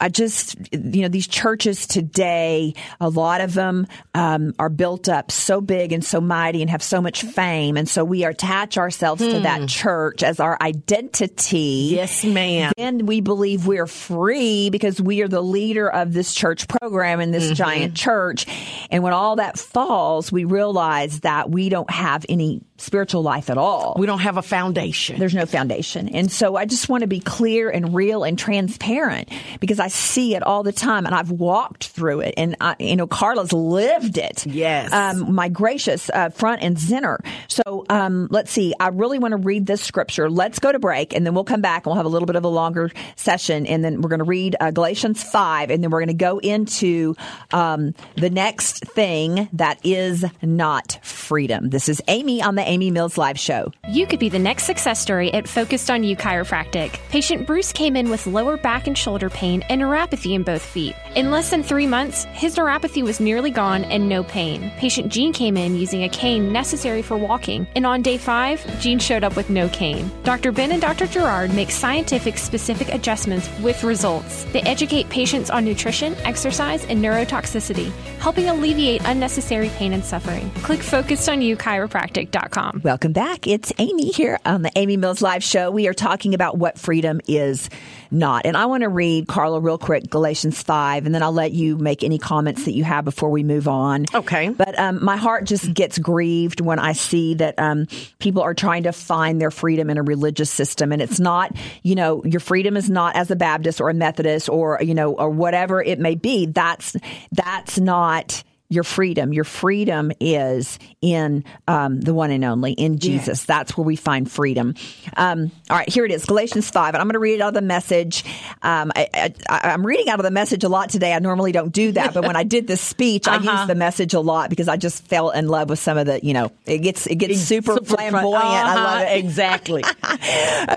I 0.00 0.08
just, 0.08 0.56
you 0.72 1.02
know, 1.02 1.08
these 1.08 1.26
churches 1.26 1.86
today, 1.86 2.74
a 3.00 3.08
lot 3.08 3.40
of 3.40 3.54
them 3.54 3.86
um, 4.14 4.54
are 4.58 4.68
built 4.68 5.08
up 5.08 5.30
so 5.30 5.60
big 5.60 5.92
and 5.92 6.04
so 6.04 6.20
mighty 6.20 6.62
and 6.62 6.70
have 6.70 6.82
so 6.82 7.00
much 7.00 7.22
fame. 7.22 7.76
And 7.76 7.88
so 7.88 8.04
we 8.04 8.24
attach 8.24 8.78
ourselves 8.78 9.22
hmm. 9.22 9.30
to 9.30 9.40
that 9.40 9.60
hmm. 9.60 9.66
church 9.66 10.22
as 10.22 10.40
our 10.40 10.58
identity. 10.60 11.90
Yes, 11.92 12.24
ma'am. 12.24 12.72
And 12.78 13.06
we 13.08 13.20
believe 13.20 13.66
we're 13.66 13.86
free 13.86 14.70
because 14.70 15.00
we 15.00 15.22
are 15.22 15.28
the 15.28 15.42
leader 15.42 15.88
of 15.88 16.12
this 16.12 16.34
church 16.34 16.68
program 16.68 17.20
in 17.20 17.30
this 17.30 17.44
mm-hmm. 17.44 17.54
giant 17.54 17.96
church. 17.96 18.46
And 18.90 19.02
when 19.02 19.12
all 19.12 19.36
that 19.36 19.58
falls, 19.58 20.30
we 20.30 20.44
realize 20.44 21.20
that 21.20 21.50
we 21.50 21.68
don't 21.68 21.90
have 21.90 22.24
any 22.28 22.62
spiritual 22.76 23.22
life 23.22 23.50
at 23.50 23.58
all. 23.58 23.94
We 23.98 24.06
don't 24.06 24.20
have 24.20 24.36
a 24.36 24.42
foundation. 24.42 25.18
There's 25.18 25.34
no 25.34 25.46
foundation. 25.46 26.08
And 26.08 26.30
so 26.30 26.56
I 26.56 26.64
just 26.64 26.88
want 26.88 27.02
to 27.02 27.06
be 27.06 27.20
clear 27.20 27.70
and 27.70 27.94
real 27.94 28.24
and 28.24 28.38
transparent 28.38 29.28
because 29.60 29.78
I 29.78 29.88
see 29.88 30.34
it 30.34 30.42
all 30.42 30.62
the 30.64 30.72
time 30.72 31.06
and 31.06 31.14
I've 31.14 31.30
walked 31.30 31.88
through 31.88 32.20
it 32.20 32.34
and 32.36 32.56
I, 32.60 32.74
you 32.80 32.96
know, 32.96 33.06
Carla's 33.06 33.52
lived 33.52 34.18
it. 34.18 34.44
Yes. 34.46 34.92
Um, 34.92 35.34
my 35.34 35.48
gracious, 35.48 36.10
uh, 36.10 36.30
front 36.30 36.62
and 36.62 36.78
center. 36.78 37.20
So, 37.48 37.86
um, 37.88 38.26
let's 38.30 38.50
see. 38.50 38.74
I 38.80 38.88
really 38.88 39.20
want 39.20 39.32
to 39.32 39.38
read 39.38 39.66
this 39.66 39.80
scripture. 39.80 40.28
Let's 40.28 40.58
go 40.58 40.72
to 40.72 40.78
break 40.80 41.14
and 41.14 41.24
then 41.24 41.34
we'll 41.34 41.44
come 41.44 41.60
back 41.60 41.86
and 41.86 41.92
we'll 41.92 41.96
have 41.96 42.06
a 42.06 42.10
little 42.10 42.26
bit 42.26 42.36
of 42.36 42.44
a 42.44 42.48
longer 42.48 42.90
session 43.14 43.66
and 43.66 43.84
then 43.84 44.00
we're 44.00 44.10
going 44.10 44.18
to 44.18 44.24
read 44.24 44.56
uh, 44.60 44.72
Galatians 44.72 45.22
5 45.22 45.70
and 45.70 45.82
then 45.82 45.90
we're 45.90 46.00
going 46.00 46.08
to 46.08 46.14
go 46.14 46.38
into, 46.38 47.14
um, 47.52 47.94
the 48.16 48.30
next 48.30 48.84
thing 48.84 49.48
that 49.52 49.78
is 49.84 50.24
not 50.42 50.98
freedom. 51.24 51.70
This 51.70 51.88
is 51.88 52.02
Amy 52.08 52.42
on 52.42 52.54
the 52.54 52.62
Amy 52.62 52.90
Mills 52.90 53.16
Live 53.16 53.38
Show. 53.38 53.72
You 53.88 54.06
could 54.06 54.20
be 54.20 54.28
the 54.28 54.38
next 54.38 54.64
success 54.64 55.00
story 55.00 55.32
at 55.32 55.48
Focused 55.48 55.90
on 55.90 56.04
You 56.04 56.16
Chiropractic. 56.16 56.98
Patient 57.08 57.46
Bruce 57.46 57.72
came 57.72 57.96
in 57.96 58.10
with 58.10 58.26
lower 58.26 58.56
back 58.56 58.86
and 58.86 58.96
shoulder 58.96 59.30
pain 59.30 59.62
and 59.68 59.80
neuropathy 59.80 60.34
in 60.34 60.42
both 60.42 60.62
feet. 60.62 60.94
In 61.16 61.30
less 61.30 61.50
than 61.50 61.62
three 61.62 61.86
months, 61.86 62.24
his 62.32 62.56
neuropathy 62.56 63.02
was 63.02 63.20
nearly 63.20 63.50
gone 63.50 63.84
and 63.84 64.08
no 64.08 64.22
pain. 64.22 64.70
Patient 64.76 65.10
Jean 65.10 65.32
came 65.32 65.56
in 65.56 65.76
using 65.76 66.04
a 66.04 66.08
cane 66.08 66.52
necessary 66.52 67.00
for 67.02 67.16
walking, 67.16 67.66
and 67.74 67.86
on 67.86 68.02
day 68.02 68.18
five, 68.18 68.64
Jean 68.80 68.98
showed 68.98 69.24
up 69.24 69.34
with 69.34 69.48
no 69.48 69.68
cane. 69.70 70.10
Dr. 70.24 70.52
Ben 70.52 70.72
and 70.72 70.82
Dr. 70.82 71.06
Gerard 71.06 71.54
make 71.54 71.70
scientific 71.70 72.36
specific 72.36 72.92
adjustments 72.92 73.48
with 73.60 73.82
results. 73.82 74.44
They 74.52 74.60
educate 74.62 75.08
patients 75.08 75.48
on 75.48 75.64
nutrition, 75.64 76.14
exercise, 76.24 76.84
and 76.84 77.02
neurotoxicity, 77.02 77.90
helping 78.18 78.48
alleviate 78.48 79.00
unnecessary 79.06 79.70
pain 79.70 79.92
and 79.94 80.04
suffering. 80.04 80.50
Click 80.62 80.82
focusedonyouchiropractic.com. 81.14 82.80
Welcome 82.82 83.12
back. 83.12 83.46
It's 83.46 83.72
Amy 83.78 84.10
here 84.10 84.38
on 84.44 84.62
the 84.62 84.72
Amy 84.74 84.96
Mills 84.96 85.22
Live 85.22 85.44
Show. 85.44 85.70
We 85.70 85.86
are 85.86 85.94
talking 85.94 86.34
about 86.34 86.58
what 86.58 86.76
freedom 86.78 87.20
is 87.28 87.70
not. 88.10 88.46
And 88.46 88.56
I 88.56 88.66
want 88.66 88.82
to 88.82 88.88
read, 88.88 89.28
Carla, 89.28 89.60
real 89.60 89.78
quick, 89.78 90.10
Galatians 90.10 90.60
5, 90.62 91.06
and 91.06 91.14
then 91.14 91.22
I'll 91.22 91.32
let 91.32 91.52
you 91.52 91.78
make 91.78 92.02
any 92.02 92.18
comments 92.18 92.64
that 92.64 92.72
you 92.72 92.82
have 92.82 93.04
before 93.04 93.30
we 93.30 93.44
move 93.44 93.68
on. 93.68 94.06
Okay. 94.12 94.48
But 94.48 94.76
um, 94.78 95.04
my 95.04 95.16
heart 95.16 95.44
just 95.44 95.72
gets 95.72 95.98
grieved 95.98 96.60
when 96.60 96.80
I 96.80 96.92
see 96.92 97.34
that 97.34 97.58
um, 97.58 97.86
people 98.18 98.42
are 98.42 98.54
trying 98.54 98.84
to 98.84 98.92
find 98.92 99.40
their 99.40 99.52
freedom 99.52 99.90
in 99.90 99.98
a 99.98 100.02
religious 100.02 100.50
system. 100.50 100.90
And 100.90 101.00
it's 101.00 101.20
not, 101.20 101.54
you 101.82 101.94
know, 101.94 102.24
your 102.24 102.40
freedom 102.40 102.76
is 102.76 102.90
not 102.90 103.14
as 103.14 103.30
a 103.30 103.36
Baptist 103.36 103.80
or 103.80 103.88
a 103.88 103.94
Methodist 103.94 104.48
or, 104.48 104.80
you 104.82 104.94
know, 104.94 105.12
or 105.12 105.30
whatever 105.30 105.80
it 105.80 106.00
may 106.00 106.16
be. 106.16 106.46
That's, 106.46 106.96
that's 107.32 107.78
not 107.78 108.42
your 108.74 108.84
freedom. 108.84 109.32
Your 109.32 109.44
freedom 109.44 110.12
is 110.20 110.78
in 111.00 111.44
um, 111.68 112.00
the 112.00 112.12
one 112.12 112.30
and 112.30 112.44
only, 112.44 112.72
in 112.72 112.98
Jesus. 112.98 113.40
Yes. 113.40 113.44
That's 113.44 113.76
where 113.76 113.84
we 113.84 113.96
find 113.96 114.30
freedom. 114.30 114.74
Um, 115.16 115.50
all 115.70 115.76
right, 115.76 115.88
here 115.88 116.04
it 116.04 116.10
is 116.10 116.24
Galatians 116.24 116.70
5. 116.70 116.94
And 116.94 117.00
I'm 117.00 117.06
going 117.06 117.14
to 117.14 117.18
read 117.18 117.34
it 117.34 117.40
out 117.40 117.48
of 117.48 117.54
the 117.54 117.62
message. 117.62 118.24
Um, 118.62 118.92
I, 118.94 119.32
am 119.48 119.86
reading 119.86 120.08
out 120.08 120.18
of 120.18 120.24
the 120.24 120.30
message 120.30 120.64
a 120.64 120.68
lot 120.68 120.90
today. 120.90 121.12
I 121.12 121.18
normally 121.18 121.52
don't 121.52 121.72
do 121.72 121.92
that, 121.92 122.14
but 122.14 122.24
when 122.24 122.36
I 122.36 122.42
did 122.42 122.66
this 122.66 122.80
speech, 122.80 123.28
uh-huh. 123.28 123.48
I 123.48 123.58
used 123.58 123.68
the 123.68 123.74
message 123.74 124.14
a 124.14 124.20
lot 124.20 124.50
because 124.50 124.68
I 124.68 124.76
just 124.76 125.06
fell 125.06 125.30
in 125.30 125.48
love 125.48 125.70
with 125.70 125.78
some 125.78 125.96
of 125.96 126.06
the, 126.06 126.24
you 126.24 126.34
know, 126.34 126.50
it 126.66 126.78
gets, 126.78 127.06
it 127.06 127.16
gets 127.16 127.40
super, 127.40 127.74
super 127.74 127.84
flamboyant. 127.84 128.44
Uh-huh. 128.44 128.78
I 128.78 128.84
love 128.84 129.08
it. 129.08 129.18
Exactly. 129.18 129.82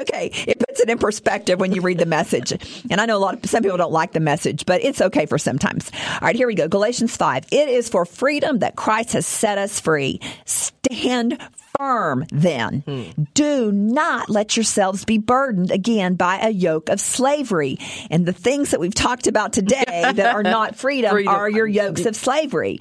okay. 0.02 0.32
It 0.48 0.60
puts 0.60 0.80
it 0.80 0.90
in 0.90 0.98
perspective 0.98 1.60
when 1.60 1.74
you 1.74 1.82
read 1.82 1.98
the 1.98 2.06
message. 2.06 2.52
And 2.90 3.02
I 3.02 3.06
know 3.06 3.18
a 3.18 3.20
lot 3.20 3.34
of, 3.36 3.50
some 3.50 3.64
people 3.64 3.78
don't 3.78 3.92
like 3.92 4.14
the 4.14 4.20
message, 4.20 4.66
but 4.66 4.84
it's 4.84 5.02
okay 5.02 5.26
for 5.26 5.38
sometimes. 5.38 5.90
All 6.14 6.20
right, 6.22 6.36
here 6.36 6.48
we 6.48 6.56
go. 6.56 6.68
Galatians 6.68 7.16
5. 7.16 7.46
It 7.52 7.70
is 7.70 7.87
for 7.90 8.06
freedom 8.06 8.60
that 8.60 8.76
Christ 8.76 9.14
has 9.14 9.26
set 9.26 9.58
us 9.58 9.80
free. 9.80 10.20
Stand 10.46 11.42
firm 11.78 12.26
then. 12.32 12.82
Hmm. 12.82 13.24
Do 13.34 13.72
not 13.72 14.30
let 14.30 14.58
yourselves 14.58 15.06
be 15.06 15.18
burdened 15.18 15.72
again 15.72 16.16
by 16.16 16.40
a 16.40 16.50
yoke 16.50 16.90
of 16.90 17.00
slavery. 17.00 17.78
And 18.10 18.26
the 18.26 18.34
things 18.34 18.72
that 18.72 18.80
we've 18.80 18.96
talked 18.96 19.28
about 19.28 19.54
today 19.54 19.84
that 19.88 20.36
are 20.36 20.44
not 20.44 20.76
freedom, 20.76 21.12
freedom. 21.12 21.34
are 21.34 21.50
your 21.50 21.68
yokes 21.68 22.06
of 22.06 22.16
slavery. 22.16 22.80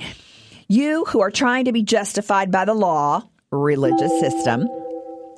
You 0.68 1.04
who 1.04 1.20
are 1.20 1.30
trying 1.30 1.66
to 1.66 1.72
be 1.72 1.82
justified 1.82 2.50
by 2.50 2.64
the 2.64 2.74
law, 2.74 3.22
religious 3.50 4.18
system, 4.20 4.68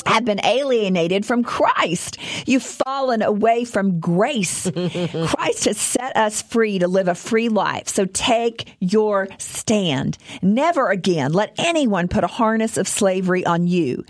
have 0.09 0.25
been 0.25 0.45
alienated 0.45 1.25
from 1.25 1.45
Christ. 1.45 2.19
You've 2.47 2.63
fallen 2.63 3.23
away 3.23 3.65
from 3.65 4.01
grace. 4.01 4.71
Christ 4.71 5.65
has 5.67 5.79
set 5.79 6.17
us 6.17 6.43
free 6.43 6.79
to 6.79 6.89
live 6.89 7.09
a 7.09 7.15
free 7.15 7.49
life. 7.49 7.89
So 7.89 8.07
take 8.07 8.75
your 8.81 9.29
stand. 9.39 10.19
Never 10.43 10.91
again 10.91 11.33
let 11.33 11.55
anyone 11.59 12.09
put 12.09 12.25
a 12.25 12.29
harness 12.29 12.77
of 12.77 12.89
slavery 12.89 13.45
on 13.45 13.67
you. 13.67 14.05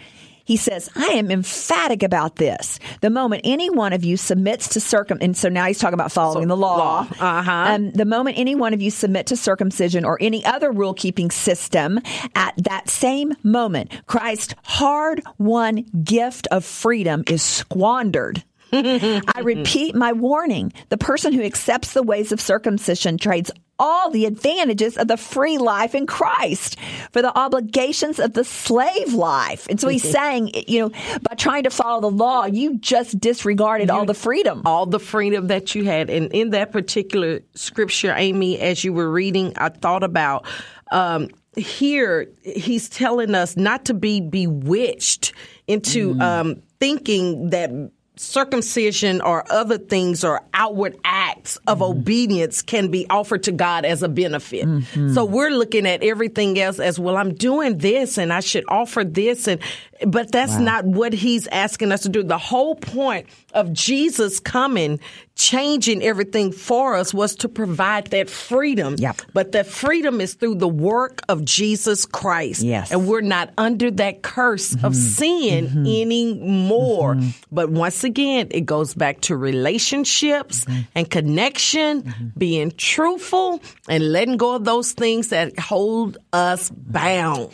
He 0.48 0.56
says, 0.56 0.88
I 0.96 1.08
am 1.08 1.30
emphatic 1.30 2.02
about 2.02 2.36
this. 2.36 2.80
The 3.02 3.10
moment 3.10 3.42
any 3.44 3.68
one 3.68 3.92
of 3.92 4.02
you 4.02 4.16
submits 4.16 4.68
to 4.70 4.80
circum, 4.80 5.18
and 5.20 5.36
so 5.36 5.50
now 5.50 5.66
he's 5.66 5.78
talking 5.78 5.92
about 5.92 6.10
following 6.10 6.44
So, 6.44 6.48
the 6.48 6.56
law. 6.56 6.76
law. 6.78 7.06
Uh-huh. 7.20 7.52
Um, 7.52 7.90
the 7.90 8.06
moment 8.06 8.38
any 8.38 8.54
one 8.54 8.72
of 8.72 8.80
you 8.80 8.90
submit 8.90 9.26
to 9.26 9.36
circumcision 9.36 10.06
or 10.06 10.16
any 10.22 10.42
other 10.46 10.72
rule 10.72 10.94
keeping 10.94 11.30
system, 11.30 12.00
at 12.34 12.54
that 12.64 12.88
same 12.88 13.34
moment, 13.42 13.92
Christ's 14.06 14.54
hard 14.62 15.22
won 15.36 15.84
gift 16.02 16.48
of 16.50 16.64
freedom 16.64 17.24
is 17.28 17.42
squandered. 17.42 18.42
I 18.72 19.40
repeat 19.42 19.94
my 19.94 20.12
warning. 20.12 20.72
The 20.88 20.96
person 20.96 21.34
who 21.34 21.42
accepts 21.42 21.92
the 21.92 22.02
ways 22.02 22.32
of 22.32 22.40
circumcision 22.40 23.18
trades 23.18 23.50
all 23.78 24.10
the 24.10 24.26
advantages 24.26 24.96
of 24.96 25.08
the 25.08 25.16
free 25.16 25.58
life 25.58 25.94
in 25.94 26.06
Christ 26.06 26.78
for 27.12 27.22
the 27.22 27.36
obligations 27.36 28.18
of 28.18 28.32
the 28.32 28.44
slave 28.44 29.14
life. 29.14 29.66
And 29.70 29.80
so 29.80 29.88
he's 29.88 30.08
saying, 30.08 30.50
you 30.66 30.80
know, 30.80 30.88
by 31.22 31.34
trying 31.36 31.64
to 31.64 31.70
follow 31.70 32.00
the 32.00 32.10
law, 32.10 32.46
you 32.46 32.78
just 32.78 33.18
disregarded 33.20 33.90
all 33.90 34.04
the 34.04 34.14
freedom. 34.14 34.62
all 34.64 34.86
the 34.86 34.98
freedom 34.98 35.46
that 35.48 35.74
you 35.74 35.84
had. 35.84 36.10
And 36.10 36.32
in 36.32 36.50
that 36.50 36.72
particular 36.72 37.40
scripture, 37.54 38.12
Amy, 38.16 38.58
as 38.58 38.84
you 38.84 38.92
were 38.92 39.10
reading, 39.10 39.52
I 39.56 39.68
thought 39.68 40.02
about 40.02 40.46
um, 40.90 41.28
here, 41.56 42.28
he's 42.42 42.88
telling 42.88 43.34
us 43.34 43.56
not 43.56 43.84
to 43.86 43.94
be 43.94 44.20
bewitched 44.20 45.32
into 45.66 46.18
um, 46.20 46.62
thinking 46.80 47.50
that 47.50 47.70
circumcision 48.18 49.20
or 49.20 49.50
other 49.50 49.78
things 49.78 50.24
or 50.24 50.42
outward 50.52 50.98
acts 51.04 51.56
of 51.66 51.78
mm-hmm. 51.78 51.98
obedience 51.98 52.62
can 52.62 52.90
be 52.90 53.06
offered 53.08 53.44
to 53.44 53.52
God 53.52 53.84
as 53.84 54.02
a 54.02 54.08
benefit. 54.08 54.66
Mm-hmm. 54.66 55.14
So 55.14 55.24
we're 55.24 55.50
looking 55.50 55.86
at 55.86 56.02
everything 56.02 56.58
else 56.58 56.80
as 56.80 56.98
well. 56.98 57.16
I'm 57.16 57.34
doing 57.34 57.78
this 57.78 58.18
and 58.18 58.32
I 58.32 58.40
should 58.40 58.64
offer 58.68 59.04
this 59.04 59.46
and 59.46 59.60
but 60.06 60.30
that's 60.32 60.58
not 60.58 60.84
what 60.84 61.12
he's 61.12 61.46
asking 61.48 61.92
us 61.92 62.02
to 62.02 62.08
do. 62.08 62.22
The 62.22 62.38
whole 62.38 62.74
point 62.74 63.26
of 63.52 63.72
Jesus 63.72 64.40
coming, 64.40 65.00
changing 65.34 66.02
everything 66.02 66.52
for 66.52 66.94
us 66.94 67.14
was 67.14 67.34
to 67.36 67.48
provide 67.48 68.08
that 68.08 68.28
freedom. 68.28 68.96
Yep. 68.98 69.22
But 69.32 69.52
that 69.52 69.66
freedom 69.66 70.20
is 70.20 70.34
through 70.34 70.56
the 70.56 70.68
work 70.68 71.22
of 71.28 71.44
Jesus 71.44 72.04
Christ. 72.04 72.62
Yes. 72.62 72.92
And 72.92 73.08
we're 73.08 73.20
not 73.20 73.50
under 73.58 73.90
that 73.92 74.22
curse 74.22 74.74
of 74.74 74.80
mm-hmm. 74.80 74.92
sin 74.92 75.66
mm-hmm. 75.66 75.86
anymore. 75.86 77.14
Mm-hmm. 77.14 77.28
But 77.50 77.70
once 77.70 78.04
again, 78.04 78.48
it 78.50 78.62
goes 78.62 78.94
back 78.94 79.20
to 79.22 79.36
relationships 79.36 80.66
and 80.94 81.10
connection, 81.10 82.32
being 82.36 82.72
truthful 82.76 83.60
and 83.88 84.12
letting 84.12 84.36
go 84.36 84.56
of 84.56 84.64
those 84.64 84.92
things 84.92 85.28
that 85.28 85.58
hold 85.58 86.18
us 86.32 86.70
bound. 86.70 87.50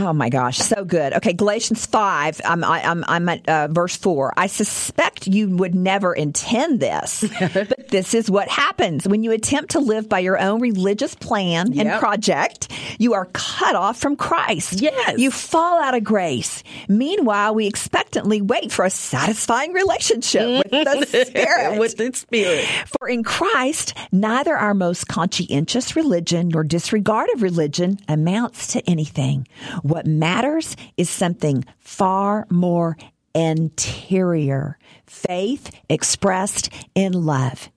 Oh 0.00 0.12
my 0.12 0.28
gosh, 0.28 0.58
so 0.58 0.84
good. 0.84 1.12
Okay, 1.14 1.32
Galatians 1.32 1.84
5, 1.86 2.40
I'm, 2.44 2.62
I, 2.62 2.82
I'm, 2.84 3.04
I'm 3.08 3.28
at 3.28 3.48
uh, 3.48 3.66
verse 3.68 3.96
4. 3.96 4.32
I 4.36 4.46
suspect 4.46 5.26
you 5.26 5.48
would 5.56 5.74
never 5.74 6.14
intend 6.14 6.78
this, 6.78 7.24
but 7.52 7.88
this 7.88 8.14
is 8.14 8.30
what 8.30 8.48
happens. 8.48 9.08
When 9.08 9.24
you 9.24 9.32
attempt 9.32 9.72
to 9.72 9.80
live 9.80 10.08
by 10.08 10.20
your 10.20 10.38
own 10.38 10.60
religious 10.60 11.16
plan 11.16 11.76
and 11.76 11.98
project, 11.98 12.70
you 12.98 13.14
are 13.14 13.24
cut 13.32 13.74
off 13.74 13.98
from 13.98 14.14
Christ. 14.14 14.80
Yes. 14.80 15.18
You 15.18 15.32
fall 15.32 15.82
out 15.82 15.96
of 15.96 16.04
grace. 16.04 16.62
Meanwhile, 16.86 17.56
we 17.56 17.66
expectantly 17.66 18.40
wait 18.40 18.70
for 18.70 18.84
a 18.84 18.90
satisfying 18.90 19.72
relationship 19.72 20.64
with 20.70 21.10
the 21.10 21.24
Spirit. 21.26 21.80
With 21.80 21.96
the 21.96 22.12
Spirit. 22.14 22.66
For 23.00 23.08
in 23.08 23.24
Christ, 23.24 23.94
neither 24.12 24.56
our 24.56 24.74
most 24.74 25.08
conscientious 25.08 25.96
religion 25.96 26.50
nor 26.50 26.62
disregard 26.62 27.30
of 27.34 27.42
religion 27.42 27.98
amounts 28.06 28.68
to 28.74 28.88
anything. 28.88 29.48
What 29.88 30.06
matters 30.06 30.76
is 30.98 31.08
something 31.08 31.64
far 31.78 32.46
more 32.50 32.98
interior 33.34 34.78
faith 35.06 35.70
expressed 35.88 36.70
in 36.94 37.12
love. 37.12 37.70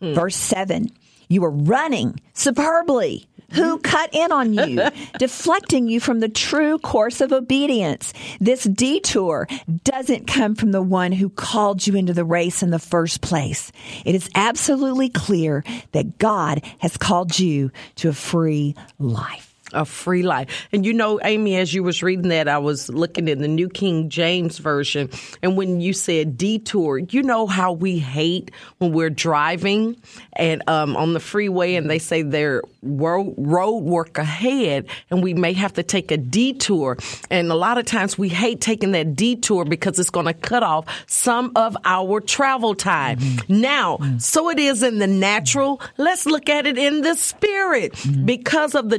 Verse 0.00 0.36
7 0.36 0.90
You 1.28 1.44
are 1.44 1.50
running 1.50 2.20
superbly. 2.34 3.26
Who 3.52 3.78
cut 3.78 4.10
in 4.12 4.32
on 4.32 4.52
you, 4.52 4.82
deflecting 5.18 5.88
you 5.88 6.00
from 6.00 6.20
the 6.20 6.28
true 6.28 6.78
course 6.78 7.20
of 7.20 7.32
obedience? 7.32 8.12
This 8.40 8.64
detour 8.64 9.46
doesn't 9.84 10.26
come 10.26 10.56
from 10.56 10.72
the 10.72 10.82
one 10.82 11.12
who 11.12 11.30
called 11.30 11.86
you 11.86 11.94
into 11.94 12.12
the 12.12 12.24
race 12.24 12.62
in 12.62 12.70
the 12.70 12.78
first 12.78 13.20
place. 13.20 13.70
It 14.04 14.14
is 14.14 14.28
absolutely 14.34 15.08
clear 15.08 15.64
that 15.92 16.18
God 16.18 16.62
has 16.80 16.96
called 16.96 17.38
you 17.38 17.70
to 17.96 18.08
a 18.08 18.14
free 18.14 18.74
life. 18.98 19.43
A 19.74 19.84
free 19.84 20.22
life. 20.22 20.68
And 20.72 20.86
you 20.86 20.92
know, 20.92 21.20
Amy, 21.22 21.56
as 21.56 21.74
you 21.74 21.82
was 21.82 22.02
reading 22.02 22.28
that, 22.28 22.48
I 22.48 22.58
was 22.58 22.88
looking 22.88 23.28
in 23.28 23.40
the 23.40 23.48
New 23.48 23.68
King 23.68 24.08
James 24.08 24.58
version, 24.58 25.10
and 25.42 25.56
when 25.56 25.80
you 25.80 25.92
said 25.92 26.38
detour, 26.38 26.98
you 26.98 27.22
know 27.22 27.46
how 27.46 27.72
we 27.72 27.98
hate 27.98 28.50
when 28.78 28.92
we're 28.92 29.10
driving 29.10 29.96
and 30.34 30.62
um, 30.68 30.96
on 30.96 31.12
the 31.12 31.20
freeway, 31.20 31.74
and 31.74 31.90
they 31.90 31.98
say 31.98 32.22
there 32.22 32.62
road, 32.82 33.34
road 33.36 33.84
work 33.84 34.18
ahead, 34.18 34.86
and 35.10 35.22
we 35.22 35.34
may 35.34 35.52
have 35.52 35.74
to 35.74 35.82
take 35.82 36.10
a 36.10 36.16
detour. 36.16 36.96
And 37.30 37.50
a 37.50 37.54
lot 37.54 37.78
of 37.78 37.86
times 37.86 38.18
we 38.18 38.28
hate 38.28 38.60
taking 38.60 38.92
that 38.92 39.14
detour 39.14 39.64
because 39.64 39.98
it's 39.98 40.10
going 40.10 40.26
to 40.26 40.34
cut 40.34 40.62
off 40.62 40.86
some 41.06 41.52
of 41.56 41.76
our 41.84 42.20
travel 42.20 42.74
time. 42.74 43.18
Mm-hmm. 43.18 43.60
Now, 43.60 43.96
mm-hmm. 43.96 44.18
so 44.18 44.50
it 44.50 44.58
is 44.58 44.82
in 44.82 44.98
the 44.98 45.06
natural. 45.06 45.80
Let's 45.96 46.26
look 46.26 46.48
at 46.48 46.66
it 46.66 46.78
in 46.78 47.02
the 47.02 47.14
spirit 47.14 47.92
mm-hmm. 47.92 48.24
because 48.24 48.74
of 48.74 48.88
the 48.88 48.98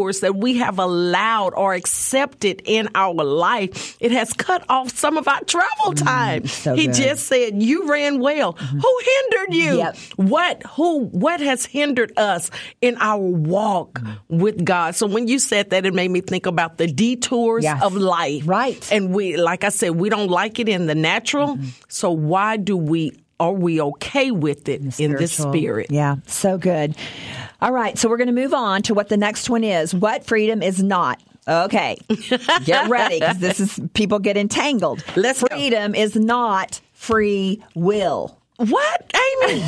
detours 0.00 0.20
that 0.20 0.36
we 0.36 0.58
have 0.58 0.78
allowed 0.78 1.54
or 1.54 1.74
accepted 1.74 2.62
in 2.64 2.88
our 2.94 3.14
life. 3.14 3.96
It 4.00 4.12
has 4.12 4.32
cut 4.32 4.64
off 4.68 4.90
some 4.96 5.16
of 5.16 5.28
our 5.28 5.42
travel 5.44 5.92
mm, 5.92 6.04
time. 6.04 6.46
so 6.46 6.74
he 6.74 6.86
good. 6.86 6.94
just 6.94 7.26
said, 7.26 7.62
"You 7.62 7.88
ran 7.88 8.20
well. 8.20 8.54
Mm-hmm. 8.54 8.78
Who 8.78 9.00
hindered 9.04 9.54
you? 9.54 9.78
Yep. 9.78 9.96
What? 10.16 10.62
Who? 10.76 11.04
What 11.06 11.40
has 11.40 11.64
hindered 11.66 12.12
us 12.16 12.50
in 12.80 12.96
our 13.00 13.18
walk 13.20 14.00
mm. 14.00 14.18
with 14.28 14.64
God?" 14.64 14.94
So 14.94 15.06
when 15.06 15.28
you 15.28 15.38
said 15.38 15.70
that, 15.70 15.86
it 15.86 15.94
made 15.94 16.10
me 16.10 16.20
think 16.20 16.46
about 16.46 16.78
the 16.78 16.86
detours 16.86 17.64
Yes. 17.64 17.82
of 17.82 17.94
life. 17.94 18.44
Right. 18.46 18.80
And 18.92 19.14
we, 19.14 19.36
like 19.36 19.64
I 19.64 19.68
said, 19.70 19.90
we 19.90 20.08
don't 20.08 20.30
like 20.30 20.58
it 20.58 20.68
in 20.68 20.86
the 20.86 20.94
natural. 20.94 21.56
Mm-hmm. 21.56 21.68
So 21.88 22.10
why 22.10 22.56
do 22.56 22.76
we? 22.76 23.12
Are 23.40 23.52
we 23.52 23.80
okay 23.80 24.30
with 24.30 24.68
it 24.68 24.82
in 25.00 25.16
the 25.16 25.26
Spiritual. 25.26 25.52
spirit? 25.52 25.86
Yeah, 25.90 26.16
so 26.26 26.58
good. 26.58 26.94
All 27.62 27.72
right, 27.72 27.98
so 27.98 28.08
we're 28.08 28.16
going 28.16 28.28
to 28.28 28.32
move 28.32 28.54
on 28.54 28.82
to 28.82 28.94
what 28.94 29.08
the 29.08 29.16
next 29.16 29.50
one 29.50 29.64
is. 29.64 29.94
What 29.94 30.24
freedom 30.24 30.62
is 30.62 30.82
not? 30.82 31.20
Okay, 31.48 31.96
get 32.64 32.88
ready 32.88 33.18
because 33.18 33.38
this 33.38 33.60
is 33.60 33.80
people 33.94 34.18
get 34.18 34.36
entangled. 34.36 35.02
Let's 35.16 35.42
go. 35.42 35.48
freedom 35.48 35.94
is 35.94 36.14
not 36.14 36.80
free 36.92 37.62
will. 37.74 38.38
What, 38.56 39.12
Amy? 39.42 39.64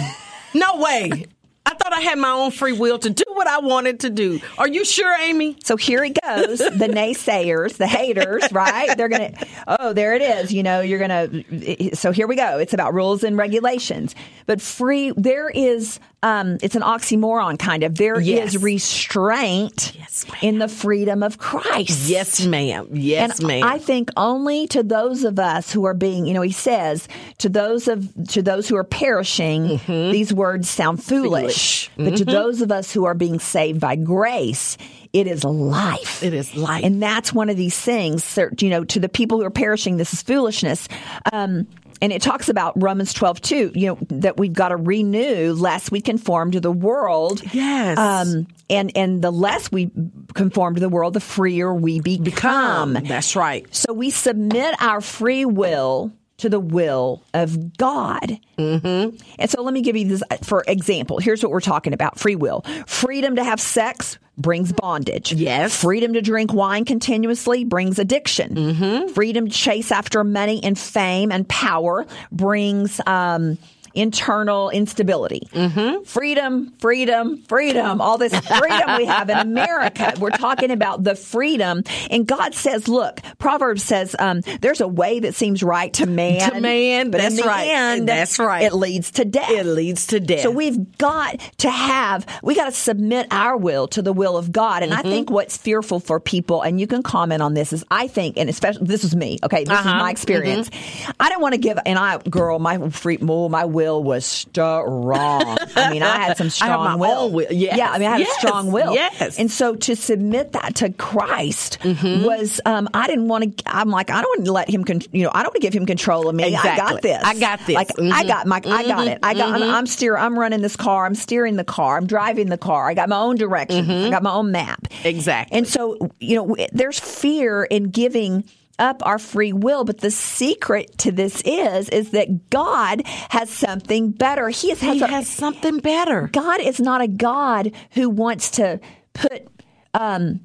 no 0.55 0.77
way. 0.77 1.27
I 1.65 1.75
thought 1.75 1.93
I 1.93 2.01
had 2.01 2.19
my 2.19 2.31
own 2.31 2.51
free 2.51 2.73
will 2.73 2.99
to 2.99 3.11
do 3.11 3.25
what 3.29 3.47
I 3.47 3.61
wanted 3.61 4.01
to 4.01 4.11
do. 4.11 4.41
Are 4.59 4.69
you 4.69 4.85
sure, 4.85 5.15
Amy? 5.21 5.57
So 5.65 5.77
here 5.77 6.03
it 6.05 6.19
goes. 6.23 6.59
The 6.59 6.89
naysayers, 6.89 7.77
the 7.77 7.87
haters, 7.87 8.51
right? 8.53 8.97
They're 8.97 9.09
going 9.09 9.33
to, 9.33 9.47
oh, 9.69 9.93
there 9.93 10.15
it 10.15 10.23
is. 10.23 10.53
You 10.53 10.63
know, 10.63 10.81
you're 10.81 10.99
going 10.99 11.45
to, 11.55 11.97
so 11.97 12.11
here 12.11 12.27
we 12.27 12.37
go. 12.37 12.59
It's 12.59 12.75
about 12.75 12.95
rules 12.95 13.23
and 13.23 13.37
regulations. 13.37 14.15
But 14.47 14.61
free, 14.61 15.13
there 15.17 15.49
is, 15.49 16.01
um, 16.23 16.59
it's 16.63 16.75
an 16.77 16.83
oxymoron 16.83 17.59
kind 17.59 17.83
of. 17.83 17.97
There 17.97 18.21
is 18.21 18.27
Yes. 18.27 18.57
restraint 18.57 19.93
Yes, 19.99 20.25
in 20.41 20.59
the 20.59 20.69
freedom 20.69 21.23
of 21.23 21.39
Christ. 21.39 22.09
Yes, 22.09 22.45
ma'am. 22.47 22.89
Yes, 22.93 23.39
and 23.39 23.49
ma'am. 23.49 23.63
I 23.65 23.79
think 23.79 24.11
only 24.17 24.67
to 24.69 24.83
those 24.83 25.25
of 25.25 25.39
us 25.39 25.73
who 25.73 25.85
are 25.85 25.95
being, 25.95 26.27
you 26.27 26.35
know, 26.35 26.43
he 26.43 26.53
says 26.53 27.09
to 27.39 27.49
those 27.49 27.89
of 27.89 28.09
to 28.29 28.43
those 28.43 28.69
who 28.69 28.77
are 28.77 28.85
perishing, 28.85 29.81
these 29.87 30.33
words 30.33 30.69
sound 30.69 31.03
foolish, 31.03 31.91
Mm-hmm. 31.93 32.05
But 32.05 32.17
to 32.19 32.25
those 32.25 32.63
of 32.63 32.73
us 32.73 32.93
who 32.93 33.05
are 33.05 33.15
being 33.15 33.39
saved 33.39 33.81
by 33.81 33.97
grace, 33.97 34.77
it 35.13 35.27
is 35.27 35.45
life. 35.45 36.23
It 36.23 36.33
is 36.33 36.55
life. 36.57 36.85
and 36.85 37.03
that's 37.03 37.33
one 37.33 37.51
of 37.51 37.57
these 37.57 37.79
things. 37.79 38.39
You 38.61 38.71
know, 38.71 38.85
to 38.85 39.01
the 39.01 39.09
people 39.09 39.39
who 39.39 39.45
are 39.45 39.51
perishing, 39.51 39.97
this 39.99 40.13
is 40.15 40.23
foolishness. 40.23 40.89
Um, 41.33 41.67
and 42.03 42.13
it 42.13 42.21
talks 42.21 42.49
about 42.49 42.75
Romans 42.83 43.13
12, 43.13 43.41
too, 43.41 43.73
you 43.77 43.87
know, 43.87 43.99
that 44.09 44.37
we've 44.37 44.53
got 44.53 44.71
to 44.71 44.77
renew 44.77 45.55
lest 45.55 45.93
we 45.93 46.01
conform 46.01 46.51
to 46.51 46.61
the 46.61 46.73
world. 46.73 47.41
Yes. 47.55 47.97
Um, 47.97 48.49
and, 48.69 48.91
and 48.97 49.23
the 49.23 49.31
less 49.31 49.71
we 49.71 49.93
conform 50.35 50.75
to 50.75 50.81
the 50.81 50.89
world, 50.89 51.15
the 51.15 51.21
freer 51.21 51.73
we 51.73 52.01
become. 52.01 52.95
That's 52.95 53.37
right. 53.37 53.73
So 53.73 53.93
we 53.93 54.11
submit 54.11 54.75
our 54.83 55.01
free 55.01 55.45
will 55.45 56.13
to 56.43 56.49
the 56.49 56.61
will 56.61 57.23
of 57.35 57.77
God. 57.77 58.37
Mm-hmm. 58.59 59.17
And 59.39 59.51
so 59.51 59.63
let 59.63 59.73
me 59.73 59.81
give 59.81 59.97
you 59.97 60.09
this 60.09 60.23
for 60.43 60.65
example. 60.67 61.19
Here's 61.19 61.41
what 61.41 61.53
we're 61.53 61.61
talking 61.61 61.93
about 61.93 62.19
free 62.19 62.35
will. 62.35 62.65
Freedom 62.87 63.37
to 63.37 63.45
have 63.45 63.61
sex 63.61 64.19
brings 64.37 64.73
bondage. 64.73 65.33
Yes. 65.33 65.81
Freedom 65.81 66.15
to 66.15 66.21
drink 66.21 66.53
wine 66.53 66.85
continuously 66.85 67.65
brings 67.65 68.01
addiction. 68.01 68.55
Mm-hmm. 68.57 69.13
Freedom 69.13 69.49
to 69.49 69.53
chase 69.53 69.93
after 69.93 70.25
money 70.25 70.61
and 70.65 70.77
fame 70.77 71.31
and 71.31 71.49
power 71.49 72.07
brings, 72.33 73.01
um, 73.07 73.57
internal 73.95 74.71
instability. 74.71 75.49
Mm-hmm. 75.53 76.05
Freedom, 76.05 76.73
freedom, 76.79 77.43
freedom, 77.49 78.01
all 78.01 78.19
this 78.19 78.35
freedom 78.39 78.97
we 78.97 79.07
have 79.07 79.29
in 79.29 79.39
America. 79.39 80.15
We're 80.19 80.31
talking 80.31 80.71
about 80.71 81.03
the 81.05 81.15
freedom. 81.15 81.83
And 82.11 82.27
God 82.27 82.55
says, 82.55 82.89
look, 82.89 83.21
Proverbs 83.39 83.83
says, 83.83 84.15
um, 84.19 84.41
there's 84.61 84.81
a 84.81 84.89
way 84.89 85.21
that 85.21 85.35
seems 85.35 85.63
right 85.63 85.93
to 85.95 86.07
man. 86.07 86.53
To 86.53 86.61
man, 86.61 87.11
but 87.11 87.19
that's 87.21 87.35
in 87.35 87.41
the 87.43 87.47
right. 87.49 87.69
end, 87.69 88.09
That's 88.09 88.39
right. 88.39 88.63
It 88.63 88.73
leads 88.73 89.11
to 89.13 89.25
death. 89.25 89.51
It 89.51 89.65
leads 89.67 90.07
to 90.09 90.21
death. 90.21 90.41
So 90.43 90.51
we've 90.51 90.97
got 90.99 91.39
to 91.59 91.71
have, 91.71 92.25
we 92.43 92.55
got 92.55 92.67
to 92.67 92.73
submit 92.73 93.27
our 93.31 93.57
will 93.57 93.89
to 93.89 94.03
the 94.03 94.13
will 94.13 94.37
of 94.37 94.53
God. 94.53 94.83
And 94.83 94.93
Mm-hmm. 94.93 95.07
I 95.07 95.11
think 95.11 95.31
what's 95.31 95.57
fearful 95.57 96.01
for 96.01 96.21
people, 96.21 96.63
and 96.63 96.79
you 96.79 96.87
can 96.87 97.03
comment 97.03 97.43
on 97.43 97.55
this, 97.55 97.73
is 97.73 97.83
I 97.91 98.07
think, 98.09 98.37
and 98.37 98.49
especially, 98.51 98.87
this 98.87 99.05
is 99.05 99.17
me, 99.17 99.39
okay, 99.43 99.65
this 99.65 99.73
is 99.81 99.87
Uh-huh. 99.87 99.99
my 99.99 100.11
experience. 100.11 100.71
I 101.19 101.29
don't 101.31 101.41
want 101.41 101.55
to 101.55 101.59
give, 101.59 101.79
and 101.87 101.99
I, 101.99 102.19
girl, 102.19 102.59
my 102.59 102.91
free, 102.91 103.17
well, 103.17 103.49
my 103.49 103.65
will 103.65 103.82
was 103.91 104.25
strong. 104.25 105.59
I 105.77 105.91
mean, 105.91 106.03
I 106.03 106.17
had 106.19 106.37
some 106.37 106.47
I 106.47 106.51
strong 106.51 106.99
will. 106.99 107.31
will. 107.31 107.47
Yes. 107.51 107.77
Yeah, 107.77 107.91
I 107.91 107.99
mean, 107.99 108.09
I 108.09 108.13
had 108.13 108.21
Yes. 108.21 108.37
a 108.37 108.39
strong 108.47 108.73
will. 108.73 108.95
Yes. 108.95 109.39
And 109.39 109.51
so 109.51 109.75
to 109.77 109.97
submit 109.97 110.53
that 110.53 110.77
to 110.77 110.91
Christ 110.91 111.79
Mm-hmm. 111.83 112.25
was, 112.25 112.61
um, 112.65 112.89
I 112.95 113.07
didn't 113.07 113.29
want 113.29 113.57
to, 113.59 113.63
I'm 113.67 113.91
like, 113.91 114.11
I 114.11 114.21
don't 114.23 114.39
want 114.39 114.45
to 114.47 114.53
let 114.53 114.69
him, 114.71 114.85
con- 114.85 115.01
you 115.13 115.25
know, 115.25 115.31
I 115.35 115.43
don't 115.43 115.49
want 115.53 115.57
to 115.57 115.61
give 115.61 115.75
him 115.75 115.87
control 115.87 116.29
of 116.29 116.35
me. 116.35 116.55
I 116.55 116.77
got 116.77 117.03
this. 117.03 117.23
I 117.23 117.39
got 117.39 117.61
this. 117.67 117.75
Like, 117.75 117.91
I 117.99 118.23
Mhm. 118.25 118.27
got 118.29 118.47
my, 118.47 118.57
I 118.65 118.85
got 118.87 119.07
it. 119.09 119.19
I 119.23 119.35
got, 119.35 119.55
I'm, 119.55 119.63
I'm 119.63 119.87
steer, 119.87 120.17
I'm 120.17 120.39
running 120.39 120.61
this 120.63 120.77
car. 120.77 121.07
I'm 121.07 121.15
steering 121.15 121.57
the 121.57 121.65
car. 121.65 121.97
I'm 121.97 122.07
driving 122.07 122.49
the 122.49 122.59
car. 122.59 122.89
I 122.89 122.95
got 122.95 123.09
my 123.09 123.19
own 123.19 123.37
directions. 123.37 123.89
I 123.89 124.11
got 124.11 124.23
my 124.23 124.33
own 124.33 124.53
map. 124.53 124.87
Exactly. 125.05 125.59
And 125.59 125.67
so, 125.67 126.11
you 126.21 126.37
know, 126.37 126.57
there's 126.73 126.99
fear 127.01 127.65
in 127.65 127.91
giving 127.91 128.45
up 128.79 129.05
our 129.05 129.19
free 129.19 129.53
will, 129.53 129.85
but 129.85 129.99
the 129.99 130.11
secret 130.11 130.97
to 130.99 131.13
this 131.13 131.41
is, 131.45 131.89
is 131.91 132.11
that 132.11 132.51
God 132.51 133.03
has 133.31 133.51
something 133.51 134.11
better. 134.11 134.49
He 134.49 134.71
has, 134.71 134.81
he 134.81 135.01
a- 135.01 135.07
has 135.07 135.29
something 135.29 135.79
better. 135.79 136.29
God 136.33 136.61
is 136.61 136.81
not 136.81 137.01
a 137.01 137.09
God 137.09 137.73
who 137.93 138.09
wants 138.09 138.53
to 138.53 138.81
put, 139.13 139.47
um, 139.95 140.41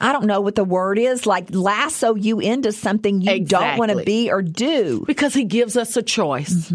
I 0.00 0.12
don't 0.12 0.26
know 0.26 0.40
what 0.40 0.54
the 0.54 0.64
word 0.64 0.98
is, 0.98 1.26
like 1.26 1.48
lasso 1.50 2.14
you 2.14 2.38
into 2.40 2.72
something 2.72 3.20
you 3.20 3.44
don't 3.44 3.78
want 3.78 3.90
to 3.90 4.04
be 4.04 4.30
or 4.30 4.42
do. 4.42 5.04
because 5.06 5.34
he 5.34 5.44
gives 5.44 5.76
us 5.76 5.96
a 5.96 6.02
choice. 6.02 6.72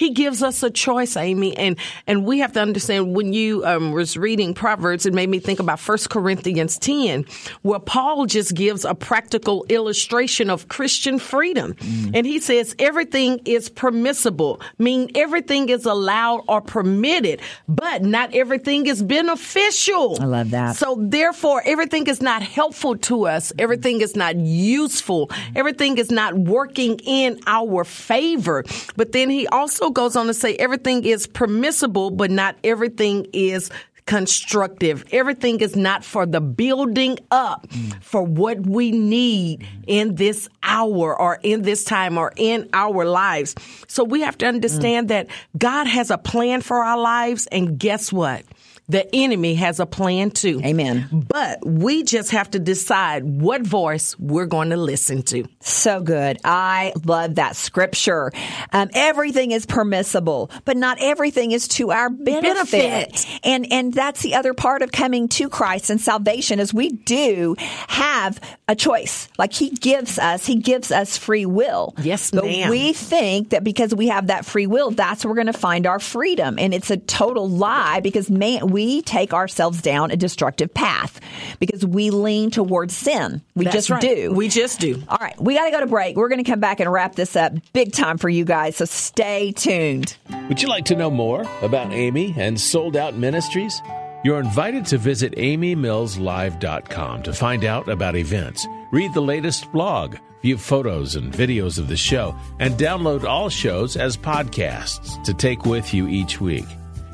He 0.00 0.08
gives 0.08 0.42
us 0.42 0.62
a 0.62 0.70
choice, 0.70 1.14
Amy, 1.14 1.54
and 1.58 1.76
and 2.06 2.24
we 2.24 2.38
have 2.38 2.54
to 2.54 2.60
understand. 2.62 3.14
When 3.14 3.34
you 3.34 3.66
um, 3.66 3.92
was 3.92 4.16
reading 4.16 4.54
Proverbs, 4.54 5.04
it 5.04 5.12
made 5.12 5.28
me 5.28 5.40
think 5.40 5.60
about 5.60 5.78
First 5.78 6.08
Corinthians 6.08 6.78
ten, 6.78 7.26
where 7.60 7.78
Paul 7.78 8.24
just 8.24 8.54
gives 8.54 8.86
a 8.86 8.94
practical 8.94 9.66
illustration 9.68 10.48
of 10.48 10.68
Christian 10.68 11.18
freedom, 11.18 11.76
and 12.14 12.24
he 12.24 12.40
says 12.40 12.74
everything 12.78 13.40
is 13.44 13.68
permissible, 13.68 14.62
mean 14.78 15.10
everything 15.14 15.68
is 15.68 15.84
allowed 15.84 16.44
or 16.48 16.62
permitted, 16.62 17.42
but 17.68 18.02
not 18.02 18.34
everything 18.34 18.86
is 18.86 19.02
beneficial. 19.02 20.16
I 20.18 20.24
love 20.24 20.50
that. 20.52 20.76
So 20.76 20.96
therefore, 20.98 21.60
everything 21.66 22.06
is 22.06 22.22
not 22.22 22.40
helpful 22.40 22.96
to 22.96 23.26
us. 23.26 23.52
Everything 23.58 24.00
is 24.00 24.16
not 24.16 24.36
useful. 24.36 25.30
Everything 25.54 25.98
is 25.98 26.10
not 26.10 26.32
working 26.38 26.98
in 27.04 27.38
our 27.46 27.84
favor. 27.84 28.64
But 28.96 29.12
then 29.12 29.28
he 29.28 29.46
also 29.48 29.89
goes 29.92 30.16
on 30.16 30.26
to 30.26 30.34
say 30.34 30.54
everything 30.56 31.04
is 31.04 31.26
permissible, 31.26 32.10
but 32.10 32.30
not 32.30 32.56
everything 32.64 33.26
is 33.32 33.70
constructive. 34.06 35.04
Everything 35.12 35.60
is 35.60 35.76
not 35.76 36.04
for 36.04 36.26
the 36.26 36.40
building 36.40 37.16
up 37.30 37.70
for 38.00 38.22
what 38.22 38.58
we 38.66 38.90
need 38.90 39.64
in 39.86 40.16
this 40.16 40.48
hour 40.64 41.16
or 41.16 41.38
in 41.44 41.62
this 41.62 41.84
time 41.84 42.18
or 42.18 42.32
in 42.36 42.68
our 42.72 43.04
lives. 43.04 43.54
So 43.86 44.02
we 44.02 44.22
have 44.22 44.36
to 44.38 44.46
understand 44.46 45.10
that 45.10 45.28
God 45.56 45.86
has 45.86 46.10
a 46.10 46.18
plan 46.18 46.60
for 46.60 46.82
our 46.82 46.98
lives. 46.98 47.46
And 47.52 47.78
guess 47.78 48.12
what? 48.12 48.42
The 48.90 49.08
enemy 49.14 49.54
has 49.54 49.78
a 49.78 49.86
plan 49.86 50.32
too. 50.32 50.60
Amen. 50.64 51.08
But 51.12 51.64
we 51.64 52.02
just 52.02 52.32
have 52.32 52.50
to 52.50 52.58
decide 52.58 53.22
what 53.22 53.62
voice 53.62 54.18
we're 54.18 54.46
going 54.46 54.70
to 54.70 54.76
listen 54.76 55.22
to. 55.24 55.44
So 55.60 56.02
good. 56.02 56.38
I 56.44 56.92
love 57.04 57.36
that 57.36 57.54
scripture. 57.54 58.32
Um, 58.72 58.90
everything 58.92 59.52
is 59.52 59.64
permissible, 59.64 60.50
but 60.64 60.76
not 60.76 60.98
everything 61.00 61.52
is 61.52 61.68
to 61.68 61.92
our 61.92 62.10
benefit. 62.10 62.72
Benefit. 62.72 63.26
And 63.44 63.70
and 63.70 63.94
that's 63.94 64.22
the 64.22 64.34
other 64.34 64.54
part 64.54 64.82
of 64.82 64.90
coming 64.90 65.28
to 65.28 65.48
Christ 65.48 65.90
and 65.90 66.00
salvation 66.00 66.58
is 66.58 66.74
we 66.74 66.90
do 66.90 67.54
have 67.86 68.40
a 68.66 68.74
choice. 68.74 69.28
Like 69.38 69.52
He 69.52 69.70
gives 69.70 70.18
us, 70.18 70.46
He 70.46 70.56
gives 70.56 70.90
us 70.90 71.16
free 71.16 71.46
will. 71.46 71.94
Yes, 72.02 72.32
but 72.32 72.44
ma'am. 72.44 72.70
we 72.70 72.92
think 72.92 73.50
that 73.50 73.62
because 73.62 73.94
we 73.94 74.08
have 74.08 74.26
that 74.26 74.44
free 74.44 74.66
will, 74.66 74.90
that's 74.90 75.24
where 75.24 75.30
we're 75.30 75.36
going 75.36 75.46
to 75.46 75.52
find 75.52 75.86
our 75.86 76.00
freedom, 76.00 76.58
and 76.58 76.74
it's 76.74 76.90
a 76.90 76.96
total 76.96 77.48
lie 77.48 78.00
because 78.00 78.28
man, 78.28 78.66
we 78.66 78.79
take 79.02 79.32
ourselves 79.32 79.82
down 79.82 80.10
a 80.10 80.16
destructive 80.16 80.72
path 80.72 81.20
because 81.58 81.84
we 81.84 82.10
lean 82.10 82.50
towards 82.50 82.96
sin. 82.96 83.42
We 83.54 83.64
That's 83.64 83.76
just 83.76 83.90
right. 83.90 84.00
do. 84.00 84.32
We 84.32 84.48
just 84.48 84.80
do. 84.80 85.02
All 85.08 85.18
right, 85.20 85.40
we 85.40 85.54
got 85.54 85.66
to 85.66 85.70
go 85.70 85.80
to 85.80 85.86
break. 85.86 86.16
We're 86.16 86.28
going 86.28 86.42
to 86.42 86.50
come 86.50 86.60
back 86.60 86.80
and 86.80 86.90
wrap 86.90 87.14
this 87.14 87.36
up 87.36 87.52
big 87.72 87.92
time 87.92 88.18
for 88.18 88.28
you 88.28 88.44
guys, 88.44 88.76
so 88.76 88.84
stay 88.84 89.52
tuned. 89.52 90.16
Would 90.48 90.62
you 90.62 90.68
like 90.68 90.84
to 90.86 90.96
know 90.96 91.10
more 91.10 91.42
about 91.62 91.92
Amy 91.92 92.34
and 92.36 92.60
Sold 92.60 92.96
Out 92.96 93.14
Ministries? 93.16 93.80
You're 94.22 94.40
invited 94.40 94.84
to 94.86 94.98
visit 94.98 95.32
amymillslive.com 95.36 97.22
to 97.22 97.32
find 97.32 97.64
out 97.64 97.88
about 97.88 98.16
events, 98.16 98.66
read 98.92 99.14
the 99.14 99.22
latest 99.22 99.72
blog, 99.72 100.16
view 100.42 100.58
photos 100.58 101.14
and 101.16 101.32
videos 101.32 101.78
of 101.78 101.88
the 101.88 101.96
show, 101.96 102.36
and 102.58 102.74
download 102.74 103.24
all 103.24 103.48
shows 103.48 103.96
as 103.96 104.16
podcasts 104.16 105.22
to 105.24 105.32
take 105.32 105.64
with 105.64 105.94
you 105.94 106.06
each 106.06 106.40
week. 106.40 106.66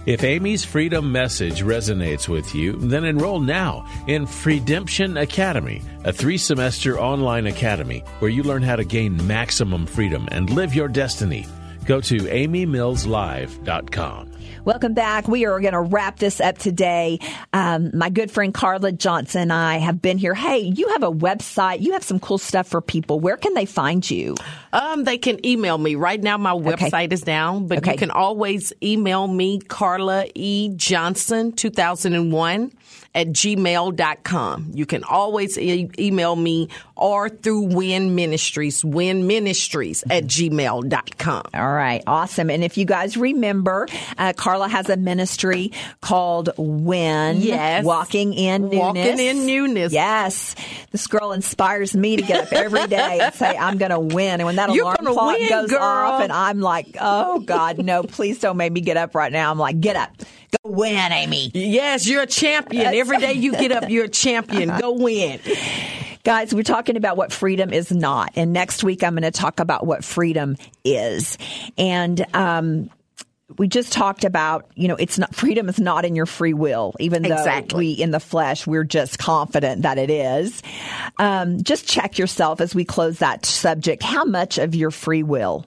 If 0.06 0.22
Amy's 0.22 0.64
freedom 0.64 1.10
message 1.10 1.62
resonates 1.62 2.28
with 2.28 2.54
you, 2.54 2.76
then 2.76 3.04
enroll 3.04 3.40
now 3.40 3.88
in 4.06 4.24
Freedemption 4.24 5.16
Academy, 5.16 5.82
a 6.04 6.12
three 6.12 6.38
semester 6.38 7.00
online 7.00 7.48
academy 7.48 8.04
where 8.20 8.30
you 8.30 8.44
learn 8.44 8.62
how 8.62 8.76
to 8.76 8.84
gain 8.84 9.26
maximum 9.26 9.84
freedom 9.84 10.28
and 10.30 10.48
live 10.50 10.76
your 10.76 10.86
destiny. 10.86 11.44
Go 11.86 12.00
to 12.02 12.18
amymillslive.com. 12.18 14.30
Welcome 14.66 14.94
back. 14.94 15.28
We 15.28 15.46
are 15.46 15.60
going 15.60 15.74
to 15.74 15.80
wrap 15.80 16.18
this 16.18 16.40
up 16.40 16.58
today. 16.58 17.20
Um, 17.52 17.96
my 17.96 18.10
good 18.10 18.32
friend 18.32 18.52
Carla 18.52 18.90
Johnson 18.90 19.42
and 19.42 19.52
I 19.52 19.76
have 19.76 20.02
been 20.02 20.18
here. 20.18 20.34
Hey, 20.34 20.58
you 20.58 20.88
have 20.88 21.04
a 21.04 21.12
website. 21.12 21.82
You 21.82 21.92
have 21.92 22.02
some 22.02 22.18
cool 22.18 22.36
stuff 22.36 22.66
for 22.66 22.80
people. 22.80 23.20
Where 23.20 23.36
can 23.36 23.54
they 23.54 23.64
find 23.64 24.10
you? 24.10 24.34
Um, 24.72 25.04
they 25.04 25.18
can 25.18 25.44
email 25.46 25.78
me. 25.78 25.94
Right 25.94 26.20
now, 26.20 26.36
my 26.36 26.50
website 26.50 27.12
is 27.12 27.20
down, 27.20 27.68
but 27.68 27.78
Okay. 27.78 27.92
you 27.92 27.96
can 27.98 28.10
always 28.10 28.72
email 28.82 29.28
me, 29.28 29.60
Carla 29.60 30.26
E. 30.34 30.72
Johnson, 30.74 31.52
2001 31.52 32.72
at 33.16 33.28
gmail.com. 33.28 34.70
You 34.74 34.86
can 34.86 35.02
always 35.02 35.58
e- 35.58 35.90
email 35.98 36.36
me 36.36 36.68
or 36.94 37.28
through 37.30 37.74
Win 37.74 38.14
Ministries, 38.14 38.84
Win 38.84 39.26
Ministries 39.26 40.04
at 40.10 40.24
gmail.com. 40.24 41.42
All 41.54 41.72
right, 41.72 42.02
awesome. 42.06 42.50
And 42.50 42.62
if 42.62 42.76
you 42.76 42.84
guys 42.84 43.16
remember, 43.16 43.88
uh, 44.18 44.34
Carla 44.36 44.68
has 44.68 44.88
a 44.90 44.96
ministry 44.96 45.72
called 46.00 46.50
Win. 46.58 47.40
Yes. 47.40 47.84
Walking 47.84 48.34
in 48.34 48.68
Newness. 48.68 48.78
Walking 48.78 49.18
in 49.18 49.46
Newness. 49.46 49.92
Yes. 49.92 50.54
This 50.92 51.06
girl 51.06 51.32
inspires 51.32 51.96
me 51.96 52.16
to 52.16 52.22
get 52.22 52.44
up 52.46 52.52
every 52.52 52.86
day 52.86 53.18
and 53.20 53.34
say, 53.34 53.56
I'm 53.56 53.78
going 53.78 53.90
to 53.92 54.00
win. 54.00 54.40
And 54.40 54.44
when 54.44 54.56
that 54.56 54.72
You're 54.72 54.84
alarm 54.84 55.06
clock 55.14 55.38
win, 55.38 55.48
goes 55.48 55.70
girl. 55.70 55.82
off 55.82 56.22
and 56.22 56.32
I'm 56.32 56.60
like, 56.60 56.96
oh 57.00 57.40
God, 57.40 57.78
no, 57.78 58.02
please 58.02 58.40
don't 58.40 58.56
make 58.58 58.72
me 58.72 58.82
get 58.82 58.96
up 58.98 59.14
right 59.14 59.32
now. 59.32 59.50
I'm 59.50 59.58
like, 59.58 59.80
get 59.80 59.96
up. 59.96 60.10
Go 60.64 60.70
win, 60.70 61.12
Amy. 61.12 61.50
Yes, 61.54 62.06
you're 62.08 62.22
a 62.22 62.26
champion. 62.26 62.94
Every 62.94 63.18
day 63.18 63.34
you 63.34 63.52
get 63.52 63.72
up, 63.72 63.90
you're 63.90 64.04
a 64.04 64.08
champion. 64.24 64.76
Go 64.78 64.92
win. 64.92 65.40
Guys, 66.24 66.52
we're 66.54 66.62
talking 66.62 66.96
about 66.96 67.16
what 67.16 67.32
freedom 67.32 67.72
is 67.72 67.92
not. 67.92 68.32
And 68.36 68.52
next 68.52 68.82
week, 68.82 69.04
I'm 69.04 69.12
going 69.14 69.22
to 69.22 69.30
talk 69.30 69.60
about 69.60 69.86
what 69.86 70.04
freedom 70.04 70.56
is. 70.84 71.38
And, 71.78 72.24
um, 72.34 72.90
we 73.58 73.68
just 73.68 73.92
talked 73.92 74.24
about, 74.24 74.68
you 74.74 74.88
know, 74.88 74.96
it's 74.96 75.18
not 75.20 75.32
freedom 75.32 75.68
is 75.68 75.78
not 75.78 76.04
in 76.04 76.16
your 76.16 76.26
free 76.26 76.52
will, 76.52 76.94
even 76.98 77.22
though 77.22 77.32
Exactly. 77.36 77.78
we 77.78 77.92
in 77.92 78.10
the 78.10 78.18
flesh 78.18 78.66
we're 78.66 78.82
just 78.84 79.20
confident 79.20 79.82
that 79.82 79.98
it 79.98 80.10
is. 80.10 80.64
Um, 81.18 81.62
just 81.62 81.86
check 81.88 82.18
yourself 82.18 82.60
as 82.60 82.74
we 82.74 82.84
close 82.84 83.20
that 83.20 83.46
subject. 83.46 84.02
How 84.02 84.24
much 84.24 84.58
of 84.58 84.74
your 84.74 84.90
free 84.90 85.22
will 85.22 85.64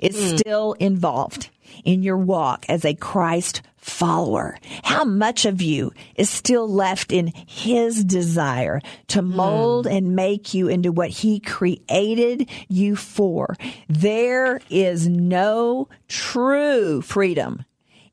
is 0.00 0.38
still 0.38 0.74
involved 0.74 1.50
in 1.84 2.04
your 2.04 2.16
walk 2.16 2.64
as 2.68 2.84
a 2.84 2.94
Christ 2.94 3.60
follower? 3.86 4.58
How 4.82 5.04
much 5.04 5.44
of 5.44 5.62
you 5.62 5.92
is 6.16 6.28
still 6.28 6.68
left 6.68 7.12
in 7.12 7.32
his 7.46 8.04
desire 8.04 8.80
to 9.08 9.20
hmm. 9.20 9.36
mold 9.36 9.86
and 9.86 10.16
make 10.16 10.54
you 10.54 10.68
into 10.68 10.92
what 10.92 11.08
he 11.08 11.40
created 11.40 12.48
you 12.68 12.96
for? 12.96 13.56
There 13.88 14.60
is 14.68 15.08
no 15.08 15.88
true 16.08 17.00
freedom 17.00 17.64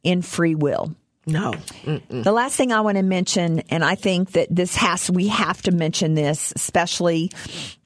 in 0.03 0.21
free 0.21 0.55
will. 0.55 0.95
No. 1.25 1.53
The 2.09 2.33
last 2.33 2.57
thing 2.57 2.73
I 2.73 2.81
want 2.81 2.97
to 2.97 3.03
mention, 3.03 3.59
and 3.69 3.83
I 3.83 3.95
think 3.95 4.33
that 4.33 4.53
this 4.53 4.75
has, 4.75 5.09
we 5.09 5.29
have 5.29 5.61
to 5.63 5.71
mention 5.71 6.15
this, 6.15 6.51
especially 6.53 7.31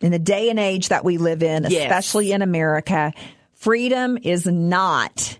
in 0.02 0.12
the 0.12 0.18
day 0.18 0.50
and 0.50 0.60
age 0.60 0.90
that 0.90 1.06
we 1.06 1.20
live 1.20 1.44
in, 1.44 1.68
Yes. 1.70 1.84
especially 1.84 2.32
in 2.32 2.42
America. 2.42 3.14
Freedom 3.54 4.18
is 4.22 4.48
not 4.48 5.38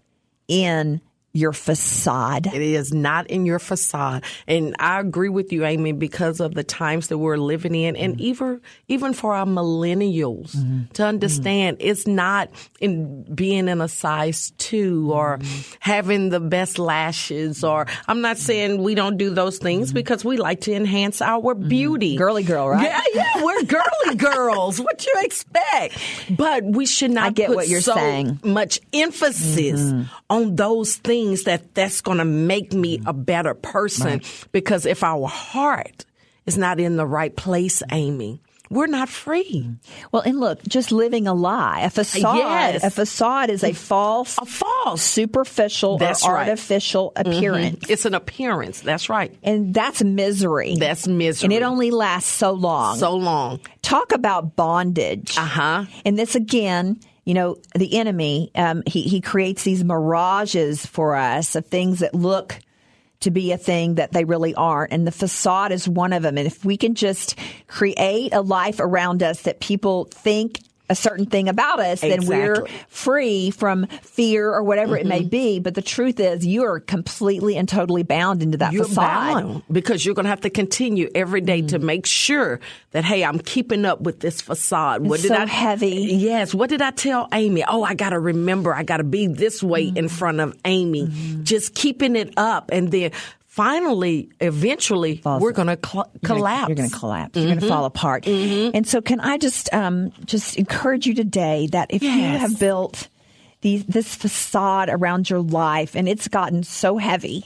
in 0.48 1.02
your 1.38 1.54
facade. 1.54 2.48
It 2.48 2.62
is 2.62 2.94
not 2.94 3.28
in 3.28 3.46
your 3.46 3.60
facade. 3.60 4.24
And 4.48 4.76
I 4.80 5.00
agree 5.00 5.30
with 5.30 5.54
you, 5.54 5.66
Amy, 5.66 5.92
because 5.92 6.40
of 6.40 6.56
the 6.56 6.64
times 6.64 7.10
that 7.10 7.20
we're 7.20 7.38
living 7.38 7.76
in 7.76 7.96
and 7.96 8.14
mm-hmm. 8.14 8.24
even 8.24 8.62
even 8.88 9.14
for 9.14 9.36
our 9.36 9.46
millennials 9.46 10.56
mm-hmm. 10.56 10.92
to 10.94 11.06
understand 11.06 11.78
mm-hmm. 11.78 11.88
it's 11.88 12.08
not 12.08 12.50
in 12.80 13.24
being 13.34 13.68
in 13.68 13.82
a 13.82 13.88
size 13.88 14.52
two 14.58 15.14
or 15.14 15.38
mm-hmm. 15.38 15.76
having 15.80 16.30
the 16.30 16.40
best 16.40 16.80
lashes 16.80 17.64
or 17.64 17.86
I'm 18.08 18.22
not 18.22 18.38
saying 18.38 18.82
we 18.82 18.96
don't 18.96 19.18
do 19.18 19.30
those 19.30 19.60
things 19.60 19.90
mm-hmm. 19.90 19.96
because 19.96 20.26
we 20.26 20.38
like 20.38 20.62
to 20.62 20.74
enhance 20.74 21.22
our 21.22 21.54
mm-hmm. 21.54 21.68
beauty. 21.68 22.16
Girly 22.18 22.44
girl, 22.44 22.70
right? 22.70 22.84
Yeah, 22.84 23.02
yeah, 23.14 23.44
we're 23.44 23.64
girly 23.64 24.16
girls. 24.18 24.82
What 24.82 24.98
do 24.98 25.08
you 25.14 25.22
expect? 25.24 26.00
But 26.32 26.64
we 26.64 26.88
should 26.88 27.12
not 27.12 27.28
I 27.28 27.32
get 27.32 27.48
put 27.48 27.58
what 27.58 27.68
you're 27.68 27.82
so 27.82 27.94
saying. 27.94 28.40
much 28.44 28.80
emphasis 28.92 29.94
on 30.30 30.56
those 30.56 30.96
things 30.96 31.26
means 31.28 31.43
that 31.43 31.73
that's 31.75 32.01
going 32.01 32.19
to 32.19 32.25
make 32.25 32.73
me 32.73 33.01
a 33.05 33.13
better 33.13 33.53
person 33.53 34.07
right. 34.07 34.47
because 34.51 34.86
if 34.86 35.03
our 35.03 35.28
heart 35.28 36.05
is 36.45 36.57
not 36.57 36.80
in 36.80 36.95
the 36.95 37.05
right 37.05 37.36
place, 37.36 37.84
Amy, 37.91 38.41
we're 38.69 38.88
not 38.88 39.07
free. 39.09 39.69
Well, 40.11 40.21
and 40.23 40.39
look, 40.39 40.61
just 40.63 40.91
living 40.91 41.28
a 41.28 41.34
lie, 41.34 41.82
a 41.82 41.89
facade. 41.89 42.38
Yes. 42.38 42.84
A 42.84 42.89
facade 42.89 43.49
is 43.49 43.63
a 43.63 43.73
false, 43.73 44.38
a 44.38 44.45
false, 44.45 45.01
superficial, 45.01 45.97
that's 45.97 46.25
or 46.25 46.34
right. 46.34 46.49
artificial 46.49 47.13
mm-hmm. 47.15 47.32
appearance. 47.32 47.75
Mm-hmm. 47.80 47.93
It's 47.93 48.05
an 48.05 48.13
appearance. 48.13 48.82
That's 48.82 49.09
right. 49.09 49.34
And 49.43 49.73
that's 49.73 50.03
misery. 50.03 50.75
That's 50.78 51.07
misery. 51.07 51.45
And 51.45 51.53
it 51.53 51.63
only 51.63 51.91
lasts 51.91 52.32
so 52.32 52.51
long. 52.51 52.97
So 52.97 53.15
long. 53.15 53.61
Talk 53.82 54.11
about 54.11 54.55
bondage. 54.55 55.38
Uh 55.38 55.45
huh. 55.45 55.86
And 56.05 56.19
this 56.19 56.36
again 56.36 56.99
you 57.28 57.34
know, 57.34 57.57
the 57.75 57.97
enemy, 57.97 58.51
um, 58.55 58.84
he, 58.88 59.01
he 59.01 59.19
creates 59.19 59.63
these 59.63 59.84
mirages 59.84 60.86
for 60.86 61.13
us 61.13 61.57
of 61.57 61.65
things 61.65 61.99
that 61.99 62.15
look 62.15 62.57
to 63.19 63.32
be 63.32 63.51
a 63.51 63.57
thing 63.57 63.95
that 63.95 64.13
they 64.13 64.23
really 64.23 64.55
aren't. 64.55 64.93
And 64.93 65.05
the 65.05 65.11
facade 65.11 65.73
is 65.73 65.89
one 65.89 66.13
of 66.13 66.23
them. 66.23 66.38
And 66.38 66.47
if 66.47 66.63
we 66.63 66.78
can 66.78 66.95
just 66.95 67.38
create 67.67 68.34
a 68.34 68.39
life 68.39 68.80
around 68.80 69.23
us 69.23 69.41
that 69.41 69.59
people 69.59 70.05
think 70.05 70.61
a 70.90 70.96
certain 70.96 71.26
thing 71.26 71.50
about 71.50 71.80
us, 71.80 72.04
exactly. 72.04 72.28
then 72.28 72.28
we're 72.28 72.66
free 72.88 73.52
from 73.52 73.88
fear 73.88 74.54
or 74.54 74.64
whatever 74.64 74.96
mm-hmm. 74.96 75.06
it 75.06 75.10
may 75.10 75.20
mm-hmm. 75.20 75.30
be. 75.30 75.60
But 75.60 75.76
the 75.76 75.82
truth 75.82 76.20
is, 76.20 76.46
you're 76.46 76.80
completely 76.80 77.58
and 77.58 77.68
totally 77.68 78.04
bound 78.04 78.42
into 78.42 78.58
that 78.60 78.74
you're 78.74 78.86
facade. 78.86 79.34
Bound 79.34 79.64
because 79.72 80.06
you're 80.06 80.16
going 80.16 80.26
to 80.26 80.30
have 80.30 80.42
to 80.42 80.50
continue 80.50 81.10
every 81.14 81.42
day 81.42 81.60
mm-hmm. 81.60 81.68
to 81.68 81.80
make 81.80 82.06
sure 82.06 82.60
that 82.92 83.04
hey, 83.04 83.24
I'm 83.24 83.40
keeping 83.40 83.86
up 83.86 84.02
with 84.02 84.20
this 84.20 84.42
facade. 84.42 85.02
What 85.02 85.16
it's 85.16 85.24
did 85.24 85.36
so 85.36 85.44
I 85.44 85.46
heavy? 85.46 85.90
Yes. 85.90 86.54
What 86.54 86.70
did 86.70 86.82
I 86.82 86.92
tell 86.92 87.28
Amy? 87.34 87.64
Oh, 87.68 87.84
I 87.84 87.94
got 87.94 88.10
to 88.10 88.20
remember. 88.20 88.74
I 88.74 88.84
got 88.84 88.98
to 88.98 89.04
be 89.04 89.28
this 89.28 89.62
way 89.62 89.88
mm-hmm. 89.88 89.98
in 89.98 90.10
front 90.10 90.40
of 90.40 90.58
Amy. 90.66 91.08
Mm-hmm. 91.08 91.44
Just 91.44 91.76
keeping 91.76 92.16
it 92.16 92.34
up, 92.38 92.70
and 92.72 92.92
then 92.92 93.12
finally, 93.58 94.30
eventually, 94.39 95.18
Falls 95.18 95.41
we're 95.41 95.51
going 95.51 95.68
to 95.68 95.80
cl- 95.84 96.10
collapse. 96.24 96.70
You're 96.70 96.76
going 96.76 96.89
to 96.89 96.95
collapse. 96.95 97.32
Mm-hmm. 97.32 97.39
You're 97.39 97.55
going 97.55 97.60
to 97.60 97.68
fall 97.68 97.86
apart. 97.86 98.24
Mm-hmm. 98.24 98.76
And 98.76 98.88
so, 98.88 99.01
can 99.01 99.20
I 99.20 99.38
just 99.38 99.74
um, 99.74 100.14
just 100.24 100.55
encourage 100.55 101.08
you 101.08 101.16
today 101.16 101.68
that 101.72 101.88
if 101.89 102.03
yes. 102.03 102.16
you 102.16 102.38
have 102.39 102.60
built 102.60 103.10
these, 103.68 103.86
this 103.86 104.15
facade 104.15 104.88
around 104.89 105.30
your 105.30 105.41
life 105.41 105.93
and 105.93 106.07
it's 106.07 106.30
gotten 106.30 106.63
so 106.63 106.97
heavy 106.97 107.43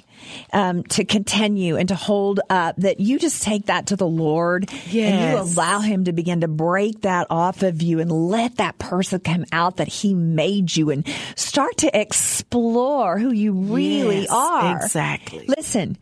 um, 0.53 0.83
to 0.83 1.03
continue 1.03 1.77
and 1.77 1.89
to 1.89 1.95
hold 1.95 2.39
up 2.47 2.75
that 2.77 2.99
you 2.99 3.17
just 3.17 3.41
take 3.41 3.65
that 3.65 3.87
to 3.87 3.95
the 3.95 4.07
Lord 4.07 4.69
yes. 4.91 5.11
and 5.11 5.31
you 5.31 5.39
allow 5.39 5.79
Him 5.79 6.03
to 6.03 6.13
begin 6.13 6.41
to 6.41 6.47
break 6.47 7.01
that 7.01 7.25
off 7.31 7.63
of 7.63 7.81
you 7.81 7.99
and 7.99 8.11
let 8.11 8.57
that 8.57 8.77
person 8.77 9.19
come 9.19 9.45
out 9.51 9.77
that 9.77 9.87
He 9.87 10.13
made 10.13 10.75
you 10.75 10.91
and 10.91 11.07
start 11.35 11.77
to 11.77 11.99
explore 11.99 13.17
who 13.17 13.31
you 13.31 13.53
really 13.53 14.21
yes, 14.21 14.29
are. 14.29 14.75
Exactly. 14.75 15.45
Listen 15.47 15.97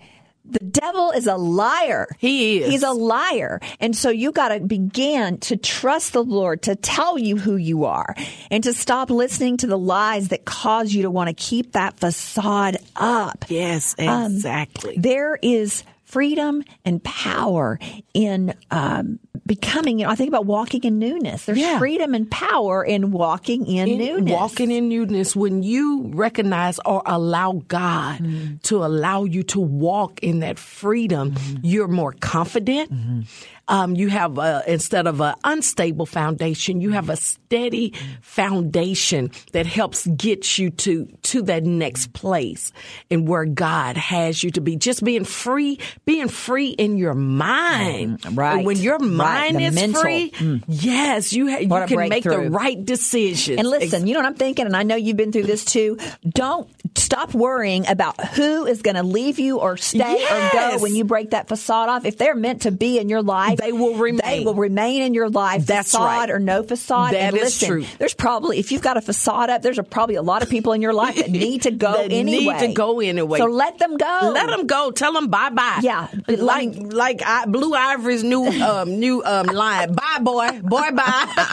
the 0.52 0.66
devil 0.66 1.12
is 1.12 1.28
a 1.28 1.36
liar. 1.36 2.08
He 2.18 2.62
is. 2.62 2.72
He's 2.72 2.84
a 2.84 2.92
liar. 2.92 3.60
And 3.80 3.96
so 3.96 4.10
you 4.10 4.32
got 4.32 4.50
to 4.50 4.60
begin 4.60 5.38
to 5.40 5.58
trust 5.58 6.14
the 6.14 6.24
Lord 6.24 6.64
to 6.64 6.76
tell 6.76 7.18
you 7.18 7.38
who 7.38 7.56
you 7.56 7.86
are 7.86 8.16
and 8.52 8.64
to 8.64 8.74
stop 8.74 9.10
listening 9.10 9.58
to 9.58 9.68
the 9.68 9.78
lies 9.78 10.30
that 10.30 10.46
cause 10.46 10.94
you 10.94 11.04
to 11.04 11.12
want 11.12 11.28
to 11.30 11.34
keep 11.34 11.74
that 11.74 12.00
facade 12.00 12.78
up. 12.96 13.46
Yes, 13.50 13.96
exactly. 13.98 14.96
Um, 14.96 15.02
there 15.02 15.38
is 15.42 15.84
freedom 16.10 16.64
and 16.84 17.04
power 17.04 17.80
in 18.14 18.56
um, 18.72 19.20
becoming. 19.50 20.00
You 20.00 20.06
know, 20.06 20.12
I 20.12 20.16
think 20.16 20.30
about 20.30 20.46
walking 20.46 20.84
in 20.86 21.00
newness. 21.00 21.46
There's 21.46 21.58
yeah. 21.58 21.78
freedom 21.80 22.14
and 22.14 22.30
power 22.30 22.86
in 22.86 23.12
walking 23.12 23.66
in, 23.66 23.90
in, 23.90 23.98
newness. 23.98 24.32
Walking 24.32 24.72
in 24.72 24.88
newness 24.88 25.36
when 25.36 25.64
you 25.64 26.12
recognize 26.14 26.80
or 26.86 27.02
allow 27.06 27.64
God 27.68 28.20
mm. 28.20 28.62
to 28.62 28.86
allow 28.86 29.26
you 29.26 29.44
to 29.44 29.60
walk 29.60 30.20
in 30.22 30.40
that 30.40 30.60
freedom, 30.60 31.32
mm. 31.32 31.60
you're 31.64 31.90
more 31.90 32.14
confident. 32.14 32.94
Mm-hmm 32.94 33.22
um, 33.70 33.96
you 33.96 34.10
have 34.10 34.38
a, 34.38 34.64
instead 34.68 35.08
of 35.08 35.22
an 35.22 35.36
unstable 35.44 36.08
foundation, 36.08 36.82
you 36.82 36.92
have 36.92 37.10
a 37.10 37.16
steady 37.16 37.94
foundation 38.22 39.32
that 39.54 39.68
helps 39.68 40.08
get 40.08 40.58
you 40.58 40.72
to 40.72 41.06
to 41.22 41.44
that 41.44 41.64
next 41.64 42.12
place 42.14 42.72
and 43.12 43.28
where 43.28 43.46
God 43.46 43.96
has 43.96 44.44
you 44.44 44.52
to 44.52 44.62
be. 44.62 44.76
Just 44.76 45.04
being 45.04 45.24
free, 45.24 45.80
being 46.06 46.28
free 46.28 46.70
in 46.70 46.98
your 46.98 47.14
mind. 47.14 48.22
Mm, 48.22 48.38
right. 48.38 48.58
And 48.58 48.66
when 48.66 48.78
your 48.78 48.98
mind 48.98 49.56
right. 49.56 49.66
is 49.66 49.76
mental. 49.76 50.02
free, 50.02 50.32
mm. 50.32 50.64
yes, 50.68 51.32
you 51.32 51.50
ha- 51.50 51.60
you 51.60 51.88
can 51.88 52.10
make 52.10 52.24
the 52.24 52.50
right 52.50 52.84
decisions. 52.84 53.60
And 53.60 53.68
listen, 53.68 54.08
you 54.08 54.16
know 54.16 54.22
what 54.22 54.28
I'm 54.28 54.36
thinking, 54.36 54.66
and 54.66 54.76
I 54.76 54.84
know 54.84 54.96
you've 54.96 55.18
been 55.18 55.32
through 55.32 55.44
this 55.44 55.64
too. 55.64 55.98
Don't 56.28 56.70
stop 56.98 57.36
worrying 57.36 57.88
about 57.88 58.20
who 58.30 58.66
is 58.66 58.82
going 58.82 58.96
to 58.96 59.04
leave 59.04 59.38
you 59.38 59.60
or 59.60 59.78
stay 59.78 59.98
yes. 59.98 60.76
or 60.76 60.78
go 60.78 60.82
when 60.82 60.96
you 60.96 61.04
break 61.04 61.32
that 61.32 61.48
facade 61.48 61.90
off. 61.90 62.06
If 62.06 62.18
they're 62.18 62.36
meant 62.36 62.64
to 62.64 62.72
be 62.72 62.98
in 62.98 63.10
your 63.10 63.22
life, 63.22 63.59
they 63.60 63.72
will 63.72 63.96
remain. 63.96 64.22
They 64.24 64.44
will 64.44 64.56
remain 64.56 65.02
in 65.02 65.14
your 65.14 65.30
life. 65.30 65.66
That's 65.66 65.92
facade 65.92 66.02
right. 66.02 66.30
or 66.30 66.40
no 66.40 66.64
facade. 66.64 67.14
That 67.14 67.20
and 67.20 67.38
is 67.38 67.44
listen, 67.44 67.68
true. 67.68 67.86
There's 67.98 68.14
probably 68.14 68.60
if 68.60 68.72
you've 68.72 68.82
got 68.82 68.98
a 68.98 69.02
facade 69.02 69.50
up, 69.50 69.62
there's 69.62 69.78
a, 69.78 69.84
probably 69.84 70.16
a 70.16 70.22
lot 70.22 70.44
of 70.44 70.50
people 70.50 70.74
in 70.74 70.82
your 70.82 70.94
life 70.94 71.16
that 71.16 71.30
need 71.30 71.64
to 71.64 71.72
go 71.72 71.94
anyway. 71.94 72.24
Need 72.24 72.60
to 72.60 72.74
go 72.74 73.00
anyway. 73.00 73.40
So 73.40 73.46
let 73.46 73.78
them 73.80 73.98
go. 73.98 74.32
Let 74.34 74.48
them 74.48 74.68
go. 74.68 74.92
Tell 74.92 75.14
them 75.14 75.28
bye 75.28 75.50
bye. 75.50 75.80
Yeah, 75.82 76.08
like 76.28 76.74
like 76.78 77.22
I, 77.26 77.46
Blue 77.46 77.74
Ivory's 77.74 78.24
new 78.24 78.46
um, 78.46 79.00
new 79.00 79.24
um, 79.24 79.48
line. 79.48 79.94
Bye 79.94 80.20
boy, 80.22 80.62
boy 80.64 80.92
bye. 80.92 81.46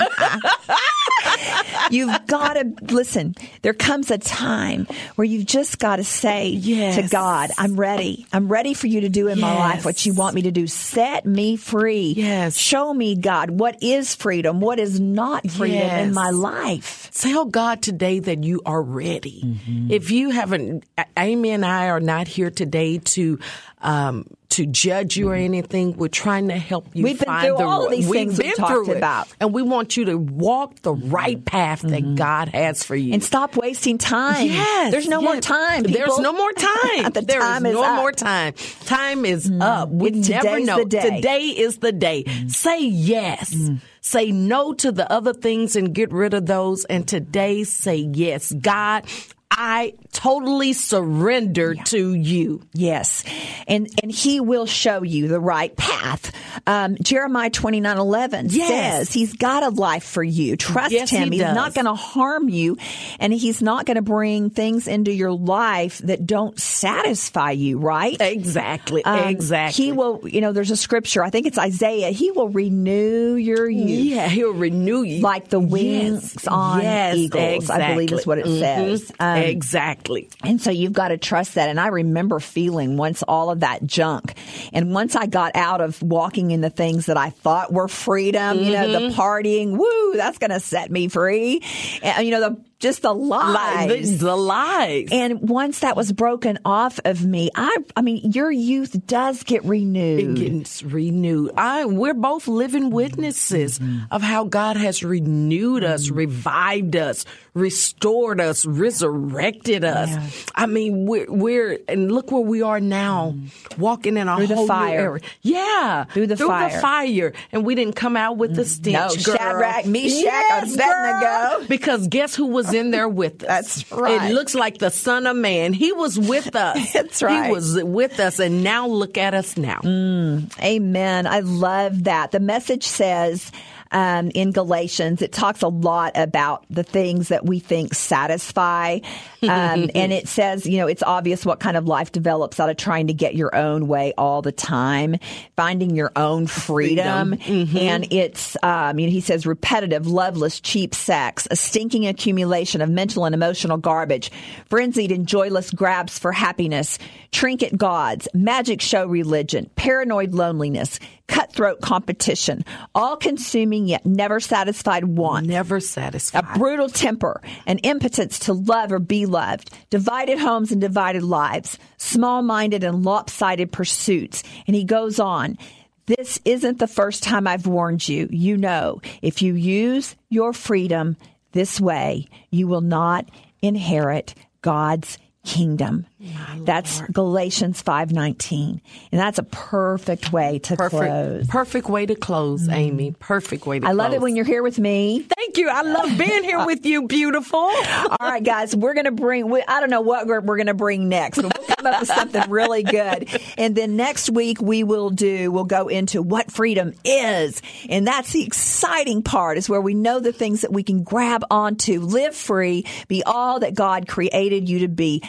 you've 1.90 2.26
got 2.26 2.54
to 2.54 2.72
listen. 2.94 3.34
There 3.62 3.74
comes 3.74 4.10
a 4.10 4.18
time 4.18 4.86
where 5.16 5.24
you've 5.24 5.46
just 5.46 5.78
got 5.78 5.96
to 5.96 6.04
say 6.04 6.48
yes. 6.48 6.96
to 6.96 7.08
God, 7.08 7.50
"I'm 7.58 7.78
ready. 7.78 8.26
I'm 8.32 8.48
ready 8.48 8.74
for 8.74 8.86
you 8.86 9.02
to 9.02 9.08
do 9.08 9.28
in 9.28 9.38
yes. 9.38 9.42
my 9.42 9.54
life 9.54 9.84
what 9.84 10.04
you 10.06 10.14
want 10.14 10.34
me 10.34 10.42
to 10.42 10.50
do. 10.50 10.66
Set 10.66 11.24
me 11.26 11.56
free. 11.56 11.95
Yes. 11.98 12.56
Show 12.56 12.92
me, 12.92 13.16
God, 13.16 13.50
what 13.50 13.82
is 13.82 14.14
freedom, 14.14 14.60
what 14.60 14.78
is 14.78 15.00
not 15.00 15.48
freedom 15.50 15.78
yes. 15.78 16.06
in 16.06 16.14
my 16.14 16.30
life. 16.30 17.10
Tell 17.12 17.44
God 17.44 17.82
today 17.82 18.18
that 18.18 18.44
you 18.44 18.62
are 18.66 18.82
ready. 18.82 19.42
Mm-hmm. 19.44 19.90
If 19.90 20.10
you 20.10 20.30
haven't, 20.30 20.84
Amy 21.16 21.50
and 21.50 21.64
I 21.64 21.88
are 21.88 22.00
not 22.00 22.28
here 22.28 22.50
today 22.50 22.98
to 22.98 23.38
um, 23.80 24.26
to 24.50 24.66
judge 24.66 25.16
you 25.16 25.30
or 25.30 25.34
anything. 25.34 25.96
We're 25.96 26.08
trying 26.08 26.48
to 26.48 26.56
help 26.56 26.88
you. 26.94 27.04
We've 27.04 27.18
been 27.18 27.40
through 27.40 27.56
the, 27.56 27.64
all 27.64 27.88
these 27.88 28.08
things. 28.08 28.10
we've 28.10 28.36
things 28.36 28.38
been 28.38 28.48
we 28.48 28.54
talked 28.54 28.88
it. 28.88 28.96
about, 28.96 29.28
and 29.40 29.52
we 29.52 29.62
want 29.62 29.96
you 29.96 30.06
to 30.06 30.16
walk 30.16 30.80
the 30.82 30.94
right 30.94 31.42
path 31.44 31.82
that 31.82 32.02
mm-hmm. 32.02 32.14
God 32.14 32.48
has 32.48 32.82
for 32.82 32.96
you, 32.96 33.12
and 33.12 33.22
stop 33.22 33.56
wasting 33.56 33.98
time. 33.98 34.46
Yes, 34.46 34.92
there's 34.92 35.08
no 35.08 35.20
yes. 35.20 35.32
more 35.32 35.40
time. 35.40 35.84
People. 35.84 35.98
There's 35.98 36.18
no 36.18 36.32
more 36.32 36.52
time. 36.56 37.10
the 37.12 37.24
there 37.26 37.40
time 37.40 37.66
is, 37.66 37.70
is 37.70 37.76
no 37.76 37.84
up. 37.84 37.96
more 37.96 38.12
time. 38.12 38.54
Time 38.84 39.24
is 39.24 39.50
mm. 39.50 39.62
up. 39.62 39.88
We 39.90 40.10
it's 40.10 40.28
never 40.28 40.60
know. 40.60 40.78
The 40.78 40.84
day. 40.84 41.16
Today 41.16 41.42
is 41.42 41.78
the 41.78 41.92
day. 41.92 42.24
Mm. 42.24 42.50
Say 42.50 42.84
yes. 42.84 43.54
Say 44.00 44.30
no 44.30 44.72
to 44.74 44.92
the 44.92 45.10
other 45.10 45.32
things 45.32 45.74
and 45.74 45.92
get 45.92 46.12
rid 46.12 46.32
of 46.32 46.46
those. 46.46 46.84
And 46.84 47.08
today 47.08 47.64
say 47.64 47.96
yes. 47.96 48.52
God, 48.52 49.04
I 49.50 49.94
totally 50.12 50.72
surrender 50.72 51.72
yeah. 51.72 51.82
to 51.84 52.14
you. 52.14 52.62
Yes. 52.72 53.24
And 53.66 53.88
and 54.02 54.10
he 54.10 54.40
will 54.40 54.66
show 54.66 55.02
you 55.02 55.28
the 55.28 55.40
right 55.40 55.74
path. 55.76 56.32
Um, 56.66 56.96
Jeremiah 57.00 57.50
29 57.50 57.96
11 57.96 58.48
yes. 58.50 58.68
says 58.68 59.12
he's 59.12 59.34
got 59.34 59.62
a 59.62 59.68
life 59.68 60.04
for 60.04 60.22
you. 60.22 60.56
Trust 60.56 60.92
yes, 60.92 61.10
him. 61.10 61.30
He 61.30 61.38
he's 61.38 61.46
does. 61.46 61.54
not 61.54 61.74
going 61.74 61.84
to 61.84 61.94
harm 61.94 62.48
you 62.48 62.76
and 63.20 63.32
he's 63.32 63.62
not 63.62 63.86
going 63.86 63.94
to 63.94 64.02
bring 64.02 64.50
things 64.50 64.88
into 64.88 65.12
your 65.12 65.32
life 65.32 65.98
that 65.98 66.26
don't 66.26 66.58
satisfy 66.58 67.52
you, 67.52 67.78
right? 67.78 68.20
Exactly. 68.20 69.04
Um, 69.04 69.28
exactly. 69.28 69.84
He 69.84 69.92
will, 69.92 70.22
you 70.24 70.40
know, 70.40 70.52
there's 70.52 70.70
a 70.70 70.76
scripture, 70.76 71.22
I 71.22 71.30
think 71.30 71.46
it's 71.46 71.58
Isaiah, 71.58 72.10
he 72.10 72.30
will 72.30 72.48
renew 72.48 73.34
your 73.36 73.68
youth. 73.68 74.06
Yeah, 74.06 74.28
he'll 74.28 74.54
renew 74.54 75.02
you. 75.02 75.20
Like 75.20 75.48
the 75.48 75.60
wings 75.60 76.34
yes. 76.34 76.46
on 76.46 76.82
eagles, 77.16 77.64
exactly. 77.64 77.84
I 77.84 77.92
believe 77.92 78.12
is 78.12 78.26
what 78.26 78.38
it 78.38 78.46
mm-hmm. 78.46 78.58
says. 78.58 79.12
Um, 79.18 79.35
exactly. 79.38 80.28
And 80.44 80.60
so 80.60 80.70
you've 80.70 80.92
got 80.92 81.08
to 81.08 81.16
trust 81.16 81.54
that. 81.54 81.70
And 81.70 81.80
I 81.80 81.86
remember 81.88 82.38
feeling 82.40 82.98
once 82.98 83.22
all 83.22 83.50
of 83.50 83.60
that 83.60 83.86
junk. 83.86 84.34
And 84.74 84.92
once 84.92 85.16
I 85.16 85.24
got 85.24 85.56
out 85.56 85.80
of 85.80 86.02
walking 86.02 86.50
in 86.50 86.60
the 86.60 86.70
things 86.70 87.06
that 87.06 87.16
I 87.16 87.30
thought 87.30 87.72
were 87.72 87.88
freedom, 87.88 88.58
mm-hmm. 88.58 88.66
you 88.66 88.72
know, 88.72 88.92
the 88.92 89.06
Mm-hmm. 89.06 89.20
partying, 89.20 89.76
woo, 89.76 90.16
that's 90.16 90.38
going 90.38 90.50
to 90.50 90.60
set 90.60 90.90
me 90.90 91.08
free. 91.08 91.62
And, 92.02 92.26
you 92.26 92.32
know, 92.32 92.40
the 92.40 92.60
just 92.78 93.02
the 93.02 93.12
lies. 93.12 94.18
the, 94.18 94.26
the 94.26 94.36
lies. 94.36 95.08
And 95.10 95.48
once 95.48 95.80
that 95.80 95.96
was 95.96 96.12
broken 96.12 96.58
off 96.64 97.00
of 97.04 97.24
me, 97.24 97.50
I 97.54 97.74
I 97.96 98.02
mean, 98.02 98.32
your 98.32 98.50
youth 98.50 99.06
does 99.06 99.42
get 99.42 99.64
renewed. 99.64 100.38
It 100.38 100.60
gets 100.60 100.82
renewed. 100.82 101.52
I 101.56 101.86
we're 101.86 102.14
both 102.14 102.48
living 102.48 102.90
witnesses 102.90 103.78
mm-hmm. 103.78 104.04
of 104.10 104.22
how 104.22 104.44
God 104.44 104.76
has 104.76 105.02
renewed 105.02 105.84
us, 105.84 106.06
mm-hmm. 106.06 106.16
revived 106.16 106.96
us, 106.96 107.24
restored 107.54 108.40
us, 108.40 108.66
resurrected 108.66 109.82
us. 109.82 110.10
Yeah. 110.10 110.30
I 110.54 110.66
mean, 110.66 111.06
we're 111.06 111.30
we're 111.30 111.78
and 111.88 112.12
look 112.12 112.30
where 112.30 112.42
we 112.42 112.60
are 112.60 112.80
now, 112.80 113.34
mm-hmm. 113.34 113.80
walking 113.80 114.18
in 114.18 114.28
a 114.28 114.36
through 114.36 114.54
whole 114.54 114.66
the 114.66 114.72
fire. 114.72 115.20
Yeah, 115.40 116.04
through 116.04 116.26
the 116.26 116.36
through 116.36 116.48
fire. 116.48 116.70
the 116.70 116.78
fire, 116.78 117.32
and 117.52 117.64
we 117.64 117.74
didn't 117.74 117.96
come 117.96 118.16
out 118.16 118.36
with 118.36 118.54
the 118.54 118.62
mm. 118.62 118.66
stench. 118.66 118.94
No, 118.94 119.24
girl. 119.24 119.36
Shadrach, 119.36 119.86
Meshach, 119.86 120.22
yes, 120.22 120.74
Abednego. 120.74 121.66
Because 121.68 122.08
guess 122.08 122.34
who 122.34 122.46
was 122.46 122.65
in 122.72 122.90
there 122.90 123.08
with 123.08 123.42
us? 123.44 123.76
That's 123.82 123.92
right. 123.92 124.30
It 124.30 124.34
looks 124.34 124.54
like 124.54 124.78
the 124.78 124.90
Son 124.90 125.26
of 125.26 125.36
Man. 125.36 125.72
He 125.72 125.92
was 125.92 126.18
with 126.18 126.54
us. 126.56 126.92
That's 126.92 127.22
right. 127.22 127.46
He 127.46 127.52
was 127.52 127.82
with 127.82 128.20
us, 128.20 128.38
and 128.38 128.62
now 128.62 128.86
look 128.86 129.18
at 129.18 129.34
us 129.34 129.56
now. 129.56 129.80
Mm, 129.82 130.50
amen. 130.62 131.26
I 131.26 131.40
love 131.40 132.04
that. 132.04 132.30
The 132.30 132.40
message 132.40 132.84
says 132.84 133.50
um, 133.90 134.30
in 134.34 134.52
Galatians, 134.52 135.22
it 135.22 135.32
talks 135.32 135.62
a 135.62 135.68
lot 135.68 136.12
about 136.16 136.64
the 136.70 136.82
things 136.82 137.28
that 137.28 137.44
we 137.46 137.58
think 137.58 137.94
satisfy. 137.94 139.00
Um, 139.46 139.90
and 139.94 140.12
it 140.12 140.26
says, 140.26 140.66
you 140.66 140.78
know, 140.78 140.88
it's 140.88 141.04
obvious 141.04 141.46
what 141.46 141.60
kind 141.60 141.76
of 141.76 141.86
life 141.86 142.10
develops 142.10 142.58
out 142.58 142.68
of 142.68 142.76
trying 142.76 143.06
to 143.06 143.14
get 143.14 143.36
your 143.36 143.54
own 143.54 143.86
way 143.86 144.12
all 144.18 144.42
the 144.42 144.50
time, 144.50 145.16
finding 145.54 145.94
your 145.94 146.10
own 146.16 146.48
freedom. 146.48 147.36
freedom. 147.36 147.66
Mm-hmm. 147.66 147.76
And 147.76 148.12
it's, 148.12 148.56
um, 148.64 148.98
you 148.98 149.06
know, 149.06 149.12
he 149.12 149.20
says 149.20 149.46
repetitive, 149.46 150.08
loveless, 150.08 150.58
cheap 150.58 150.96
sex, 150.96 151.46
a 151.48 151.54
stinking 151.54 152.08
accumulation 152.08 152.80
of 152.80 152.90
mental 152.90 153.24
and 153.24 153.36
emotional 153.36 153.76
garbage, 153.76 154.32
frenzied 154.68 155.12
and 155.12 155.28
joyless 155.28 155.70
grabs 155.70 156.18
for 156.18 156.32
happiness, 156.32 156.98
trinket 157.30 157.76
gods, 157.76 158.26
magic 158.34 158.80
show 158.80 159.06
religion, 159.06 159.70
paranoid 159.76 160.34
loneliness, 160.34 160.98
cutthroat 161.28 161.80
competition, 161.80 162.64
all 162.94 163.16
consuming 163.16 163.86
yet 163.86 164.06
never 164.06 164.40
satisfied 164.40 165.04
want. 165.04 165.46
Never 165.46 165.80
satisfied. 165.80 166.44
A 166.44 166.58
brutal 166.58 166.88
temper, 166.88 167.40
an 167.66 167.78
impotence 167.78 168.38
to 168.40 168.52
love 168.52 168.92
or 168.92 168.98
be 168.98 169.26
loved, 169.26 169.70
divided 169.90 170.38
homes 170.38 170.72
and 170.72 170.80
divided 170.80 171.22
lives, 171.22 171.78
small 171.96 172.42
minded 172.42 172.84
and 172.84 173.04
lopsided 173.04 173.72
pursuits. 173.72 174.42
And 174.66 174.76
he 174.76 174.84
goes 174.84 175.18
on. 175.18 175.58
This 176.06 176.38
isn't 176.44 176.78
the 176.78 176.86
first 176.86 177.24
time 177.24 177.48
I've 177.48 177.66
warned 177.66 178.08
you. 178.08 178.28
You 178.30 178.56
know, 178.56 179.00
if 179.22 179.42
you 179.42 179.54
use 179.54 180.14
your 180.28 180.52
freedom 180.52 181.16
this 181.50 181.80
way, 181.80 182.26
you 182.50 182.68
will 182.68 182.80
not 182.80 183.28
inherit 183.60 184.34
God's 184.62 185.18
kingdom. 185.44 186.06
That's 186.18 187.02
Galatians 187.12 187.82
5:19. 187.82 188.80
And 189.12 189.20
that's 189.20 189.38
a 189.38 189.42
perfect 189.42 190.32
way 190.32 190.58
to 190.60 190.76
perfect, 190.76 190.90
close. 190.90 191.46
Perfect 191.46 191.88
way 191.90 192.06
to 192.06 192.14
close, 192.14 192.68
mm. 192.68 192.72
Amy. 192.72 193.14
Perfect 193.18 193.66
way 193.66 193.78
to 193.78 193.80
close. 193.82 193.90
I 193.90 193.92
close. 193.92 193.98
love 193.98 194.12
it 194.14 194.22
when 194.22 194.34
you're 194.34 194.46
here 194.46 194.62
with 194.62 194.78
me. 194.78 195.20
Thank 195.20 195.58
you. 195.58 195.68
I 195.68 195.82
love 195.82 196.16
being 196.16 196.42
here 196.42 196.64
with 196.64 196.86
you, 196.86 197.06
beautiful. 197.06 197.58
All 197.58 198.16
right, 198.18 198.42
guys, 198.42 198.74
we're 198.74 198.94
going 198.94 199.04
to 199.04 199.12
bring 199.12 199.50
we, 199.50 199.62
I 199.68 199.80
don't 199.80 199.90
know 199.90 200.00
what 200.00 200.26
we're, 200.26 200.40
we're 200.40 200.56
going 200.56 200.68
to 200.68 200.74
bring 200.74 201.08
next, 201.10 201.36
but 201.42 201.58
we'll 201.58 201.76
come 201.76 201.86
up 201.86 202.00
with 202.00 202.08
something 202.08 202.50
really 202.50 202.82
good. 202.82 203.28
And 203.58 203.74
then 203.74 203.96
next 203.96 204.30
week 204.30 204.60
we 204.60 204.84
will 204.84 205.10
do 205.10 205.52
we'll 205.52 205.64
go 205.64 205.88
into 205.88 206.22
what 206.22 206.50
freedom 206.50 206.94
is. 207.04 207.60
And 207.90 208.06
that's 208.06 208.32
the 208.32 208.42
exciting 208.42 209.22
part 209.22 209.58
is 209.58 209.68
where 209.68 209.82
we 209.82 209.92
know 209.92 210.20
the 210.20 210.32
things 210.32 210.62
that 210.62 210.72
we 210.72 210.82
can 210.82 211.02
grab 211.02 211.44
onto, 211.50 212.00
live 212.00 212.34
free, 212.34 212.86
be 213.06 213.22
all 213.22 213.60
that 213.60 213.74
God 213.74 214.08
created 214.08 214.68
you 214.68 214.78
to 214.80 214.88
be 214.88 215.22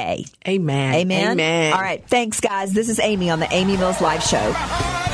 today. 0.00 0.24
Amen. 0.46 0.94
Amen. 0.94 1.32
Amen. 1.32 1.72
All 1.72 1.80
right. 1.80 2.06
Thanks, 2.08 2.40
guys. 2.40 2.72
This 2.72 2.88
is 2.88 2.98
Amy 3.00 3.30
on 3.30 3.40
the 3.40 3.52
Amy 3.52 3.76
Mills 3.76 4.00
Live 4.00 4.22
Show. 4.22 5.09